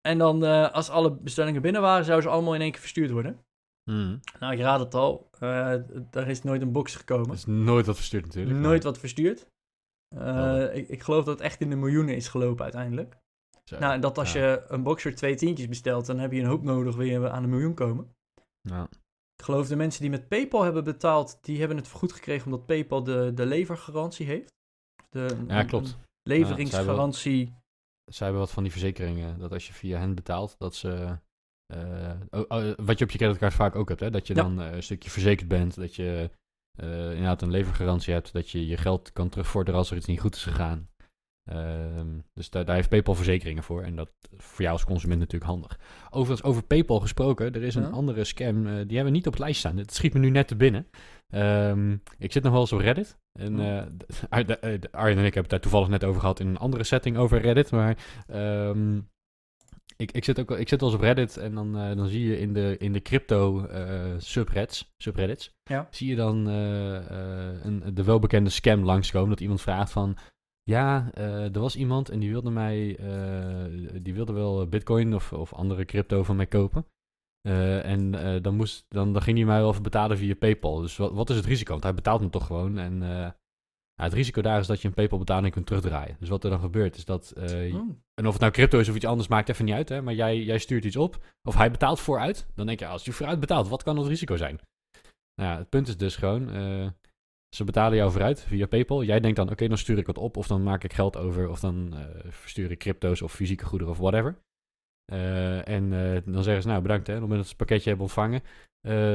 en 0.00 0.18
dan, 0.18 0.44
eh, 0.44 0.70
als 0.70 0.90
alle 0.90 1.11
bestellingen 1.16 1.62
binnen 1.62 1.81
waren, 1.83 2.05
zouden 2.05 2.29
ze 2.29 2.35
allemaal 2.35 2.55
in 2.55 2.61
één 2.61 2.70
keer 2.70 2.81
verstuurd 2.81 3.11
worden. 3.11 3.38
Hm. 3.90 4.16
Nou, 4.38 4.57
je 4.57 4.62
raadt 4.62 4.83
het 4.83 4.94
al. 4.94 5.29
eh 5.38 5.74
daar 6.11 6.29
is 6.29 6.42
nooit 6.42 6.62
een 6.62 6.72
box 6.72 6.94
gekomen. 6.96 7.27
Dat 7.27 7.37
is 7.37 7.46
nooit 7.46 7.87
wat 7.87 7.96
verstuurd 7.96 8.24
natuurlijk. 8.27 8.59
Nooit 8.59 8.83
wat 8.83 8.98
verstuurd. 8.98 9.46
Eh, 10.16 10.37
Oh. 10.37 10.74
ik, 10.74 10.88
ik 10.88 11.03
geloof 11.03 11.24
dat 11.24 11.35
het 11.35 11.46
echt 11.46 11.61
in 11.61 11.70
de 11.70 11.77
miljoenen 11.77 12.16
is 12.16 12.29
gelopen 12.29 12.62
uiteindelijk. 12.62 13.16
Zo. 13.64 13.79
Nou, 13.79 13.92
en 13.94 14.00
dat 14.00 14.18
als 14.18 14.33
Ja. 14.33 14.40
je 14.50 14.64
een 14.68 14.83
box 14.83 15.03
voor 15.03 15.12
twee 15.12 15.35
tientjes 15.35 15.68
bestelt, 15.68 16.07
dan 16.07 16.18
heb 16.18 16.33
je 16.33 16.40
een 16.40 16.46
hoop 16.46 16.62
nodig, 16.62 16.96
wil 16.96 17.07
je 17.07 17.31
aan 17.31 17.42
de 17.42 17.48
miljoen 17.48 17.74
komen. 17.74 18.14
Ja. 18.61 18.88
Ik 19.37 19.44
geloof 19.44 19.68
de 19.68 19.77
mensen 19.77 20.01
die 20.01 20.11
met 20.11 20.29
PayPal 20.29 20.62
hebben 20.62 20.85
betaald, 20.85 21.38
die 21.42 21.59
hebben 21.59 21.77
het 21.77 21.88
vergoed 21.88 22.12
gekregen 22.12 22.44
omdat 22.44 22.66
PayPal 22.66 23.03
de, 23.03 23.33
de 23.35 23.47
levergarantie 23.47 24.27
heeft. 24.27 24.53
De, 25.11 25.44
Ja, 25.49 25.62
klopt. 25.64 25.97
leveringsgarantie. 26.23 27.55
Zij 28.05 28.27
hebben 28.27 28.44
wat 28.44 28.53
van 28.53 28.62
die 28.62 28.73
verzekeringen, 28.73 29.38
dat 29.38 29.53
als 29.53 29.66
je 29.66 29.73
via 29.73 29.99
hen 29.99 30.14
betaalt, 30.14 30.55
dat 30.59 30.75
ze... 30.75 31.18
eh, 31.66 32.20
oh, 32.31 32.44
oh, 32.49 32.73
wat 32.77 32.99
je 32.99 33.05
op 33.05 33.11
je 33.11 33.18
creditcard 33.18 33.55
vaak 33.55 33.75
ook 33.77 33.88
hebt, 33.88 34.01
hè? 34.01 34.11
dat 34.11 34.27
je 34.27 34.35
Ja. 34.35 34.42
dan 34.42 34.61
eh, 34.61 34.73
een 34.75 34.83
stukje 34.83 35.11
verzekerd 35.11 35.49
bent, 35.49 35.75
dat 35.75 35.94
je 35.94 36.31
eh, 36.79 37.11
inderdaad 37.11 37.42
een 37.42 37.51
levergarantie 37.51 38.12
hebt, 38.12 38.33
dat 38.33 38.51
je 38.51 38.66
je 38.66 38.77
geld 38.77 39.12
kan 39.12 39.29
terugvorderen 39.29 39.79
als 39.81 39.90
er 39.90 39.97
iets 39.97 40.07
niet 40.07 40.20
goed 40.20 40.35
is 40.35 40.42
gegaan. 40.42 40.88
Ehm, 41.44 42.07
dus 42.35 42.50
daar, 42.50 42.64
daar 42.64 42.74
heeft 42.74 42.88
PayPal 42.88 43.14
verzekeringen 43.14 43.62
voor 43.62 43.83
en 43.83 43.96
dat 43.96 44.11
is 44.30 44.44
voor 44.44 44.61
jou 44.61 44.72
als 44.72 44.85
consument 44.85 45.18
natuurlijk 45.20 45.50
handig. 45.50 45.78
Overigens, 46.11 46.42
over 46.48 46.62
PayPal 46.62 47.00
gesproken, 47.00 47.52
er 47.54 47.62
is 47.62 47.74
een 47.74 47.83
Ja. 47.83 47.88
andere 47.88 48.24
scam, 48.24 48.57
eh, 48.66 48.72
die 48.72 48.72
hebben 48.96 49.04
we 49.04 49.11
niet 49.11 49.26
op 49.26 49.33
het 49.33 49.42
lijst 49.42 49.59
staan. 49.59 49.76
Het 49.76 49.94
schiet 49.94 50.12
me 50.14 50.18
nu 50.20 50.30
net 50.30 50.48
te 50.48 50.57
binnen. 50.57 50.87
Ehm, 51.28 51.92
ik 52.18 52.33
zit 52.33 52.42
nog 52.42 52.52
wel 52.52 52.61
eens 52.61 52.72
op 52.72 52.80
Reddit. 52.80 53.18
En, 53.33 53.61
eh, 53.61 53.83
de- 53.96 54.59
eh, 54.59 54.80
de- 54.80 54.92
Arjen 54.92 55.18
en 55.18 55.24
ik 55.24 55.35
hebben 55.35 55.42
het 55.42 55.50
daar 55.50 55.61
toevallig 55.61 55.88
net 55.88 56.04
over 56.04 56.20
gehad 56.20 56.40
in 56.40 56.46
een 56.46 56.57
andere 56.59 56.85
setting 56.85 57.16
over 57.16 57.40
Reddit. 57.40 57.70
Maar 57.70 57.96
ehm, 58.26 58.96
ik, 59.96 60.12
ik, 60.12 60.24
zit 60.24 60.40
ook, 60.40 60.50
ik 60.50 60.68
zit 60.68 60.80
wel 60.80 60.88
eens 60.88 60.98
op 60.98 61.04
Reddit 61.04 61.37
en 61.37 61.54
dan, 61.54 61.72
dan 61.72 62.07
zie 62.09 62.26
je 62.28 62.38
in 62.38 62.52
de, 62.52 62.76
in 62.78 62.92
de 62.92 63.00
crypto 63.02 63.66
subreddits, 64.18 64.94
subreddits 64.96 65.54
Ja. 65.64 65.87
zie 65.90 66.09
je 66.09 66.16
dan 66.16 66.46
een, 66.46 67.83
de 67.94 68.04
welbekende 68.04 68.50
scam 68.50 68.85
langskomen. 68.85 69.28
Dat 69.28 69.40
iemand 69.40 69.61
vraagt 69.61 69.92
van... 69.92 70.16
Ja, 70.70 71.11
eh, 71.14 71.55
er 71.55 71.61
was 71.61 71.77
iemand 71.77 72.09
en 72.09 72.18
die 72.18 72.31
wilde 72.31 72.50
mij... 72.50 72.96
eh, 72.96 74.00
die 74.03 74.14
wilde 74.14 74.33
wel 74.33 74.66
bitcoin 74.68 75.14
of, 75.14 75.33
of 75.33 75.53
andere 75.53 75.85
crypto 75.85 76.22
van 76.22 76.37
mij 76.37 76.46
kopen. 76.46 76.87
Eh, 77.40 77.85
en 77.85 78.14
eh, 78.14 78.42
dan, 78.42 78.57
moest, 78.57 78.87
dan, 78.88 79.12
dan 79.12 79.22
ging 79.22 79.37
hij 79.37 79.46
mij 79.46 79.61
wel 79.61 79.70
even 79.70 79.83
betalen 79.83 80.18
via 80.18 80.35
PayPal. 80.35 80.81
Dus 80.81 80.96
wat, 80.96 81.12
wat 81.12 81.31
is 81.31 81.37
het 81.37 81.44
risico? 81.44 81.70
Want 81.70 81.83
hij 81.83 81.94
betaalt 81.94 82.20
me 82.20 82.31
toch 82.31 82.46
gewoon. 82.46 82.79
En 82.79 83.03
eh, 83.03 83.09
ja, 83.94 84.05
het 84.05 84.12
risico 84.12 84.42
daar 84.42 84.61
is 84.61 84.66
dat 84.66 84.81
je 84.83 84.88
een 84.88 84.94
PayPal 84.94 85.18
betaling 85.18 85.53
kunt 85.53 85.66
terugdraaien. 85.66 86.16
Dus 86.18 86.29
wat 86.29 86.44
er 86.44 86.50
dan 86.50 86.61
gebeurt 86.61 86.96
is 86.96 87.05
dat... 87.05 87.31
eh, 87.31 87.74
Oh. 87.74 87.90
en 88.14 88.27
of 88.27 88.33
het 88.33 88.40
nou 88.40 88.53
crypto 88.53 88.79
is 88.79 88.88
of 88.88 88.94
iets 88.96 89.05
anders, 89.07 89.29
maakt 89.29 89.48
even 89.48 89.64
niet 89.64 89.74
uit. 89.74 89.88
Hè? 89.88 90.03
Maar 90.03 90.14
jij, 90.14 90.42
jij 90.42 90.59
stuurt 90.59 90.85
iets 90.85 90.96
op. 90.96 91.24
Of 91.42 91.55
hij 91.55 91.70
betaalt 91.70 92.00
vooruit. 92.00 92.46
Dan 92.55 92.66
denk 92.66 92.79
je, 92.79 92.87
als 92.87 93.05
je 93.05 93.12
vooruit 93.12 93.40
betaalt, 93.40 93.68
wat 93.68 93.83
kan 93.83 93.96
het 93.96 94.07
risico 94.07 94.37
zijn? 94.37 94.61
Nou 95.35 95.50
ja, 95.53 95.59
het 95.59 95.68
punt 95.68 95.88
is 95.88 95.96
dus 95.96 96.16
gewoon... 96.16 96.50
eh, 96.50 96.87
ze 97.55 97.64
betalen 97.64 97.97
jou 97.97 98.11
vooruit 98.11 98.40
via 98.43 98.67
PayPal. 98.67 99.03
Jij 99.05 99.21
denkt 99.21 99.37
dan, 99.37 99.51
oké, 99.51 99.69
dan 99.69 99.79
stuur 99.79 99.99
ik 99.99 100.07
wat 100.07 100.19
op. 100.19 100.37
Of 100.37 100.47
dan 100.47 100.62
maak 100.62 100.85
ik 100.85 100.93
geld 100.93 101.17
over. 101.17 101.49
Of 101.49 101.61
dan 101.61 101.93
eh, 101.93 102.31
verstuur 102.33 102.71
ik 102.71 102.79
crypto's 102.79 103.23
of 103.23 103.33
fysieke 103.33 103.64
goederen 103.64 103.93
of 103.93 103.99
whatever. 103.99 104.38
Eh, 105.05 105.69
en 105.69 105.93
eh, 105.93 106.23
dan 106.33 106.43
zeggen 106.43 106.62
ze, 106.62 106.69
nou 106.69 106.83
bedankt 106.83 107.07
hè. 107.07 107.14
Op 107.14 107.21
het 107.21 107.29
moment 107.29 107.37
dat 107.38 107.45
ze 107.45 107.49
het 107.49 107.57
pakketje 107.57 107.88
hebben 107.88 108.07
ontvangen, 108.07 108.43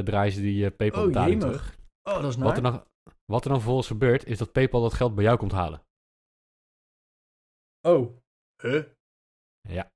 draaien 0.05 0.33
ze 0.33 0.41
die 0.41 0.71
PayPal 0.71 1.01
Oh, 1.01 1.07
betaling 1.07 1.41
jemig. 1.41 1.57
terug. 1.57 1.77
Oh, 2.09 2.21
dat 2.21 2.31
is 2.31 2.35
Wat 2.35 2.55
er, 2.57 2.61
naar. 2.61 2.71
dan, 2.71 2.83
wat 3.25 3.43
er 3.43 3.49
dan 3.49 3.57
vervolgens 3.57 3.87
gebeurt, 3.87 4.25
is 4.25 4.37
dat 4.37 4.51
PayPal 4.51 4.81
dat 4.81 4.93
geld 4.93 5.15
bij 5.15 5.23
jou 5.23 5.37
komt 5.37 5.51
halen. 5.51 5.81
Oh. 7.87 8.17
Huh? 8.61 8.83
Ja. 9.69 9.91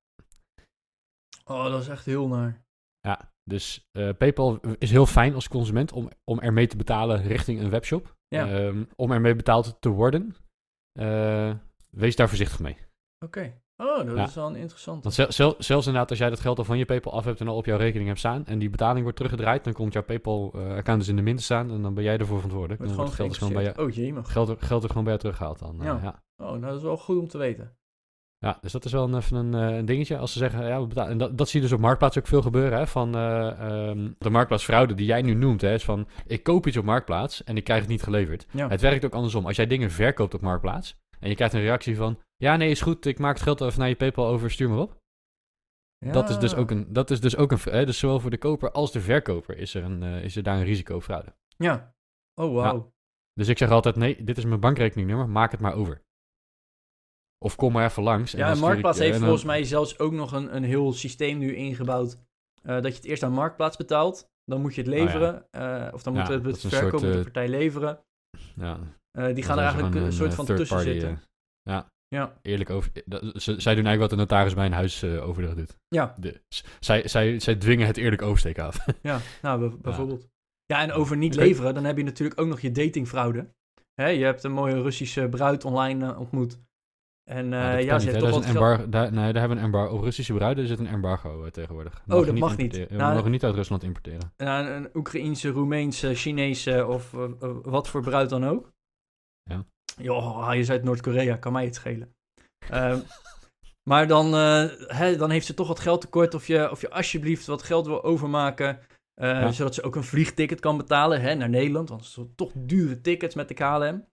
Oh, 1.46 1.64
dat 1.64 1.82
is 1.82 1.88
echt 1.88 2.06
heel 2.06 2.28
naar. 2.28 2.64
Ja, 3.00 3.33
dus 3.44 3.88
eh, 3.92 4.10
PayPal 4.18 4.60
is 4.78 4.92
heel 4.92 5.06
fijn 5.06 5.34
als 5.34 5.48
consument 5.48 5.92
om, 5.92 6.10
om 6.24 6.40
ermee 6.40 6.68
te 6.68 6.78
betalen 6.78 7.22
richting 7.22 7.60
een 7.62 7.70
webshop. 7.70 8.16
Ja. 8.28 8.48
Ehm, 8.50 8.84
om 8.96 9.12
ermee 9.12 9.36
betaald 9.36 9.78
te 9.82 9.90
worden. 9.90 10.36
Eh, 11.00 11.54
wees 11.90 12.16
daar 12.16 12.28
voorzichtig 12.28 12.60
mee. 12.60 12.78
Oké. 13.26 13.62
Oh, 13.78 13.98
dat 14.06 14.16
Ja. 14.16 14.24
is 14.24 14.34
wel 14.36 14.48
een 14.48 14.56
interessante. 14.56 15.02
Want 15.02 15.14
zel- 15.16 15.32
zel- 15.32 15.56
zelfs 15.58 15.86
inderdaad, 15.86 16.10
als 16.10 16.20
jij 16.20 16.30
dat 16.30 16.40
geld 16.40 16.58
al 16.58 16.64
van 16.64 16.78
je 16.78 16.86
PayPal 16.86 17.14
af 17.14 17.26
hebt 17.26 17.40
en 17.40 17.48
al 17.48 17.56
op 17.56 17.66
jouw 17.66 17.78
rekening 17.78 18.08
hebt 18.08 18.20
staan 18.20 18.46
en 18.46 18.60
die 18.60 18.70
betaling 18.70 19.02
wordt 19.02 19.18
teruggedraaid, 19.18 19.64
dan 19.64 19.74
komt 19.74 19.94
jouw 19.94 20.04
PayPal-account 20.04 21.00
dus 21.00 21.08
in 21.10 21.16
de 21.16 21.22
min 21.22 21.36
te 21.36 21.44
staan 21.44 21.72
en 21.72 21.82
dan 21.82 21.94
ben 21.94 22.04
jij 22.04 22.18
ervoor 22.18 22.36
verantwoordelijk. 22.36 22.80
Wordt 22.82 22.96
Dan 22.98 23.06
wordt 23.06 23.18
het 23.18 23.20
geld, 23.20 23.30
dus 23.30 23.38
gewoon 23.50 23.64
bij 23.64 23.74
jou. 24.04 24.18
Oh, 24.20 24.26
geld, 24.32 24.50
er- 24.50 24.68
geld 24.68 24.84
er 24.84 24.90
gewoon 24.90 25.04
bij 25.04 25.14
jou 25.14 25.20
teruggehaald 25.26 25.60
dan. 25.60 25.80
eh, 25.80 25.86
Ja. 25.86 26.00
ja. 26.04 26.24
Oh, 26.46 26.50
nou, 26.50 26.62
dat 26.62 26.76
is 26.78 26.84
wel 26.84 26.98
goed 26.98 27.18
om 27.18 27.28
te 27.28 27.38
weten. 27.38 27.78
Ja, 28.44 28.58
dus 28.62 28.72
dat 28.72 28.86
is 28.86 28.92
wel 28.92 29.04
een, 29.04 29.16
even 29.16 29.38
een, 29.38 29.54
eh, 29.54 29.78
een 29.78 29.86
dingetje. 29.86 30.18
Als 30.18 30.32
ze 30.32 30.38
zeggen, 30.38 30.66
ja, 30.66 30.82
we 30.82 30.88
betalen. 30.88 31.12
En 31.12 31.18
dat, 31.18 31.38
dat 31.38 31.50
zie 31.50 31.62
je 31.62 31.66
dus 31.66 31.76
op 31.76 31.82
Marktplaats 31.82 32.18
ook 32.18 32.28
veel 32.28 32.42
gebeuren. 32.42 32.78
Hè, 32.78 32.88
van 32.88 33.16
eh, 33.16 33.90
ehm, 33.90 34.12
de 34.18 34.30
Marktplaatsfraude 34.30 34.94
die 34.94 35.06
jij 35.06 35.22
nu 35.22 35.34
noemt. 35.34 35.62
Hè, 35.62 35.74
is 35.74 35.84
van, 35.84 36.08
ik 36.28 36.44
koop 36.44 36.68
iets 36.68 36.78
op 36.78 36.86
Marktplaats 36.86 37.44
en 37.44 37.58
ik 37.58 37.64
krijg 37.64 37.82
het 37.82 37.90
niet 37.90 38.04
geleverd. 38.04 38.46
Ja. 38.52 38.68
Het 38.68 38.82
werkt 38.82 39.06
ook 39.06 39.14
andersom. 39.14 39.46
Als 39.46 39.56
jij 39.56 39.68
dingen 39.68 39.92
verkoopt 39.92 40.34
op 40.34 40.42
Marktplaats 40.42 40.96
en 41.20 41.30
je 41.30 41.36
krijgt 41.36 41.54
een 41.54 41.62
reactie 41.62 41.96
van, 41.96 42.20
ja, 42.38 42.56
nee, 42.56 42.70
is 42.70 42.82
goed, 42.82 43.06
ik 43.06 43.20
maak 43.20 43.34
het 43.34 43.44
geld 43.44 43.62
even 43.62 43.80
naar 43.80 43.90
je 43.90 43.96
PayPal 43.96 44.28
over, 44.28 44.52
stuur 44.52 44.70
maar 44.70 44.80
op. 44.80 45.02
Dat 46.12 46.30
is 46.30 46.38
dus 46.38 46.56
ook 46.56 46.72
een, 46.72 46.86
dat 46.90 47.12
is 47.12 47.20
dus 47.20 47.38
ook 47.38 47.52
een, 47.52 47.60
hè, 47.64 47.86
dus 47.86 47.98
zowel 47.98 48.20
voor 48.20 48.30
de 48.30 48.38
koper 48.38 48.72
als 48.72 48.92
de 48.92 49.02
verkoper 49.02 49.58
is 49.58 49.74
er, 49.74 49.84
een, 49.84 50.04
eh, 50.04 50.24
is 50.24 50.36
er 50.36 50.44
daar 50.44 50.58
een 50.58 50.64
risico 50.64 50.96
op 50.96 51.04
fraude. 51.04 51.36
Ja. 51.58 51.96
Oh, 52.36 52.54
wauw. 52.54 52.94
Dus 53.34 53.48
ik 53.48 53.58
zeg 53.58 53.70
altijd, 53.70 53.96
nee, 53.96 54.24
dit 54.24 54.38
is 54.38 54.46
mijn 54.46 54.60
bankrekeningnummer, 54.60 55.30
maak 55.30 55.52
het 55.52 55.60
maar 55.60 55.74
over. 55.74 56.02
Of 57.44 57.56
kom 57.56 57.72
maar 57.72 57.86
even 57.90 58.04
langs. 58.04 58.32
Ja, 58.32 58.48
en 58.48 58.54
ik- 58.54 58.60
Marktplaats 58.62 59.00
heeft 59.00 59.14
en 59.16 59.22
volgens 59.22 59.44
mij 59.44 59.64
zelfs 59.64 60.00
ook 60.00 60.12
nog 60.12 60.32
een, 60.32 60.56
een 60.56 60.64
heel 60.64 60.94
systeem 60.94 61.38
nu 61.38 61.56
ingebouwd. 61.56 62.18
eh, 62.62 62.74
dat 62.76 62.86
je 62.92 62.94
het 62.94 63.06
eerst 63.06 63.24
aan 63.24 63.32
Marktplaats 63.32 63.78
betaalt. 63.78 64.30
Dan 64.46 64.62
moet 64.62 64.76
je 64.76 64.82
het 64.82 64.90
Oh, 64.92 64.98
ja. 64.98 65.04
leveren. 65.04 65.46
eh, 65.52 65.94
of 65.94 66.04
dan 66.04 66.14
Ja, 66.14 66.20
moet 66.20 66.30
het, 66.30 66.46
het 66.46 66.60
verkopende 66.60 67.00
soort, 67.06 67.16
eh, 67.16 67.22
partij 67.24 67.48
leveren. 67.48 68.00
Ja, 68.56 68.78
die 69.34 69.44
gaan 69.44 69.58
er 69.58 69.64
eigenlijk 69.64 69.96
een, 69.96 70.14
soort 70.14 70.34
van 70.34 70.46
tussen 70.46 70.68
party, 70.78 70.92
zitten. 70.92 71.22
ja, 71.62 71.92
Ja. 72.08 72.34
eerlijk 72.42 72.70
over. 72.70 72.92
dat- 73.06 73.22
ze- 73.22 73.60
zij 73.62 73.76
doen 73.76 73.86
eigenlijk 73.86 74.00
wat 74.00 74.10
de 74.10 74.16
notaris 74.16 74.54
bij 74.54 74.66
een 74.66 74.72
huis 74.74 75.04
overdracht 75.04 75.56
doet. 75.58 75.76
Ja. 75.88 76.16
De, 76.20 76.42
zij, 76.80 77.08
zij, 77.08 77.40
zij 77.40 77.56
dwingen 77.56 77.88
het 77.88 77.98
eerlijk 77.98 78.22
oversteken 78.22 78.64
af. 78.64 78.86
Ja, 79.02 79.20
nou, 79.42 79.78
bijvoorbeeld. 79.82 80.28
Ja, 80.66 80.82
en 80.82 80.92
over 80.92 81.18
niet 81.18 81.36
leveren, 81.36 81.74
dan 81.74 81.84
heb 81.84 81.98
je 81.98 82.04
natuurlijk 82.04 82.42
ook 82.42 82.48
nog 82.48 82.60
je 82.60 82.72
datingfraude. 82.72 83.48
Hè, 84.02 84.08
je 84.08 84.24
hebt 84.24 84.44
een 84.44 84.52
mooie 84.52 84.82
Russische 84.82 85.28
bruid 85.30 85.66
online 85.66 86.18
ontmoet. 86.18 86.60
En 87.30 87.54
eh, 87.54 87.60
Ja, 87.60 87.78
ja, 87.78 88.00
ze 88.00 88.08
heeft 88.08 88.20
toch 88.20 88.30
is 88.30 88.36
wat 88.36 88.46
embargo, 88.46 88.90
daar, 88.90 89.12
nee, 89.14 89.24
daar 89.32 89.40
hebben 89.42 89.50
we 89.58 89.64
een 89.64 89.72
embargo. 89.74 89.96
Op 89.96 90.02
Russische 90.04 90.34
bruiden 90.34 90.68
zit 90.68 90.80
een 90.80 90.88
embargo 90.88 91.44
eh, 91.46 91.52
tegenwoordig. 91.52 91.94
Oh, 92.08 92.26
dat 92.26 92.36
mag 92.38 92.50
niet. 92.50 92.60
importeren- 92.60 92.88
We 92.88 92.96
Nou, 92.96 93.16
mogen 93.16 93.32
niet 93.32 93.44
uit 93.44 93.56
Rusland 93.56 93.84
importeren. 93.84 94.34
Ja, 94.38 94.76
een 94.76 94.90
Oekraïense, 94.94 95.50
Roemeense, 95.50 96.16
Chinese 96.16 96.86
of 96.88 97.14
eh, 97.14 97.24
eh, 97.24 97.56
wat 97.64 97.88
voor 97.90 98.02
bruid 98.02 98.30
dan 98.30 98.46
ook. 98.46 98.72
Ja. 99.44 99.66
Joh, 100.02 100.54
je 100.54 100.64
ze 100.64 100.72
uit 100.72 100.84
Noord-Korea, 100.84 101.36
kan 101.36 101.52
mij 101.54 101.66
het 101.66 101.76
schelen. 101.76 102.16
Ehm, 102.70 103.00
maar 103.90 104.08
dan, 104.08 104.34
eh, 104.34 104.64
hè, 104.88 105.16
dan 105.18 105.30
heeft 105.30 105.46
ze 105.46 105.54
toch 105.54 105.68
wat 105.68 105.80
geld 105.80 106.02
tekort 106.02 106.34
of 106.34 106.48
je, 106.48 106.72
of 106.72 106.82
je 106.82 106.90
alsjeblieft 106.90 107.46
wat 107.46 107.64
geld 107.64 107.86
wil 107.86 108.04
overmaken. 108.04 108.80
eh, 109.14 109.30
Ja. 109.30 109.52
Zodat 109.52 109.74
ze 109.76 109.84
ook 109.84 109.96
een 109.96 110.04
vliegticket 110.04 110.60
kan 110.60 110.78
betalen 110.78 111.22
hè, 111.22 111.36
naar 111.36 111.50
Nederland. 111.50 111.90
Want 111.90 112.02
het 112.02 112.10
zijn 112.12 112.36
toch 112.36 112.52
dure 112.56 113.02
tickets 113.02 113.36
met 113.36 113.48
de 113.48 113.54
KLM. 113.54 114.06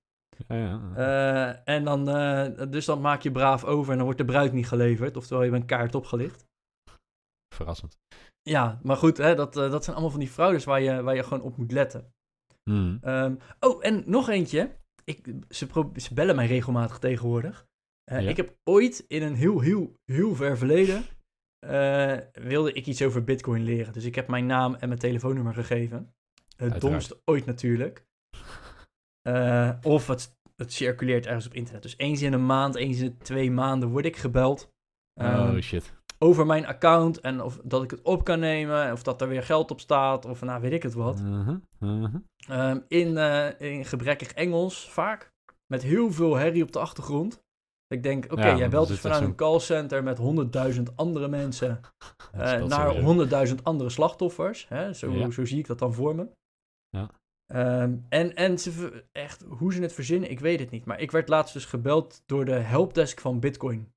Ja, 0.49 0.57
ja. 0.57 0.93
Eh, 0.95 1.75
en 1.75 1.85
dan, 1.85 2.09
eh, 2.09 2.69
dus 2.71 2.85
dan 2.85 3.01
maak 3.01 3.23
je 3.23 3.33
braaf 3.33 3.65
over 3.65 3.91
en 3.91 3.97
dan 3.97 4.05
wordt 4.05 4.21
de 4.21 4.27
bruid 4.27 4.53
niet 4.53 4.69
geleverd. 4.69 5.17
Oftewel, 5.17 5.45
je 5.45 5.51
bent 5.51 5.65
kaart 5.65 5.95
opgelicht. 5.95 6.45
Verrassend. 7.55 7.99
Ja, 8.43 8.81
maar 8.83 8.97
goed, 8.97 9.17
hè, 9.17 9.35
dat, 9.35 9.57
eh, 9.57 9.71
dat 9.71 9.85
zijn 9.85 9.97
allemaal 9.97 10.15
van 10.15 10.21
die 10.25 10.29
fraudes 10.31 10.65
waar 10.65 10.81
je, 10.81 11.03
waar 11.03 11.15
je 11.15 11.23
gewoon 11.23 11.43
op 11.43 11.57
moet 11.57 11.73
letten. 11.73 12.13
Hmm. 12.71 12.99
Ehm, 13.03 13.35
oh, 13.61 13.85
en 13.85 14.03
nog 14.07 14.29
eentje. 14.29 14.79
Ik, 15.05 15.35
ze, 15.49 15.67
pro- 15.67 15.93
ze 15.97 16.15
bellen 16.15 16.37
mij 16.37 16.47
regelmatig 16.47 16.99
tegenwoordig. 16.99 17.67
Ja. 18.05 18.19
Ik 18.19 18.37
heb 18.37 18.57
ooit 18.65 19.05
in 19.09 19.23
een 19.23 19.35
heel, 19.35 19.61
heel, 19.61 19.95
heel 20.05 20.35
ver 20.35 20.59
verleden... 20.59 21.05
wilde 22.33 22.73
ik 22.73 22.87
iets 22.87 23.03
over 23.03 23.25
bitcoin 23.25 23.63
leren. 23.63 23.93
Dus 23.93 24.05
ik 24.05 24.15
heb 24.15 24.29
mijn 24.29 24.47
naam 24.47 24.75
en 24.75 24.89
mijn 24.89 25.01
telefoonnummer 25.01 25.55
gegeven. 25.55 26.15
Het 26.57 26.73
Uiteraard. 26.73 26.81
domste 26.81 27.21
ooit 27.25 27.47
natuurlijk. 27.47 28.05
Eh, 29.23 29.71
of 29.83 30.07
het, 30.07 30.37
het 30.57 30.73
circuleert 30.73 31.27
ergens 31.27 31.47
op 31.47 31.55
internet. 31.55 31.83
Dus 31.83 31.95
eens 31.99 32.23
in 32.23 32.33
een 32.33 32.47
maand, 32.47 32.75
eens 32.75 32.99
in 32.99 33.05
de 33.05 33.17
twee 33.17 33.51
maanden 33.51 33.89
word 33.89 34.05
ik 34.05 34.17
gebeld. 34.17 34.71
Ehm, 35.21 35.55
oh 35.55 35.61
shit. 35.61 35.93
over 36.19 36.47
mijn 36.47 36.67
account 36.67 37.21
en 37.21 37.41
of 37.43 37.59
dat 37.65 37.83
ik 37.83 37.91
het 37.91 38.03
op 38.03 38.25
kan 38.25 38.39
nemen, 38.39 38.93
of 38.93 39.03
dat 39.03 39.21
er 39.21 39.29
weer 39.29 39.43
geld 39.43 39.71
op 39.71 39.81
staat, 39.81 40.25
of 40.25 40.41
nou 40.43 40.61
weet 40.61 40.73
ik 40.73 40.83
het 40.83 40.95
wat. 40.95 41.21
Uh-huh, 41.21 41.57
uh-huh. 41.81 42.15
Ehm, 42.49 42.81
in, 42.89 43.17
eh, 43.19 43.61
in 43.61 43.85
gebrekkig 43.85 44.33
Engels 44.33 44.91
vaak, 44.91 45.33
met 45.67 45.83
heel 45.83 46.13
veel 46.13 46.35
herrie 46.37 46.63
op 46.63 46.73
de 46.73 46.79
achtergrond. 46.79 47.43
Ik 47.87 48.03
denk, 48.03 48.25
oké, 48.33 48.47
Ja, 48.47 48.57
jij 48.57 48.69
belt 48.69 48.89
dus 48.89 49.01
vanuit 49.01 49.23
een 49.23 49.35
callcenter 49.35 50.03
met 50.03 50.19
honderdduizend 50.19 50.97
andere 50.97 51.29
mensen 51.29 51.69
eh, 52.33 52.39
naar 52.41 52.59
sowieso. 52.59 53.01
honderdduizend 53.01 53.65
andere 53.65 53.91
slachtoffers. 53.91 54.69
Hè? 54.69 54.93
Zo, 54.93 55.13
Ja. 55.13 55.31
zo 55.31 55.45
zie 55.45 55.59
ik 55.59 55.67
dat 55.67 55.79
dan 55.79 55.95
voor 55.95 56.15
me. 56.15 56.29
Ja. 56.89 57.11
Ehm, 57.51 57.97
en 58.09 58.35
en 58.35 58.59
ze, 58.59 59.05
echt, 59.13 59.45
hoe 59.49 59.73
ze 59.73 59.83
het 59.83 59.93
verzinnen, 59.93 60.31
ik 60.31 60.41
weet 60.41 60.61
het 60.61 60.71
niet. 60.71 60.85
Maar 60.85 61.01
ik 61.01 61.11
werd 61.11 61.29
laatst 61.29 61.55
dus 61.55 61.65
gebeld 61.65 62.23
door 62.27 62.45
de 62.45 62.53
helpdesk 62.53 63.21
van 63.21 63.41
Bitcoin. 63.41 63.93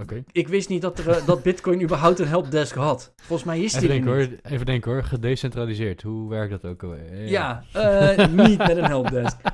Oké. 0.00 0.24
Ik 0.32 0.48
wist 0.48 0.68
niet 0.68 0.82
dat, 0.82 0.98
er, 0.98 1.08
eh, 1.08 1.26
dat 1.26 1.42
Bitcoin 1.42 1.82
überhaupt 1.82 2.18
een 2.18 2.26
helpdesk 2.26 2.74
had. 2.74 3.12
Volgens 3.16 3.48
mij 3.48 3.60
is 3.60 3.74
Even 3.74 3.80
die 3.80 3.88
er 3.88 4.04
denken 4.04 4.30
niet. 4.30 4.40
hoor. 4.42 4.52
Even 4.52 4.66
denken 4.66 4.92
hoor. 4.92 5.04
Gedecentraliseerd. 5.04 6.02
Hoe 6.02 6.28
werkt 6.28 6.50
dat 6.50 6.64
ook 6.64 6.82
alweer? 6.82 7.28
Ja, 7.28 7.64
eh, 7.72 8.28
niet 8.28 8.58
met 8.58 8.76
een 8.76 8.84
helpdesk. 8.84 9.40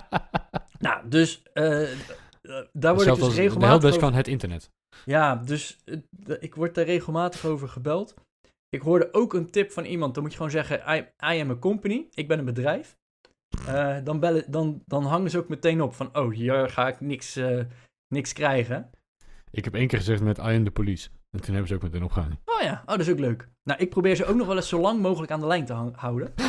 Nou, 0.78 1.08
dus 1.08 1.42
eh, 1.52 1.88
daar 2.72 2.94
word 2.94 3.06
ik 3.06 3.14
dus 3.14 3.22
als 3.22 3.34
de 3.34 3.40
regelmatig 3.40 3.68
helpdesk 3.68 3.94
over... 3.94 4.08
van 4.08 4.14
het 4.14 4.28
internet. 4.28 4.70
Ja, 5.04 5.36
dus 5.36 5.78
ik 6.40 6.54
word 6.54 6.74
daar 6.74 6.84
regelmatig 6.84 7.44
over 7.44 7.68
gebeld. 7.68 8.14
Ik 8.74 8.80
hoorde 8.82 9.08
ook 9.12 9.34
een 9.34 9.50
tip 9.50 9.70
van 9.72 9.84
iemand. 9.84 10.14
Dan 10.14 10.22
moet 10.22 10.32
je 10.32 10.36
gewoon 10.36 10.52
zeggen, 10.52 10.82
I, 10.96 10.98
I 11.34 11.40
am 11.40 11.50
a 11.50 11.56
company. 11.56 12.06
Ik 12.14 12.28
ben 12.28 12.38
een 12.38 12.44
bedrijf. 12.44 12.96
Eh, 13.66 13.96
dan, 14.04 14.20
bellen, 14.20 14.44
dan, 14.50 14.82
dan 14.86 15.04
hangen 15.04 15.30
ze 15.30 15.38
ook 15.38 15.48
meteen 15.48 15.82
op 15.82 15.94
van, 15.94 16.16
oh, 16.16 16.32
hier 16.32 16.70
ga 16.70 16.88
ik 16.88 17.00
niks, 17.00 17.36
eh, 17.36 17.60
niks 18.08 18.32
krijgen. 18.32 18.90
Ik 19.50 19.64
heb 19.64 19.74
één 19.74 19.86
keer 19.86 19.98
gezegd 19.98 20.22
met 20.22 20.38
I 20.38 20.40
am 20.40 20.64
the 20.64 20.70
police. 20.70 21.08
En 21.30 21.40
toen 21.40 21.50
hebben 21.50 21.68
ze 21.68 21.74
ook 21.74 21.82
meteen 21.82 22.02
opgehangen. 22.02 22.40
Oh 22.44 22.60
ja, 22.62 22.72
oh, 22.82 22.86
dat 22.86 23.00
is 23.00 23.10
ook 23.10 23.18
leuk. 23.18 23.48
Nou, 23.62 23.80
ik 23.80 23.90
probeer 23.90 24.16
ze 24.16 24.24
ook 24.24 24.36
nog 24.36 24.46
wel 24.46 24.56
eens 24.56 24.68
zo 24.68 24.80
lang 24.80 25.00
mogelijk 25.00 25.32
aan 25.32 25.40
de 25.40 25.46
lijn 25.46 25.64
te 25.64 25.72
houden. 25.96 26.32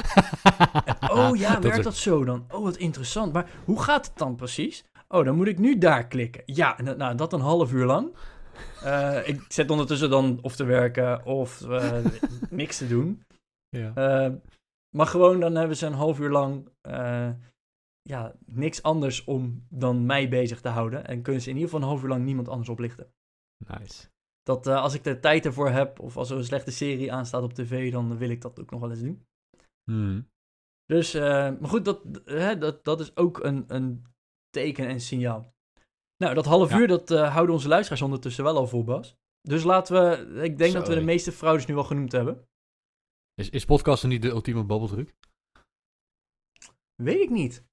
Oh 1.14 1.36
ja, 1.36 1.60
werkt 1.62 1.78
is- 1.78 1.84
dat 1.84 1.96
zo 1.96 2.24
dan? 2.24 2.46
Oh, 2.52 2.64
wat 2.64 2.78
interessant. 2.78 3.34
Maar 3.34 3.50
hoe 3.66 3.82
gaat 3.84 4.06
het 4.06 4.18
dan 4.18 4.36
precies? 4.36 4.84
Oh, 5.08 5.26
dan 5.26 5.36
moet 5.36 5.48
ik 5.48 5.60
nu 5.60 5.78
daar 5.78 6.08
klikken. 6.08 6.42
Ja, 6.46 6.78
en 6.78 6.86
dat- 6.86 6.98
nou, 6.98 7.16
dat 7.16 7.34
een 7.34 7.40
half 7.40 7.72
uur 7.74 7.86
lang. 7.86 8.16
Eh, 8.84 9.28
ik 9.28 9.46
zet 9.48 9.70
ondertussen 9.70 10.10
dan 10.10 10.40
of 10.42 10.56
te 10.56 10.64
werken 10.64 11.26
of 11.26 11.62
eh, 11.70 12.06
niks 12.50 12.78
te 12.78 12.88
doen. 12.88 13.18
Ja. 13.74 13.94
Eh, 13.96 14.34
maar 14.96 15.06
gewoon, 15.06 15.40
dan 15.40 15.56
hebben 15.56 15.78
ze 15.78 15.86
een 15.86 15.94
half 15.94 16.20
uur 16.20 16.30
lang 16.30 16.70
ja, 18.02 18.36
niks 18.46 18.82
anders 18.82 19.24
om 19.24 19.66
dan 19.70 20.06
mij 20.06 20.30
bezig 20.30 20.62
te 20.62 20.68
houden. 20.68 21.06
En 21.06 21.22
kunnen 21.22 21.42
ze 21.42 21.50
in 21.50 21.56
ieder 21.56 21.70
geval 21.70 21.84
een 21.84 21.92
half 21.92 22.04
uur 22.04 22.10
lang 22.10 22.24
niemand 22.24 22.50
anders 22.50 22.70
oplichten. 22.70 23.14
Nice. 23.68 24.10
Dat 24.44 24.68
als 24.68 24.94
ik 24.94 25.04
de 25.04 25.20
tijd 25.20 25.46
ervoor 25.46 25.70
heb, 25.70 26.00
of 26.00 26.18
als 26.18 26.30
er 26.30 26.38
een 26.38 26.44
slechte 26.44 26.72
serie 26.72 27.14
aanstaat 27.14 27.44
op 27.44 27.54
tv, 27.54 27.92
dan 27.92 28.18
wil 28.18 28.30
ik 28.30 28.42
dat 28.42 28.60
ook 28.60 28.72
nog 28.72 28.80
wel 28.80 28.90
eens 28.90 29.02
doen. 29.02 29.26
Hmm. 29.84 30.30
Dus, 30.86 31.14
maar 31.14 31.70
goed, 31.70 31.86
dat, 31.86 32.02
hè, 32.26 32.58
dat, 32.58 32.84
dat 32.84 33.00
is 33.00 33.16
ook 33.16 33.44
een, 33.44 33.64
een 33.68 34.06
teken 34.50 34.88
en 34.88 35.00
signaal. 35.00 35.54
Nou, 36.24 36.36
dat 36.36 36.46
half 36.46 36.70
Ja. 36.70 36.78
uur, 36.78 36.88
dat 36.88 37.12
eh, 37.12 37.32
houden 37.34 37.56
onze 37.56 37.68
luisteraars 37.68 38.02
ondertussen 38.02 38.44
wel 38.44 38.58
al 38.58 38.68
vol, 38.68 38.84
Bas. 38.84 39.18
Dus 39.42 39.64
laten 39.64 39.94
we, 39.96 40.42
ik 40.44 40.58
denk 40.58 40.74
dat 40.74 40.88
we 40.88 40.96
de 40.96 41.02
meeste 41.02 41.32
fraudes 41.32 41.66
nu 41.66 41.74
wel 41.74 41.84
genoemd 41.84 42.12
hebben. 42.12 42.48
Is, 43.36 43.50
is 43.50 43.66
podcasten 43.66 44.10
niet 44.10 44.22
de 44.22 44.30
ultieme 44.30 44.64
babbeltruc? 44.64 45.14
Weet 46.96 47.22
ik 47.22 47.30
niet. 47.30 47.64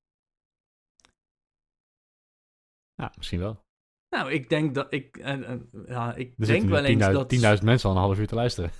Ja, 2.94 3.12
misschien 3.16 3.38
wel. 3.38 3.64
Nou, 4.16 4.32
ik 4.32 4.48
denk 4.48 4.74
dat 4.74 4.92
ik, 4.92 5.16
eh, 5.16 5.56
ja, 5.86 6.14
ik 6.14 6.34
Er 6.38 6.46
denk 6.46 6.68
wel 6.68 6.84
eens 6.84 7.06
10.000 7.06 7.12
dat... 7.12 7.58
10.000 7.58 7.64
mensen 7.64 7.88
al 7.90 7.96
een 7.96 8.02
half 8.02 8.18
uur 8.18 8.26
te 8.26 8.34
luisteren. 8.34 8.70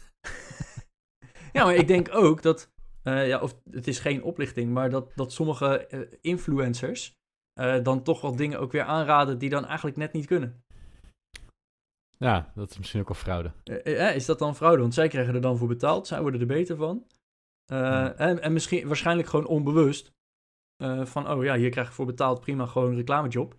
Ja, 1.53 1.65
maar 1.65 1.75
ik 1.75 1.87
denk 1.87 2.15
ook 2.15 2.43
dat, 2.43 2.73
ja, 3.03 3.41
of 3.41 3.61
het 3.71 3.87
is 3.87 3.99
geen 3.99 4.23
oplichting, 4.23 4.73
maar 4.73 4.91
dat, 4.91 5.13
dat 5.17 5.33
sommige 5.33 5.89
influencers 6.21 7.20
eh, 7.61 7.83
dan 7.83 8.03
toch 8.03 8.21
wel 8.21 8.37
dingen 8.37 8.61
ook 8.61 8.73
weer 8.73 8.83
aanraden 8.83 9.39
die 9.39 9.51
dan 9.51 9.67
eigenlijk 9.67 9.97
net 9.97 10.13
niet 10.13 10.27
kunnen. 10.27 10.63
Ja, 12.19 12.53
dat 12.55 12.71
is 12.71 12.79
misschien 12.79 13.01
ook 13.01 13.09
wel 13.09 13.17
fraude. 13.17 13.53
Eh, 13.65 14.15
is 14.15 14.27
dat 14.27 14.39
dan 14.39 14.57
fraude? 14.57 14.81
Want 14.81 14.95
zij 14.95 15.09
krijgen 15.09 15.35
er 15.35 15.41
dan 15.41 15.57
voor 15.59 15.69
betaald. 15.69 16.07
Zij 16.07 16.21
worden 16.21 16.41
er 16.41 16.47
beter 16.47 16.77
van. 16.77 17.07
Ja. 17.65 18.15
en, 18.15 18.43
en 18.43 18.53
misschien 18.53 18.87
waarschijnlijk 18.87 19.29
gewoon 19.29 19.47
onbewust. 19.47 20.13
van, 21.03 21.31
oh 21.31 21.45
ja, 21.45 21.57
hier 21.57 21.71
krijg 21.71 21.87
je 21.89 21.95
voor 21.95 22.07
betaald. 22.07 22.41
Prima, 22.41 22.67
gewoon 22.67 22.89
een 22.91 22.97
reclamejob. 22.97 23.59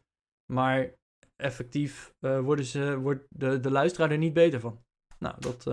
Maar 0.53 0.93
effectief 1.35 2.13
worden 2.19 2.65
ze, 2.65 2.97
wordt 2.97 3.25
de, 3.29 3.59
de 3.59 3.71
luisteraar 3.71 4.11
er 4.11 4.17
niet 4.17 4.33
beter 4.33 4.59
van. 4.59 4.83
Nou, 5.19 5.35
dat... 5.39 5.65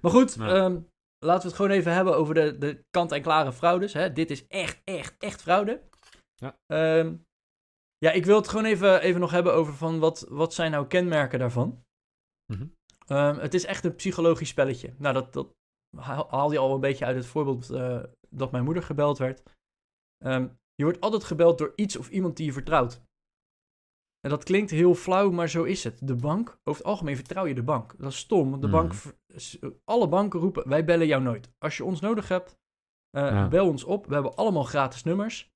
Maar 0.00 0.10
goed, 0.10 0.34
Ja. 0.34 0.48
ehm, 0.48 0.80
laten 1.18 1.42
we 1.42 1.48
het 1.48 1.56
gewoon 1.56 1.70
even 1.70 1.92
hebben 1.92 2.16
over 2.16 2.34
de, 2.34 2.58
de 2.58 2.84
kant-en-klare 2.90 3.52
fraudes. 3.52 3.92
Hè? 3.92 4.12
Dit 4.12 4.30
is 4.30 4.46
echt, 4.46 4.80
echt, 4.84 5.14
echt 5.18 5.42
fraude. 5.42 5.82
Ja. 6.34 6.56
Ehm, 6.66 7.14
ja, 8.04 8.10
ik 8.10 8.24
wil 8.24 8.36
het 8.36 8.48
gewoon 8.48 8.64
even, 8.64 9.00
even 9.00 9.20
nog 9.20 9.30
hebben 9.30 9.54
over 9.54 9.74
van 9.74 9.98
wat, 9.98 10.26
wat 10.28 10.54
zijn 10.54 10.70
nou 10.70 10.86
kenmerken 10.86 11.38
daarvan. 11.38 11.84
Mhm. 12.52 12.66
Ehm, 13.06 13.38
het 13.38 13.54
is 13.54 13.64
echt 13.64 13.84
een 13.84 13.94
psychologisch 13.94 14.48
spelletje. 14.48 14.94
Nou, 14.98 15.14
dat, 15.14 15.32
dat 15.32 15.54
haal- 15.96 16.30
haalde 16.30 16.54
je 16.54 16.60
al 16.60 16.74
een 16.74 16.80
beetje 16.80 17.04
uit 17.04 17.16
het 17.16 17.26
voorbeeld 17.26 17.70
eh, 17.70 18.02
dat 18.28 18.50
mijn 18.50 18.64
moeder 18.64 18.82
gebeld 18.82 19.18
werd. 19.18 19.42
Ehm, 20.24 20.48
je 20.74 20.84
wordt 20.84 21.00
altijd 21.00 21.24
gebeld 21.24 21.58
door 21.58 21.72
iets 21.76 21.96
of 21.96 22.08
iemand 22.10 22.36
die 22.36 22.46
je 22.46 22.52
vertrouwt. 22.52 23.02
En 24.20 24.30
dat 24.30 24.44
klinkt 24.44 24.70
heel 24.70 24.94
flauw, 24.94 25.30
maar 25.30 25.48
zo 25.48 25.62
is 25.64 25.84
het. 25.84 26.06
De 26.06 26.14
bank, 26.14 26.48
over 26.64 26.80
het 26.82 26.90
algemeen 26.90 27.16
vertrouw 27.16 27.46
je 27.46 27.54
de 27.54 27.62
bank. 27.62 27.94
Dat 27.98 28.10
is 28.10 28.18
stom, 28.18 28.50
want 28.50 28.62
de 28.62 28.68
Mhm. 28.68 28.76
bank, 28.76 28.92
alle 29.84 30.08
banken 30.08 30.40
roepen, 30.40 30.68
wij 30.68 30.84
bellen 30.84 31.06
jou 31.06 31.22
nooit. 31.22 31.50
Als 31.58 31.76
je 31.76 31.84
ons 31.84 32.00
nodig 32.00 32.28
hebt, 32.28 32.58
eh, 33.10 33.22
Ja. 33.22 33.48
bel 33.48 33.68
ons 33.68 33.84
op. 33.84 34.06
We 34.06 34.14
hebben 34.14 34.34
allemaal 34.36 34.64
gratis 34.64 35.02
nummers. 35.02 35.49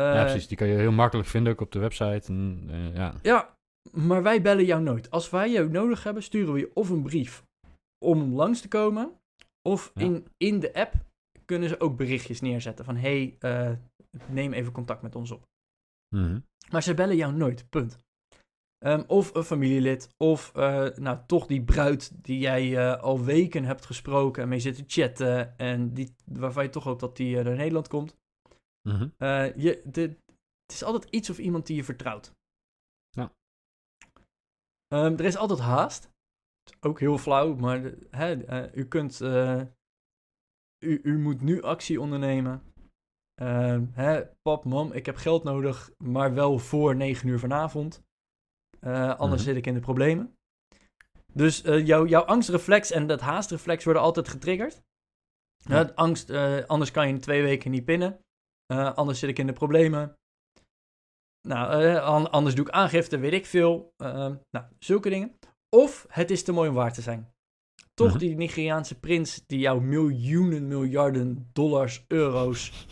Eh, 0.00 0.14
ja, 0.14 0.22
precies. 0.24 0.48
Die 0.48 0.56
kan 0.56 0.66
je 0.66 0.74
heel 0.76 0.92
makkelijk 0.92 1.28
vinden 1.28 1.52
ook 1.52 1.60
op 1.60 1.72
de 1.72 1.78
website. 1.78 2.32
En, 2.32 2.66
eh, 2.70 2.94
ja. 2.94 3.14
Ja, 3.22 3.56
maar 3.92 4.22
wij 4.22 4.42
bellen 4.42 4.64
jou 4.64 4.82
nooit. 4.82 5.10
Als 5.10 5.30
wij 5.30 5.50
jou 5.50 5.70
nodig 5.70 6.02
hebben, 6.02 6.22
sturen 6.22 6.52
we 6.52 6.58
je 6.58 6.70
of 6.74 6.88
een 6.88 7.02
brief 7.02 7.44
om 8.04 8.34
langs 8.34 8.60
te 8.60 8.68
komen, 8.68 9.12
of 9.68 9.90
Ja. 9.94 10.02
in, 10.02 10.26
in 10.36 10.60
de 10.60 10.74
app 10.74 10.92
kunnen 11.44 11.68
ze 11.68 11.80
ook 11.80 11.96
berichtjes 11.96 12.40
neerzetten 12.40 12.84
van 12.84 12.96
hey, 12.96 13.36
eh, 13.38 13.70
neem 14.28 14.52
even 14.52 14.72
contact 14.72 15.02
met 15.02 15.16
ons 15.16 15.30
op. 15.30 15.46
Mhm. 16.16 16.38
Maar 16.70 16.82
ze 16.82 16.94
bellen 16.94 17.16
jou 17.16 17.32
nooit, 17.32 17.68
punt. 17.68 17.98
Ehm, 18.78 19.02
of 19.06 19.34
een 19.34 19.44
familielid, 19.44 20.08
of 20.16 20.52
eh, 20.54 20.86
nou 20.94 21.18
toch 21.26 21.46
die 21.46 21.62
bruid 21.64 22.24
die 22.24 22.38
jij 22.38 22.76
eh, 22.76 23.02
al 23.02 23.24
weken 23.24 23.64
hebt 23.64 23.86
gesproken 23.86 24.42
en 24.42 24.48
mee 24.48 24.60
zit 24.60 24.74
te 24.76 24.84
chatten 24.86 25.58
en 25.58 25.94
die, 25.94 26.14
waarvan 26.24 26.62
je 26.62 26.68
toch 26.70 26.84
hoopt 26.84 27.00
dat 27.00 27.16
die 27.16 27.38
eh, 27.38 27.44
naar 27.44 27.56
Nederland 27.56 27.88
komt. 27.88 28.16
Mhm. 28.86 29.08
Eh, 29.16 29.54
je, 29.56 29.82
de, 29.84 30.00
het 30.66 30.72
is 30.72 30.82
altijd 30.84 31.14
iets 31.14 31.30
of 31.30 31.38
iemand 31.38 31.66
die 31.66 31.76
je 31.76 31.84
vertrouwt. 31.84 32.32
Ja. 33.10 33.32
Ehm, 34.88 35.12
er 35.12 35.24
is 35.24 35.36
altijd 35.36 35.58
haast. 35.58 36.10
Ook 36.80 37.00
heel 37.00 37.18
flauw, 37.18 37.54
maar 37.54 37.80
hè, 38.10 38.44
eh, 38.44 38.74
u 38.74 38.84
kunt. 38.88 39.20
eh, 39.20 39.60
u, 40.84 41.00
u 41.02 41.18
moet 41.18 41.40
nu 41.40 41.62
actie 41.62 42.00
ondernemen. 42.00 42.62
Ehm, 43.34 43.86
hè, 43.92 44.26
pap, 44.42 44.64
mam, 44.64 44.92
ik 44.92 45.06
heb 45.06 45.16
geld 45.16 45.44
nodig, 45.44 45.90
maar 45.98 46.34
wel 46.34 46.58
voor 46.58 46.96
9 46.96 47.28
uur 47.28 47.38
vanavond. 47.38 48.04
Anders 48.80 49.18
Mhm. 49.42 49.50
zit 49.50 49.56
ik 49.56 49.66
in 49.66 49.74
de 49.74 49.80
problemen. 49.80 50.34
Dus 51.32 51.60
jouw, 51.60 52.06
jouw 52.06 52.22
angstreflex 52.24 52.90
en 52.90 53.06
dat 53.06 53.20
haastreflex 53.20 53.84
worden 53.84 54.02
altijd 54.02 54.28
getriggerd. 54.28 54.82
Ja. 55.56 55.92
Angst, 55.94 56.30
anders 56.66 56.90
kan 56.90 57.06
je 57.08 57.12
in 57.14 57.20
twee 57.20 57.42
weken 57.42 57.70
niet 57.70 57.84
pinnen. 57.84 58.24
Eh, 58.66 58.94
anders 58.94 59.18
zit 59.18 59.28
ik 59.30 59.38
in 59.38 59.46
de 59.46 59.52
problemen. 59.52 60.14
Nou, 61.48 61.82
eh, 61.84 62.02
an- 62.04 62.30
anders 62.30 62.54
doe 62.54 62.66
ik 62.66 62.70
aangifte, 62.72 63.18
weet 63.18 63.32
ik 63.32 63.46
veel. 63.46 63.92
Ehm, 63.96 64.34
nou, 64.50 64.64
zulke 64.78 65.08
dingen. 65.10 65.34
Of 65.76 66.06
het 66.08 66.30
is 66.30 66.42
te 66.42 66.52
mooi 66.52 66.68
om 66.68 66.74
waar 66.74 66.92
te 66.92 67.02
zijn. 67.02 67.34
Toch 67.94 68.08
Mhm. 68.08 68.18
die 68.18 68.36
Nigeriaanse 68.36 68.98
prins 69.00 69.42
die 69.46 69.58
jou 69.58 69.80
miljoenen, 69.82 70.68
miljarden 70.68 71.48
dollars, 71.52 72.04
euro's 72.08 72.86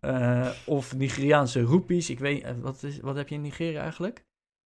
eh, 0.00 0.50
of 0.66 0.94
Nigeriaanse 0.96 1.60
roepies. 1.62 2.10
Ik 2.10 2.18
weet, 2.18 2.42
eh, 2.42 2.54
wat, 2.58 2.82
is, 2.82 3.00
wat 3.00 3.16
heb 3.16 3.28
je 3.28 3.34
in 3.34 3.40
Nigeria 3.40 3.80
eigenlijk? 3.82 4.24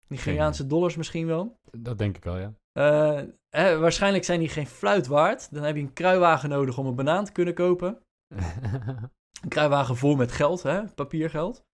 Nigeriaanse 0.09 0.67
dollars 0.67 0.97
misschien 0.97 1.27
wel. 1.27 1.57
Dat 1.79 1.99
denk 1.99 2.17
ik 2.17 2.25
wel, 2.25 2.39
ja. 2.39 2.55
Eh, 2.73 3.23
hè, 3.57 3.79
waarschijnlijk 3.79 4.25
zijn 4.25 4.41
die 4.41 4.49
geen 4.49 4.67
fluit 4.67 5.07
waard. 5.07 5.55
Dan 5.55 5.63
heb 5.63 5.77
je 5.77 5.83
een 5.83 5.93
kruiwagen 5.93 6.49
nodig 6.49 6.79
om 6.79 6.87
een 6.87 6.95
banaan 6.95 7.25
te 7.25 7.33
kunnen 7.33 7.55
kopen. 7.55 8.01
Een 9.43 9.49
kruiwagen 9.49 9.97
vol 9.97 10.17
met 10.17 10.33
geld, 10.33 10.63
hè? 10.63 10.89
papiergeld. 10.95 11.65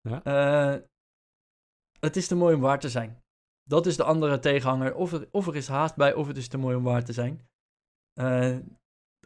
Ja. 0.00 0.22
Eh, 0.24 0.82
het 2.00 2.16
is 2.16 2.26
te 2.26 2.34
mooi 2.34 2.54
om 2.54 2.60
waar 2.60 2.80
te 2.80 2.88
zijn. 2.90 3.22
Dat 3.68 3.86
is 3.86 3.96
de 3.96 4.04
andere 4.04 4.38
tegenhanger. 4.38 4.94
Of 4.94 5.12
er, 5.12 5.28
of 5.30 5.46
er 5.46 5.56
is 5.56 5.68
haast 5.68 5.96
bij, 5.96 6.14
of 6.14 6.26
het 6.26 6.36
is 6.36 6.48
te 6.48 6.58
mooi 6.58 6.76
om 6.76 6.82
waar 6.82 7.04
te 7.04 7.12
zijn. 7.12 7.48
Eh, 8.12 8.58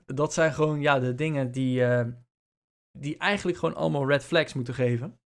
dat 0.07 0.33
zijn 0.33 0.53
gewoon 0.53 0.81
ja, 0.81 0.99
de 0.99 1.15
dingen 1.15 1.51
die, 1.51 1.85
eh, 1.85 2.09
die 2.99 3.19
eigenlijk 3.19 3.59
gewoon 3.59 3.75
allemaal 3.75 4.09
red 4.09 4.25
flags 4.25 4.55
moeten 4.55 4.75
geven. 4.75 5.21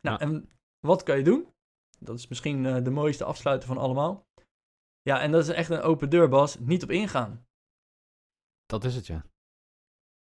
Nou, 0.00 0.18
Ja. 0.18 0.26
en 0.26 0.50
wat 0.86 1.02
kan 1.02 1.16
je 1.16 1.24
doen? 1.24 1.54
Dat 1.98 2.18
is 2.18 2.28
misschien 2.28 2.62
de 2.84 2.90
mooiste 2.90 3.24
afsluiter 3.24 3.68
van 3.68 3.78
allemaal. 3.78 4.26
Ja, 5.02 5.20
en 5.20 5.30
dat 5.30 5.42
is 5.42 5.48
echt 5.48 5.70
een 5.70 5.80
open 5.80 6.10
deur, 6.10 6.28
Bas. 6.28 6.58
Niet 6.58 6.82
op 6.82 6.90
ingaan. 6.90 7.44
dat 8.66 8.84
is 8.84 8.94
het, 8.94 9.06
ja. 9.06 9.24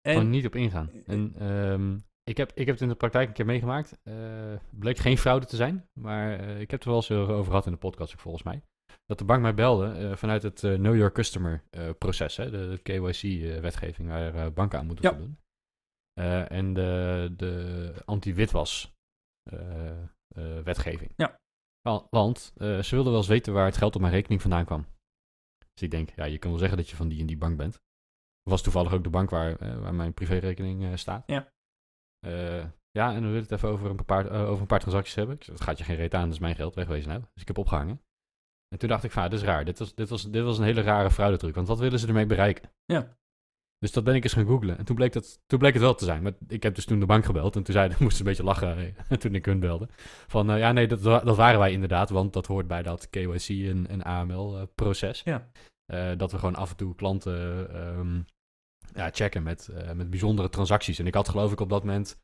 En, 0.07 0.13
Gewoon 0.13 0.29
niet 0.29 0.45
op 0.45 0.55
ingaan. 0.55 0.89
En 1.05 1.33
ehm, 1.37 1.95
ik, 2.23 2.37
heb, 2.37 2.49
ik 2.51 2.65
heb 2.65 2.67
het 2.75 2.81
in 2.81 2.87
de 2.87 2.95
praktijk 2.95 3.27
een 3.27 3.33
keer 3.33 3.45
meegemaakt. 3.45 3.97
Eh 4.03 4.55
bleek 4.71 4.97
geen 4.97 5.17
fraude 5.17 5.45
te 5.45 5.55
zijn. 5.55 5.89
Maar 5.93 6.39
eh, 6.39 6.49
ik 6.59 6.71
heb 6.71 6.79
het 6.79 6.83
er 6.83 6.87
wel 6.89 6.95
eens 6.95 7.11
over 7.11 7.45
gehad 7.45 7.65
in 7.65 7.71
de 7.71 7.77
podcast 7.77 8.13
ook 8.13 8.19
volgens 8.19 8.43
mij. 8.43 8.61
Dat 9.05 9.17
de 9.17 9.25
bank 9.25 9.41
mij 9.41 9.53
belde 9.53 9.87
eh, 9.91 10.15
vanuit 10.15 10.43
het 10.43 10.63
eh, 10.63 10.73
Know 10.73 10.95
Your 10.95 11.11
Customer 11.11 11.63
eh, 11.69 11.89
proces. 11.97 12.37
Hè, 12.37 12.49
de, 12.51 12.69
de 12.69 12.77
KYC-wetgeving 12.77 14.07
waar 14.07 14.35
eh, 14.35 14.51
banken 14.53 14.79
aan 14.79 14.85
moeten 14.85 15.05
Ja. 15.05 15.11
voldoen. 15.15 15.37
Eh, 16.13 16.51
en 16.51 16.73
de, 16.73 17.33
de 17.37 17.93
anti-witwas 18.05 18.93
eh, 19.51 19.89
eh, 20.27 20.59
wetgeving. 20.63 21.11
Ja. 21.15 21.39
Wa- 21.81 22.07
Want 22.09 22.53
eh, 22.57 22.79
ze 22.79 22.89
wilden 22.95 23.11
wel 23.11 23.21
eens 23.21 23.29
weten 23.29 23.53
waar 23.53 23.65
het 23.65 23.77
geld 23.77 23.95
op 23.95 24.01
mijn 24.01 24.13
rekening 24.13 24.41
vandaan 24.41 24.65
kwam. 24.65 24.85
Dus 25.73 25.81
ik 25.83 25.91
denk, 25.91 26.09
ja, 26.15 26.23
je 26.25 26.37
kan 26.37 26.49
wel 26.49 26.59
zeggen 26.59 26.77
dat 26.77 26.89
je 26.89 26.95
van 26.95 27.07
die 27.07 27.19
en 27.19 27.25
die 27.25 27.37
bank 27.37 27.57
bent. 27.57 27.79
Was 28.43 28.61
toevallig 28.61 28.93
ook 28.93 29.03
de 29.03 29.09
bank 29.09 29.29
waar, 29.29 29.55
eh, 29.55 29.79
waar 29.79 29.93
mijn 29.93 30.13
privérekening 30.13 30.83
eh, 30.83 30.89
staat. 30.95 31.23
Ja. 31.25 31.51
Eh, 32.19 32.65
ja, 32.91 33.13
en 33.13 33.21
we 33.21 33.27
willen 33.27 33.41
het 33.41 33.51
even 33.51 33.69
over 33.69 33.89
een 33.89 34.05
paar, 34.05 34.31
over 34.31 34.61
een 34.61 34.67
paar 34.67 34.79
transacties 34.79 35.15
hebben. 35.15 35.35
Ik 35.35 35.43
zei, 35.43 35.57
dat 35.57 35.65
gaat 35.65 35.77
je 35.77 35.83
geen 35.83 35.95
reet 35.95 36.13
aan, 36.13 36.23
dat 36.23 36.33
is 36.33 36.39
mijn 36.39 36.55
geld, 36.55 36.75
wegwezen 36.75 37.09
nou. 37.09 37.21
Dus 37.21 37.41
ik 37.41 37.47
heb 37.47 37.57
opgehangen. 37.57 38.01
En 38.67 38.79
toen 38.79 38.89
dacht 38.89 39.03
ik, 39.03 39.11
van, 39.11 39.23
ah, 39.23 39.29
dit 39.29 39.39
is 39.39 39.45
raar. 39.45 39.65
Dit 39.65 39.79
was, 39.79 39.95
dit, 39.95 40.09
was, 40.09 40.31
dit 40.31 40.43
was 40.43 40.57
een 40.57 40.63
hele 40.63 40.81
rare 40.81 41.11
fraudetruc. 41.11 41.55
Want 41.55 41.67
wat 41.67 41.79
willen 41.79 41.99
ze 41.99 42.07
ermee 42.07 42.25
bereiken? 42.25 42.71
Ja. 42.85 43.17
Dus 43.79 43.91
dat 43.91 44.03
ben 44.03 44.15
ik 44.15 44.23
eens 44.23 44.33
gaan 44.33 44.45
googlen. 44.45 44.77
En 44.77 44.85
toen 44.85 44.95
bleek, 44.95 45.13
dat, 45.13 45.39
toen 45.45 45.59
bleek 45.59 45.73
het 45.73 45.81
wel 45.81 45.95
te 45.95 46.05
zijn. 46.05 46.23
Maar 46.23 46.33
ik 46.47 46.63
heb 46.63 46.75
dus 46.75 46.85
toen 46.85 46.99
de 46.99 47.05
bank 47.05 47.25
gebeld. 47.25 47.55
En 47.55 47.63
toen 47.63 47.73
zei, 47.73 47.87
moesten 47.99 48.11
ze 48.11 48.19
een 48.19 48.23
beetje 48.23 48.43
lachen 48.43 48.95
toen 49.19 49.35
ik 49.35 49.45
hun 49.45 49.59
belde. 49.59 49.87
Van, 50.27 50.57
ja 50.57 50.71
nee, 50.71 50.87
dat, 50.87 51.03
dat 51.03 51.35
waren 51.35 51.59
wij 51.59 51.71
inderdaad. 51.71 52.09
Want 52.09 52.33
dat 52.33 52.47
hoort 52.47 52.67
bij 52.67 52.83
dat 52.83 53.09
KYC 53.09 53.49
en, 53.49 53.87
en 53.87 54.03
AML-proces. 54.03 55.21
Ja. 55.23 55.49
Eh, 55.85 56.11
dat 56.17 56.31
we 56.31 56.37
gewoon 56.37 56.55
af 56.55 56.69
en 56.69 56.75
toe 56.75 56.95
klanten 56.95 57.69
ehm, 57.73 58.21
ja, 58.93 59.09
checken 59.11 59.43
met, 59.43 59.67
eh, 59.67 59.91
met 59.91 60.09
bijzondere 60.09 60.49
transacties. 60.49 60.99
En 60.99 61.07
ik 61.07 61.13
had 61.13 61.29
geloof 61.29 61.51
ik 61.51 61.59
op 61.59 61.69
dat 61.69 61.83
moment... 61.83 62.17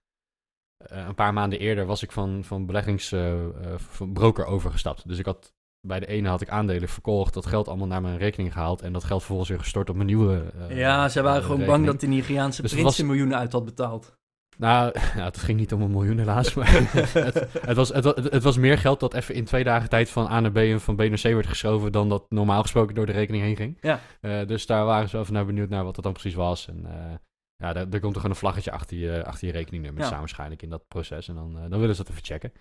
eh, 0.78 1.06
een 1.08 1.16
paar 1.16 1.34
maanden 1.34 1.60
eerder 1.60 1.86
was 1.86 2.04
ik 2.04 2.12
van, 2.12 2.44
van 2.44 2.66
beleggingsbroker 2.66 4.46
overgestapt. 4.46 5.08
Dus 5.08 5.18
ik 5.18 5.26
had 5.26 5.54
bij 5.88 6.00
de 6.00 6.08
ene 6.08 6.30
had 6.30 6.42
ik 6.42 6.50
aandelen 6.50 6.90
verkocht, 6.90 7.34
dat 7.34 7.46
geld 7.46 7.68
allemaal 7.68 7.88
naar 7.88 8.02
mijn 8.02 8.18
rekening 8.18 8.54
gehaald 8.54 8.82
en 8.82 8.94
dat 8.94 9.04
geld 9.04 9.20
vervolgens 9.20 9.50
weer 9.50 9.60
gestort 9.60 9.90
op 9.90 9.96
mijn 9.96 10.08
nieuwe. 10.08 10.52
ja, 10.70 11.10
ze 11.10 11.22
waren 11.22 11.44
gewoon 11.44 11.66
bang 11.66 11.86
dat 11.86 12.00
de 12.00 12.08
Nigeriaanse 12.08 12.62
Dus 12.62 12.72
prins 12.72 12.86
was- 12.86 13.02
miljoenen 13.02 13.38
uit 13.38 13.52
had 13.52 13.66
betaald. 13.66 14.18
Nou, 14.60 15.00
het 15.28 15.38
ging 15.38 15.60
niet 15.60 15.74
om 15.74 15.82
een 15.82 15.92
miljoen 15.92 16.18
helaas, 16.18 16.54
maar 16.54 16.72
het, 16.74 17.14
het, 17.62 17.76
was, 17.76 17.90
het, 17.90 18.04
wa- 18.04 18.16
het 18.16 18.44
was 18.44 18.58
meer 18.58 18.78
geld 18.78 19.00
dat 19.00 19.14
even 19.14 19.36
in 19.36 19.46
twee 19.46 19.64
dagen 19.64 19.90
tijd 19.90 20.10
van 20.10 20.28
A 20.32 20.40
naar 20.40 20.52
B 20.52 20.58
en 20.58 20.82
van 20.82 20.96
B 20.96 21.00
naar 21.00 21.10
C 21.20 21.22
werd 21.22 21.48
geschoven 21.48 21.92
dan 21.92 22.10
dat 22.10 22.26
normaal 22.30 22.62
gesproken 22.62 22.96
door 22.96 23.06
de 23.06 23.12
rekening 23.12 23.44
heen 23.44 23.56
ging. 23.56 23.78
Ja. 23.82 24.00
Eh, 24.22 24.48
dus 24.48 24.66
daar 24.66 24.86
waren 24.86 25.06
ze 25.08 25.12
wel 25.12 25.22
even 25.22 25.34
naar 25.34 25.46
benieuwd 25.46 25.70
naar 25.70 25.84
wat 25.84 25.96
dat 25.96 26.04
dan 26.04 26.14
precies 26.14 26.34
was. 26.34 26.68
En 26.68 26.86
eh, 26.86 27.14
ja, 27.56 27.74
daar, 27.74 27.90
daar 27.90 28.00
komt 28.00 28.14
er 28.14 28.22
gewoon 28.22 28.36
een 28.36 28.42
vlaggetje 28.42 28.72
achter 28.72 28.98
je, 28.98 29.26
achter 29.26 29.48
je 29.48 29.54
rekeningnummer 29.54 30.02
Ja. 30.02 30.08
staan 30.08 30.20
waarschijnlijk 30.20 30.62
in 30.62 30.70
dat 30.70 30.88
proces. 30.88 31.28
En 31.28 31.36
dan, 31.36 31.58
eh, 31.58 31.70
dan 31.70 31.80
willen 31.80 31.96
ze 31.96 32.04
dat 32.04 32.12
even 32.12 32.24
checken. 32.26 32.52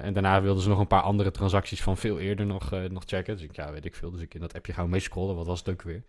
En 0.00 0.12
daarna 0.12 0.42
wilden 0.42 0.62
ze 0.62 0.68
nog 0.68 0.78
een 0.78 0.86
paar 0.86 1.02
andere 1.02 1.30
transacties 1.30 1.82
van 1.82 1.96
veel 1.96 2.18
eerder 2.18 2.46
nog, 2.46 2.70
nog 2.88 3.02
checken. 3.06 3.34
Dus 3.36 3.44
ik, 3.44 3.56
ja, 3.56 3.72
weet 3.72 3.84
ik 3.84 3.94
veel. 3.94 4.10
Dus 4.10 4.20
ik 4.20 4.34
in 4.34 4.40
dat 4.40 4.54
appje 4.54 4.72
gaan 4.72 4.90
mee 4.90 5.00
scrollen. 5.00 5.36
Wat 5.36 5.46
was 5.46 5.58
het 5.58 5.68
ook 5.68 5.82
weer? 5.82 6.04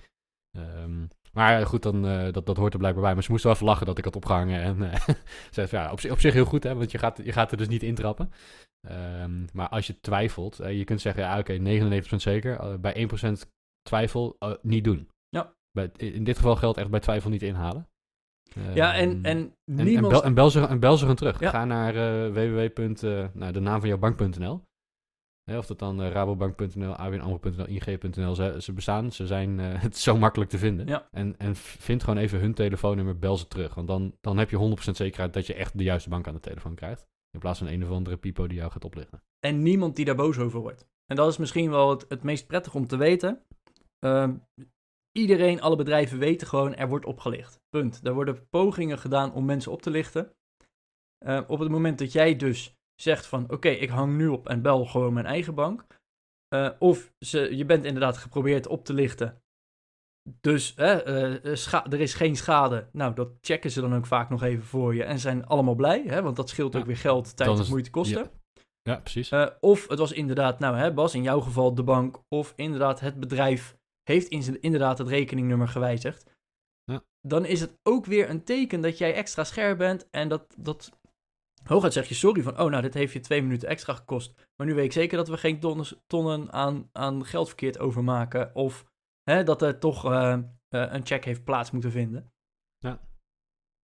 Ehm, 0.58 1.06
maar 1.34 1.60
ja, 1.60 1.66
goed, 1.66 1.84
dan, 1.84 2.08
eh, 2.08 2.34
dat, 2.34 2.46
dat 2.46 2.58
hoort 2.58 2.74
er 2.74 2.80
blijkbaar 2.80 3.04
bij. 3.04 3.14
Maar 3.14 3.24
ze 3.24 3.32
moesten 3.32 3.50
wel 3.50 3.58
even 3.58 3.70
lachen 3.72 3.86
dat 3.86 3.98
ik 3.98 4.04
had 4.04 4.16
opgehangen. 4.16 4.62
En 4.62 4.92
eh 4.92 5.08
zei 5.52 5.68
van, 5.68 5.80
ja, 5.80 5.92
op, 5.92 6.00
zich- 6.00 6.12
op 6.12 6.20
zich 6.20 6.34
heel 6.34 6.46
goed, 6.46 6.64
hè, 6.64 6.76
want 6.76 6.92
je 6.92 6.98
gaat, 6.98 7.20
je 7.24 7.32
gaat 7.32 7.52
er 7.52 7.58
dus 7.58 7.68
niet 7.68 7.84
intrappen. 7.84 8.32
Ehm, 8.88 9.46
maar 9.54 9.70
als 9.70 9.88
je 9.88 10.00
twijfelt, 10.00 10.60
eh, 10.60 10.78
je 10.78 10.84
kunt 10.84 11.02
zeggen, 11.02 11.24
ja, 11.24 11.40
oké, 11.40 11.54
99% 11.58 12.22
zeker. 12.22 12.60
Eh, 12.60 12.76
bij 12.76 12.94
1% 12.96 13.50
twijfel, 13.82 14.36
eh, 14.40 14.52
niet 14.62 14.84
doen. 14.84 15.10
Ja. 15.30 15.54
Bij, 15.72 15.90
in 15.98 16.24
dit 16.24 16.36
geval 16.38 16.56
geldt 16.56 16.78
echt 16.78 16.90
bij 16.90 17.00
twijfel 17.00 17.30
niet 17.30 17.42
inhalen. 17.44 17.88
ja, 18.74 18.94
en, 18.96 19.10
Ehm, 19.10 19.26
en 19.26 19.38
en, 19.66 19.78
en, 19.78 19.86
niemand... 19.86 20.14
bel, 20.14 20.24
en, 20.24 20.34
bel 20.34 20.50
ze, 20.50 20.68
en 20.68 20.80
bel 20.80 20.94
ze 20.94 21.00
gewoon 21.00 21.16
terug. 21.16 21.40
Ja. 21.40 21.50
Ga 21.50 21.66
naar 21.66 21.96
eh 21.96 22.32
www. 22.34 22.60
eh, 23.06 23.28
nou, 23.34 23.52
de 23.52 23.60
naam 23.60 23.80
van 23.80 23.90
jouw 23.90 23.98
bank.nl. 23.98 24.62
Hè, 25.52 25.58
of 25.58 25.66
dat 25.66 25.80
dan 25.80 26.02
eh, 26.02 26.12
rabobank.nl, 26.12 26.94
abnamro.nl, 26.94 27.68
ing.nl, 27.68 28.36
ze, 28.36 28.56
ze 28.60 28.74
bestaan. 28.74 29.12
Ze 29.12 29.28
zijn, 29.28 29.60
eh, 29.60 29.82
het 29.82 29.98
zo 29.98 30.18
makkelijk 30.18 30.50
te 30.50 30.58
vinden. 30.58 30.88
Ja. 30.88 31.08
En, 31.12 31.36
en 31.38 31.56
vind 31.56 32.04
gewoon 32.04 32.20
even 32.20 32.40
hun 32.40 32.54
telefoonnummer, 32.54 33.20
bel 33.20 33.38
ze 33.38 33.48
terug. 33.48 33.74
Want 33.74 33.88
dan, 33.88 34.18
dan 34.22 34.38
heb 34.38 34.50
je 34.50 34.76
100% 34.88 34.92
zekerheid 34.92 35.34
dat 35.34 35.48
je 35.48 35.54
echt 35.54 35.78
de 35.78 35.84
juiste 35.84 36.10
bank 36.10 36.28
aan 36.28 36.34
de 36.34 36.40
telefoon 36.40 36.76
krijgt. 36.76 37.08
In 37.32 37.40
plaats 37.40 37.60
van 37.60 37.68
een 37.68 37.84
of 37.84 37.90
andere 37.90 38.18
pipo 38.18 38.48
die 38.48 38.58
jou 38.58 38.72
gaat 38.72 38.86
oplichten. 38.86 39.24
En 39.40 39.62
niemand 39.62 39.96
die 39.96 40.06
daar 40.06 40.16
boos 40.16 40.38
over 40.38 40.60
wordt. 40.60 40.88
En 41.06 41.16
dat 41.16 41.30
is 41.30 41.38
misschien 41.38 41.70
wel 41.70 41.90
het, 41.90 42.06
het 42.08 42.24
meest 42.24 42.48
prettig 42.48 42.76
om 42.76 42.88
te 42.88 42.98
weten. 42.98 43.42
Ehm, 44.00 44.36
iedereen, 45.12 45.62
alle 45.62 45.76
bedrijven 45.76 46.20
weten 46.20 46.48
gewoon, 46.48 46.76
er 46.76 46.88
wordt 46.88 47.06
opgelicht. 47.06 47.60
Punt. 47.70 48.00
Er 48.04 48.14
worden 48.14 48.50
pogingen 48.50 49.00
gedaan 49.00 49.34
om 49.34 49.46
mensen 49.46 49.72
op 49.72 49.82
te 49.82 49.90
lichten. 49.90 50.34
Ehm, 51.26 51.44
op 51.48 51.60
het 51.60 51.70
moment 51.70 52.00
dat 52.00 52.12
jij 52.12 52.36
dus 52.36 52.76
zegt 53.02 53.26
van, 53.26 53.52
oké, 53.52 53.70
ik 53.70 53.90
hang 53.90 54.18
nu 54.18 54.28
op 54.28 54.50
en 54.50 54.62
bel 54.62 54.86
gewoon 54.86 55.14
mijn 55.14 55.26
eigen 55.26 55.56
bank. 55.56 55.86
eh, 56.48 56.70
of 56.80 57.14
ze, 57.20 57.56
je 57.58 57.66
bent 57.66 57.84
inderdaad 57.84 58.18
geprobeerd 58.18 58.68
op 58.68 58.86
te 58.86 58.94
lichten. 58.94 59.42
Dus 60.42 60.74
hè, 60.76 61.56
scha- 61.56 61.86
er 61.90 62.00
is 62.00 62.14
geen 62.14 62.36
schade. 62.36 62.88
Nou, 62.92 63.14
dat 63.14 63.30
checken 63.42 63.72
ze 63.72 63.82
dan 63.82 63.96
ook 63.96 64.06
vaak 64.06 64.30
nog 64.30 64.44
even 64.44 64.64
voor 64.64 64.96
je. 64.96 65.04
En 65.04 65.20
zijn 65.20 65.46
allemaal 65.46 65.76
blij, 65.76 66.04
hè, 66.06 66.22
want 66.22 66.36
dat 66.36 66.50
scheelt 66.50 66.74
Ja, 66.74 66.80
ook 66.80 66.86
weer 66.86 66.98
geld, 66.98 67.36
tijd 67.38 67.60
en 67.60 67.66
moeite 67.70 67.90
kosten. 67.90 68.24
ja. 68.24 68.30
Ja, 68.84 68.96
precies. 69.00 69.30
Eh, 69.32 69.48
of 69.60 69.88
het 69.88 70.00
was 70.00 70.12
inderdaad, 70.12 70.60
nou 70.60 70.76
hè, 70.78 70.94
Bas, 70.94 71.16
in 71.16 71.22
jouw 71.24 71.40
geval 71.40 71.74
de 71.76 71.84
bank. 71.84 72.22
Of 72.28 72.54
inderdaad 72.56 73.00
het 73.00 73.20
bedrijf 73.20 73.76
heeft 74.04 74.28
inderdaad 74.62 74.98
het 74.98 75.08
rekeningnummer 75.08 75.68
gewijzigd. 75.68 76.26
Ja. 76.84 77.04
Dan 77.28 77.46
is 77.46 77.62
het 77.62 77.80
ook 77.84 78.06
weer 78.06 78.30
een 78.30 78.44
teken 78.44 78.82
dat 78.82 78.98
jij 78.98 79.14
extra 79.14 79.44
scherp 79.44 79.78
bent. 79.78 80.10
En 80.10 80.30
dat, 80.30 80.56
dat 80.58 81.00
hooguit 81.64 81.94
zeg 81.94 82.08
je 82.08 82.16
sorry 82.16 82.42
van, 82.42 82.60
oh 82.60 82.70
nou, 82.70 82.82
dit 82.82 82.94
heeft 82.94 83.14
je 83.14 83.20
twee 83.20 83.42
minuten 83.42 83.70
extra 83.70 83.94
gekost. 83.94 84.34
Maar 84.56 84.68
nu 84.68 84.74
weet 84.74 84.86
ik 84.86 84.92
zeker 84.92 85.18
dat 85.18 85.28
we 85.28 85.38
geen 85.38 85.60
tonnen, 85.60 85.86
tonnen 86.08 86.52
aan, 86.52 86.90
aan 86.92 87.26
geld 87.26 87.48
verkeerd 87.48 87.80
overmaken. 87.80 88.56
Of 88.56 88.86
hè, 89.24 89.44
dat 89.44 89.62
er 89.62 89.80
toch 89.80 90.06
eh, 90.06 90.34
eh, 90.34 90.44
een 90.68 91.06
check 91.06 91.26
heeft 91.26 91.44
plaats 91.44 91.72
moeten 91.72 91.92
vinden. 91.92 92.34
Ja. 92.78 93.10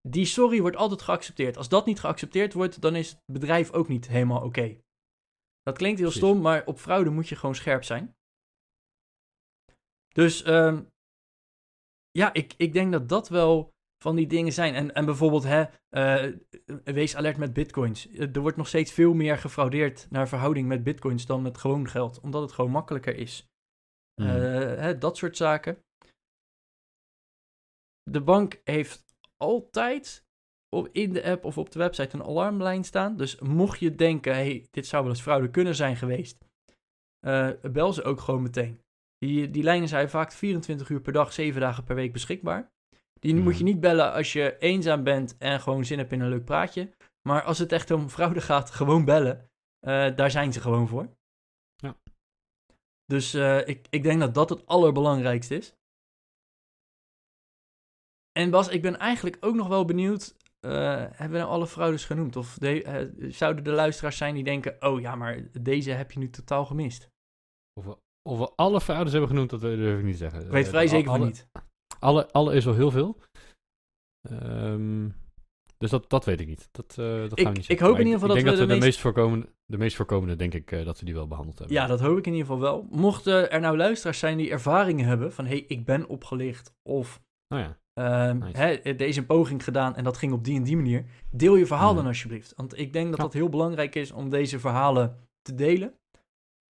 Die 0.08 0.24
sorry 0.24 0.60
wordt 0.60 0.76
altijd 0.76 1.02
geaccepteerd. 1.02 1.56
Als 1.56 1.68
dat 1.68 1.86
niet 1.86 2.00
geaccepteerd 2.00 2.52
wordt, 2.52 2.80
dan 2.80 2.94
is 2.94 3.10
het 3.10 3.22
bedrijf 3.26 3.72
ook 3.72 3.88
niet 3.88 4.08
helemaal 4.08 4.42
oké. 4.42 4.80
Dat 5.62 5.76
klinkt 5.76 5.98
heel 5.98 6.10
Precies. 6.10 6.28
stom, 6.28 6.40
maar 6.40 6.66
op 6.66 6.78
fraude 6.78 7.10
moet 7.10 7.28
je 7.28 7.36
gewoon 7.36 7.54
scherp 7.54 7.84
zijn. 7.84 8.16
Dus 10.08 10.42
ehm, 10.42 10.84
ja, 12.10 12.32
ik, 12.32 12.54
ik 12.56 12.72
denk 12.72 12.92
dat 12.92 13.08
dat 13.08 13.28
wel 13.28 13.74
van 13.98 14.16
die 14.16 14.26
dingen 14.26 14.52
zijn. 14.52 14.74
En, 14.74 14.94
en 14.94 15.04
bijvoorbeeld, 15.04 15.44
hè, 15.44 15.64
eh, 15.88 16.32
wees 16.84 17.16
alert 17.16 17.36
met 17.36 17.52
bitcoins. 17.52 18.08
Eh, 18.08 18.34
Er 18.34 18.40
wordt 18.40 18.56
nog 18.56 18.68
steeds 18.68 18.92
veel 18.92 19.14
meer 19.14 19.38
gefraudeerd 19.38 20.06
naar 20.10 20.28
verhouding 20.28 20.68
met 20.68 20.82
bitcoins 20.82 21.26
dan 21.26 21.42
met 21.42 21.58
gewoon 21.58 21.88
geld. 21.88 22.20
Omdat 22.20 22.42
het 22.42 22.52
gewoon 22.52 22.70
makkelijker 22.70 23.16
is. 23.16 23.48
Mhm. 24.14 24.28
Eh, 24.28 24.80
hè, 24.80 24.98
dat 24.98 25.16
soort 25.16 25.36
zaken. 25.36 25.84
De 28.02 28.20
bank 28.20 28.60
heeft 28.64 29.16
altijd 29.36 30.26
op, 30.68 30.88
in 30.92 31.12
de 31.12 31.24
app 31.24 31.44
of 31.44 31.58
op 31.58 31.70
de 31.70 31.78
website 31.78 32.16
een 32.16 32.24
alarmlijn 32.24 32.84
staan. 32.84 33.16
Dus 33.16 33.38
mocht 33.38 33.78
je 33.78 33.94
denken, 33.94 34.34
hey, 34.34 34.66
dit 34.70 34.86
zou 34.86 35.02
wel 35.02 35.12
eens 35.12 35.22
fraude 35.22 35.50
kunnen 35.50 35.74
zijn 35.74 35.96
geweest, 35.96 36.44
bel 37.72 37.92
ze 37.92 38.02
ook 38.02 38.20
gewoon 38.20 38.42
meteen. 38.42 38.80
Die, 39.18 39.50
die 39.50 39.62
lijnen 39.62 39.88
zijn 39.88 40.10
vaak 40.10 40.32
24 40.32 40.88
uur 40.88 41.00
per 41.00 41.12
dag, 41.12 41.32
7 41.32 41.60
dagen 41.60 41.84
per 41.84 41.94
week 41.94 42.12
beschikbaar. 42.12 42.72
Die 43.20 43.34
moet 43.34 43.58
je 43.58 43.64
niet 43.64 43.80
bellen 43.80 44.12
als 44.12 44.32
je 44.32 44.58
eenzaam 44.58 45.02
bent 45.04 45.36
en 45.38 45.60
gewoon 45.60 45.84
zin 45.84 45.98
hebt 45.98 46.12
in 46.12 46.20
een 46.20 46.28
leuk 46.28 46.44
praatje. 46.44 46.90
Maar 47.28 47.42
als 47.42 47.58
het 47.58 47.72
echt 47.72 47.90
om 47.90 48.08
fraude 48.08 48.40
gaat, 48.40 48.70
gewoon 48.70 49.04
bellen. 49.04 49.50
Eh, 49.86 50.16
daar 50.16 50.30
zijn 50.30 50.52
ze 50.52 50.60
gewoon 50.60 50.88
voor. 50.88 51.16
Ja. 51.76 51.96
Dus 53.04 53.34
eh, 53.34 53.68
ik, 53.68 53.86
ik 53.90 54.02
denk 54.02 54.20
dat 54.20 54.34
dat 54.34 54.50
het 54.50 54.66
allerbelangrijkste 54.66 55.54
is. 55.56 55.76
En 58.32 58.50
Bas, 58.50 58.68
ik 58.68 58.82
ben 58.82 58.98
eigenlijk 58.98 59.36
ook 59.40 59.54
nog 59.54 59.68
wel 59.68 59.84
benieuwd. 59.84 60.36
eh, 60.60 60.70
hebben 60.96 61.30
we 61.30 61.38
nou 61.38 61.50
alle 61.50 61.66
fraudes 61.66 62.04
genoemd? 62.04 62.36
Of 62.36 62.58
de- 62.58 63.26
zouden 63.30 63.64
de 63.64 63.70
luisteraars 63.70 64.16
zijn 64.16 64.34
die 64.34 64.44
denken: 64.44 64.76
oh 64.80 65.00
ja, 65.00 65.14
maar 65.14 65.50
deze 65.60 65.90
heb 65.90 66.12
je 66.12 66.18
nu 66.18 66.30
totaal 66.30 66.64
gemist? 66.64 67.10
Of, 67.80 67.84
we, 67.84 67.98
of 68.22 68.38
we 68.38 68.52
alle 68.56 68.80
fraudes 68.80 69.12
hebben 69.12 69.30
genoemd, 69.30 69.50
dat 69.50 69.60
durf 69.60 69.98
ik 69.98 70.04
niet 70.04 70.12
te 70.12 70.18
zeggen. 70.18 70.40
Ik 70.44 70.50
weet 70.50 70.68
vrij 70.68 70.86
zeker 70.86 71.10
van 71.10 71.20
niet. 71.20 71.48
Alle, 71.98 72.32
alle 72.32 72.54
is 72.54 72.64
wel 72.64 72.74
heel 72.74 72.90
veel. 72.90 73.16
Ehm, 74.28 75.08
dus 75.78 75.90
dat, 75.90 76.10
dat 76.10 76.24
weet 76.24 76.40
ik 76.40 76.46
niet. 76.46 76.68
Dat, 76.72 76.90
eh, 76.98 77.04
dat 77.20 77.38
Ik- 77.38 77.44
gaan 77.44 77.52
we 77.52 77.58
niet 77.58 77.68
ik 77.68 77.78
hoop 77.78 77.90
Maar 77.90 78.00
in 78.00 78.06
ieder 78.06 78.20
geval 78.20 78.34
dat 78.34 78.44
we 78.44 78.50
dat 78.50 78.58
de 78.60 78.66
we 78.74 78.78
de 78.80 78.84
meest 78.86 78.98
voorkomende, 79.00 79.48
de 79.66 79.78
meest 79.78 79.96
voorkomende, 79.96 80.36
denk 80.36 80.54
ik, 80.54 80.72
eh, 80.72 80.84
dat 80.84 80.98
we 80.98 81.04
die 81.04 81.14
wel 81.14 81.26
behandeld 81.28 81.58
hebben. 81.58 81.76
Ja, 81.76 81.86
dat 81.86 82.00
hoop 82.00 82.18
ik 82.18 82.26
in 82.26 82.32
ieder 82.32 82.46
geval 82.46 82.62
wel. 82.62 82.86
Mochten 82.90 83.50
er 83.50 83.60
nou 83.60 83.76
luisteraars 83.76 84.18
zijn 84.18 84.36
die 84.36 84.50
ervaringen 84.50 85.06
hebben 85.06 85.32
van: 85.32 85.46
hey, 85.46 85.64
ik 85.68 85.84
ben 85.84 86.08
opgelicht. 86.08 86.72
Of 86.82 87.20
Nou 87.54 87.62
ja, 87.62 87.78
ehm, 87.92 88.38
Nice. 88.38 88.56
hè, 88.56 88.66
er 88.74 89.00
is 89.00 89.16
een 89.16 89.26
poging 89.26 89.64
gedaan 89.64 89.96
en 89.96 90.04
dat 90.04 90.16
ging 90.16 90.32
op 90.32 90.44
die 90.44 90.56
en 90.56 90.62
die 90.62 90.76
manier. 90.76 91.04
Deel 91.30 91.56
je 91.56 91.66
verhaal 91.66 91.88
Mhm. 91.88 91.96
dan 91.96 92.06
alsjeblieft. 92.06 92.52
Want 92.56 92.78
ik 92.78 92.92
denk 92.92 93.08
dat 93.08 93.16
Ja. 93.16 93.22
dat 93.22 93.32
heel 93.32 93.48
belangrijk 93.48 93.94
is 93.94 94.10
om 94.12 94.30
deze 94.30 94.58
verhalen 94.60 95.16
te 95.42 95.54
delen. 95.54 95.94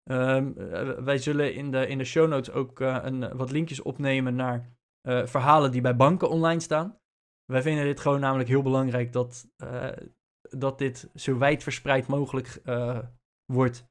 Ehm, 0.04 0.52
eh, 0.58 0.90
wij 0.90 1.18
zullen 1.18 1.54
in 1.54 1.72
de, 1.72 1.88
in 1.88 1.98
de 1.98 2.04
show 2.04 2.28
notes 2.30 2.54
ook 2.54 2.80
een, 2.80 3.38
wat 3.38 3.52
linkjes 3.52 3.82
opnemen 3.82 4.36
naar 4.36 4.70
eh, 5.02 5.26
verhalen 5.26 5.72
die 5.72 5.82
bij 5.82 5.96
banken 5.96 6.30
online 6.30 6.60
staan. 6.60 7.00
Wij 7.46 7.62
vinden 7.62 7.84
dit 7.86 8.00
gewoon 8.00 8.20
namelijk 8.20 8.50
heel 8.50 8.62
belangrijk 8.62 9.14
dat, 9.14 9.48
eh, 9.58 9.92
dat 10.42 10.78
dit 10.78 11.10
zo 11.16 11.38
wijd 11.38 11.64
verspreid 11.64 12.08
mogelijk 12.08 12.48
eh, 12.48 13.00
wordt. 13.46 13.90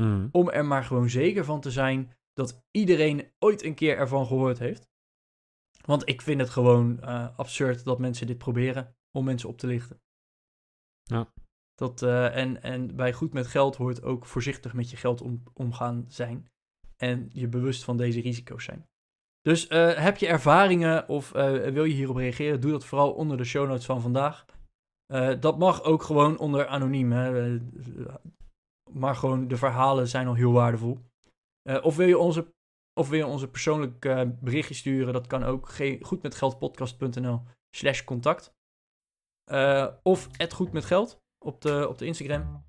Mhm. 0.00 0.28
Om 0.30 0.50
er 0.50 0.64
maar 0.64 0.84
gewoon 0.84 1.08
zeker 1.08 1.44
van 1.44 1.60
te 1.60 1.70
zijn 1.70 2.12
dat 2.32 2.62
iedereen 2.70 3.32
ooit 3.38 3.64
een 3.64 3.74
keer 3.74 3.96
ervan 3.96 4.26
gehoord 4.26 4.58
heeft. 4.58 4.88
Want 5.86 6.08
ik 6.08 6.22
vind 6.22 6.40
het 6.40 6.50
gewoon 6.50 7.00
absurd 7.36 7.84
dat 7.84 7.98
mensen 7.98 8.26
dit 8.26 8.38
proberen 8.38 8.96
om 9.10 9.24
mensen 9.24 9.48
op 9.48 9.58
te 9.58 9.66
lichten. 9.66 10.02
Ja. 11.02 11.32
Dat, 11.74 12.02
en, 12.02 12.62
en 12.62 12.96
bij 12.96 13.12
goed 13.12 13.32
met 13.32 13.46
geld 13.46 13.76
hoort 13.76 14.02
ook 14.02 14.26
voorzichtig 14.26 14.72
met 14.72 14.90
je 14.90 14.96
geld 14.96 15.20
om, 15.20 15.42
omgaan 15.52 16.04
zijn. 16.08 16.48
En 16.96 17.30
je 17.32 17.48
bewust 17.48 17.84
van 17.84 17.96
deze 17.96 18.20
risico's 18.20 18.64
zijn. 18.64 18.86
Dus 19.44 19.66
eh, 19.66 19.94
heb 19.94 20.16
je 20.16 20.26
ervaringen 20.26 21.08
of 21.08 21.34
eh, 21.34 21.52
wil 21.52 21.84
je 21.84 21.94
hierop 21.94 22.16
reageren? 22.16 22.60
Doe 22.60 22.70
dat 22.70 22.84
vooral 22.84 23.12
onder 23.12 23.36
de 23.36 23.44
show 23.44 23.68
notes 23.68 23.84
van 23.84 24.00
vandaag. 24.00 24.44
Eh, 25.06 25.40
dat 25.40 25.58
mag 25.58 25.82
ook 25.82 26.02
gewoon 26.02 26.38
onder 26.38 26.66
anoniem. 26.66 27.12
Hè? 27.12 27.58
Maar 28.90 29.16
gewoon 29.16 29.48
de 29.48 29.56
verhalen 29.56 30.08
zijn 30.08 30.26
al 30.26 30.34
heel 30.34 30.52
waardevol. 30.52 30.98
Of, 31.82 31.96
wil 31.96 32.06
je 32.06 32.18
onze, 32.18 32.52
of 33.00 33.08
wil 33.08 33.18
je 33.18 33.26
onze 33.26 33.48
persoonlijk 33.48 34.00
berichtje 34.40 34.74
sturen? 34.74 35.12
Dat 35.12 35.26
kan 35.26 35.44
ook. 35.44 35.68
Ge- 35.68 35.98
goedmetgeldpodcast.nl 36.02 37.42
slash 37.76 38.04
contact. 38.04 38.54
Of 40.02 40.28
het 40.36 40.52
goed 40.52 40.72
met 40.72 40.84
geld 40.84 41.22
op 41.44 41.60
de, 41.60 41.88
op 41.88 41.98
de 41.98 42.06
Instagram. 42.06 42.64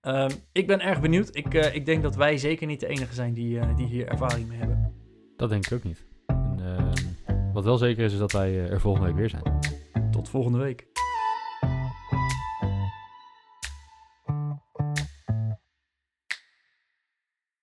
Ehm, 0.00 0.30
ik 0.52 0.66
ben 0.66 0.80
erg 0.80 1.00
benieuwd. 1.00 1.36
Ik, 1.36 1.54
ik 1.54 1.86
denk 1.86 2.02
dat 2.02 2.16
wij 2.16 2.38
zeker 2.38 2.66
niet 2.66 2.80
de 2.80 2.86
enige 2.86 3.14
zijn 3.14 3.34
die, 3.34 3.74
die 3.74 3.86
hier 3.86 4.08
ervaring 4.08 4.48
mee 4.48 4.58
hebben. 4.58 4.99
Dat 5.40 5.48
denk 5.48 5.66
ik 5.66 5.72
ook 5.72 5.82
niet. 5.82 6.04
En, 6.26 6.58
ehm, 6.58 7.52
wat 7.52 7.64
wel 7.64 7.78
zeker 7.78 8.04
is, 8.04 8.12
is 8.12 8.18
dat 8.18 8.32
wij 8.32 8.48
eh, 8.48 8.70
er 8.70 8.80
volgende 8.80 9.06
week 9.06 9.16
weer 9.16 9.30
zijn. 9.30 9.60
Tot 10.10 10.28
volgende 10.28 10.58
week. 10.58 10.89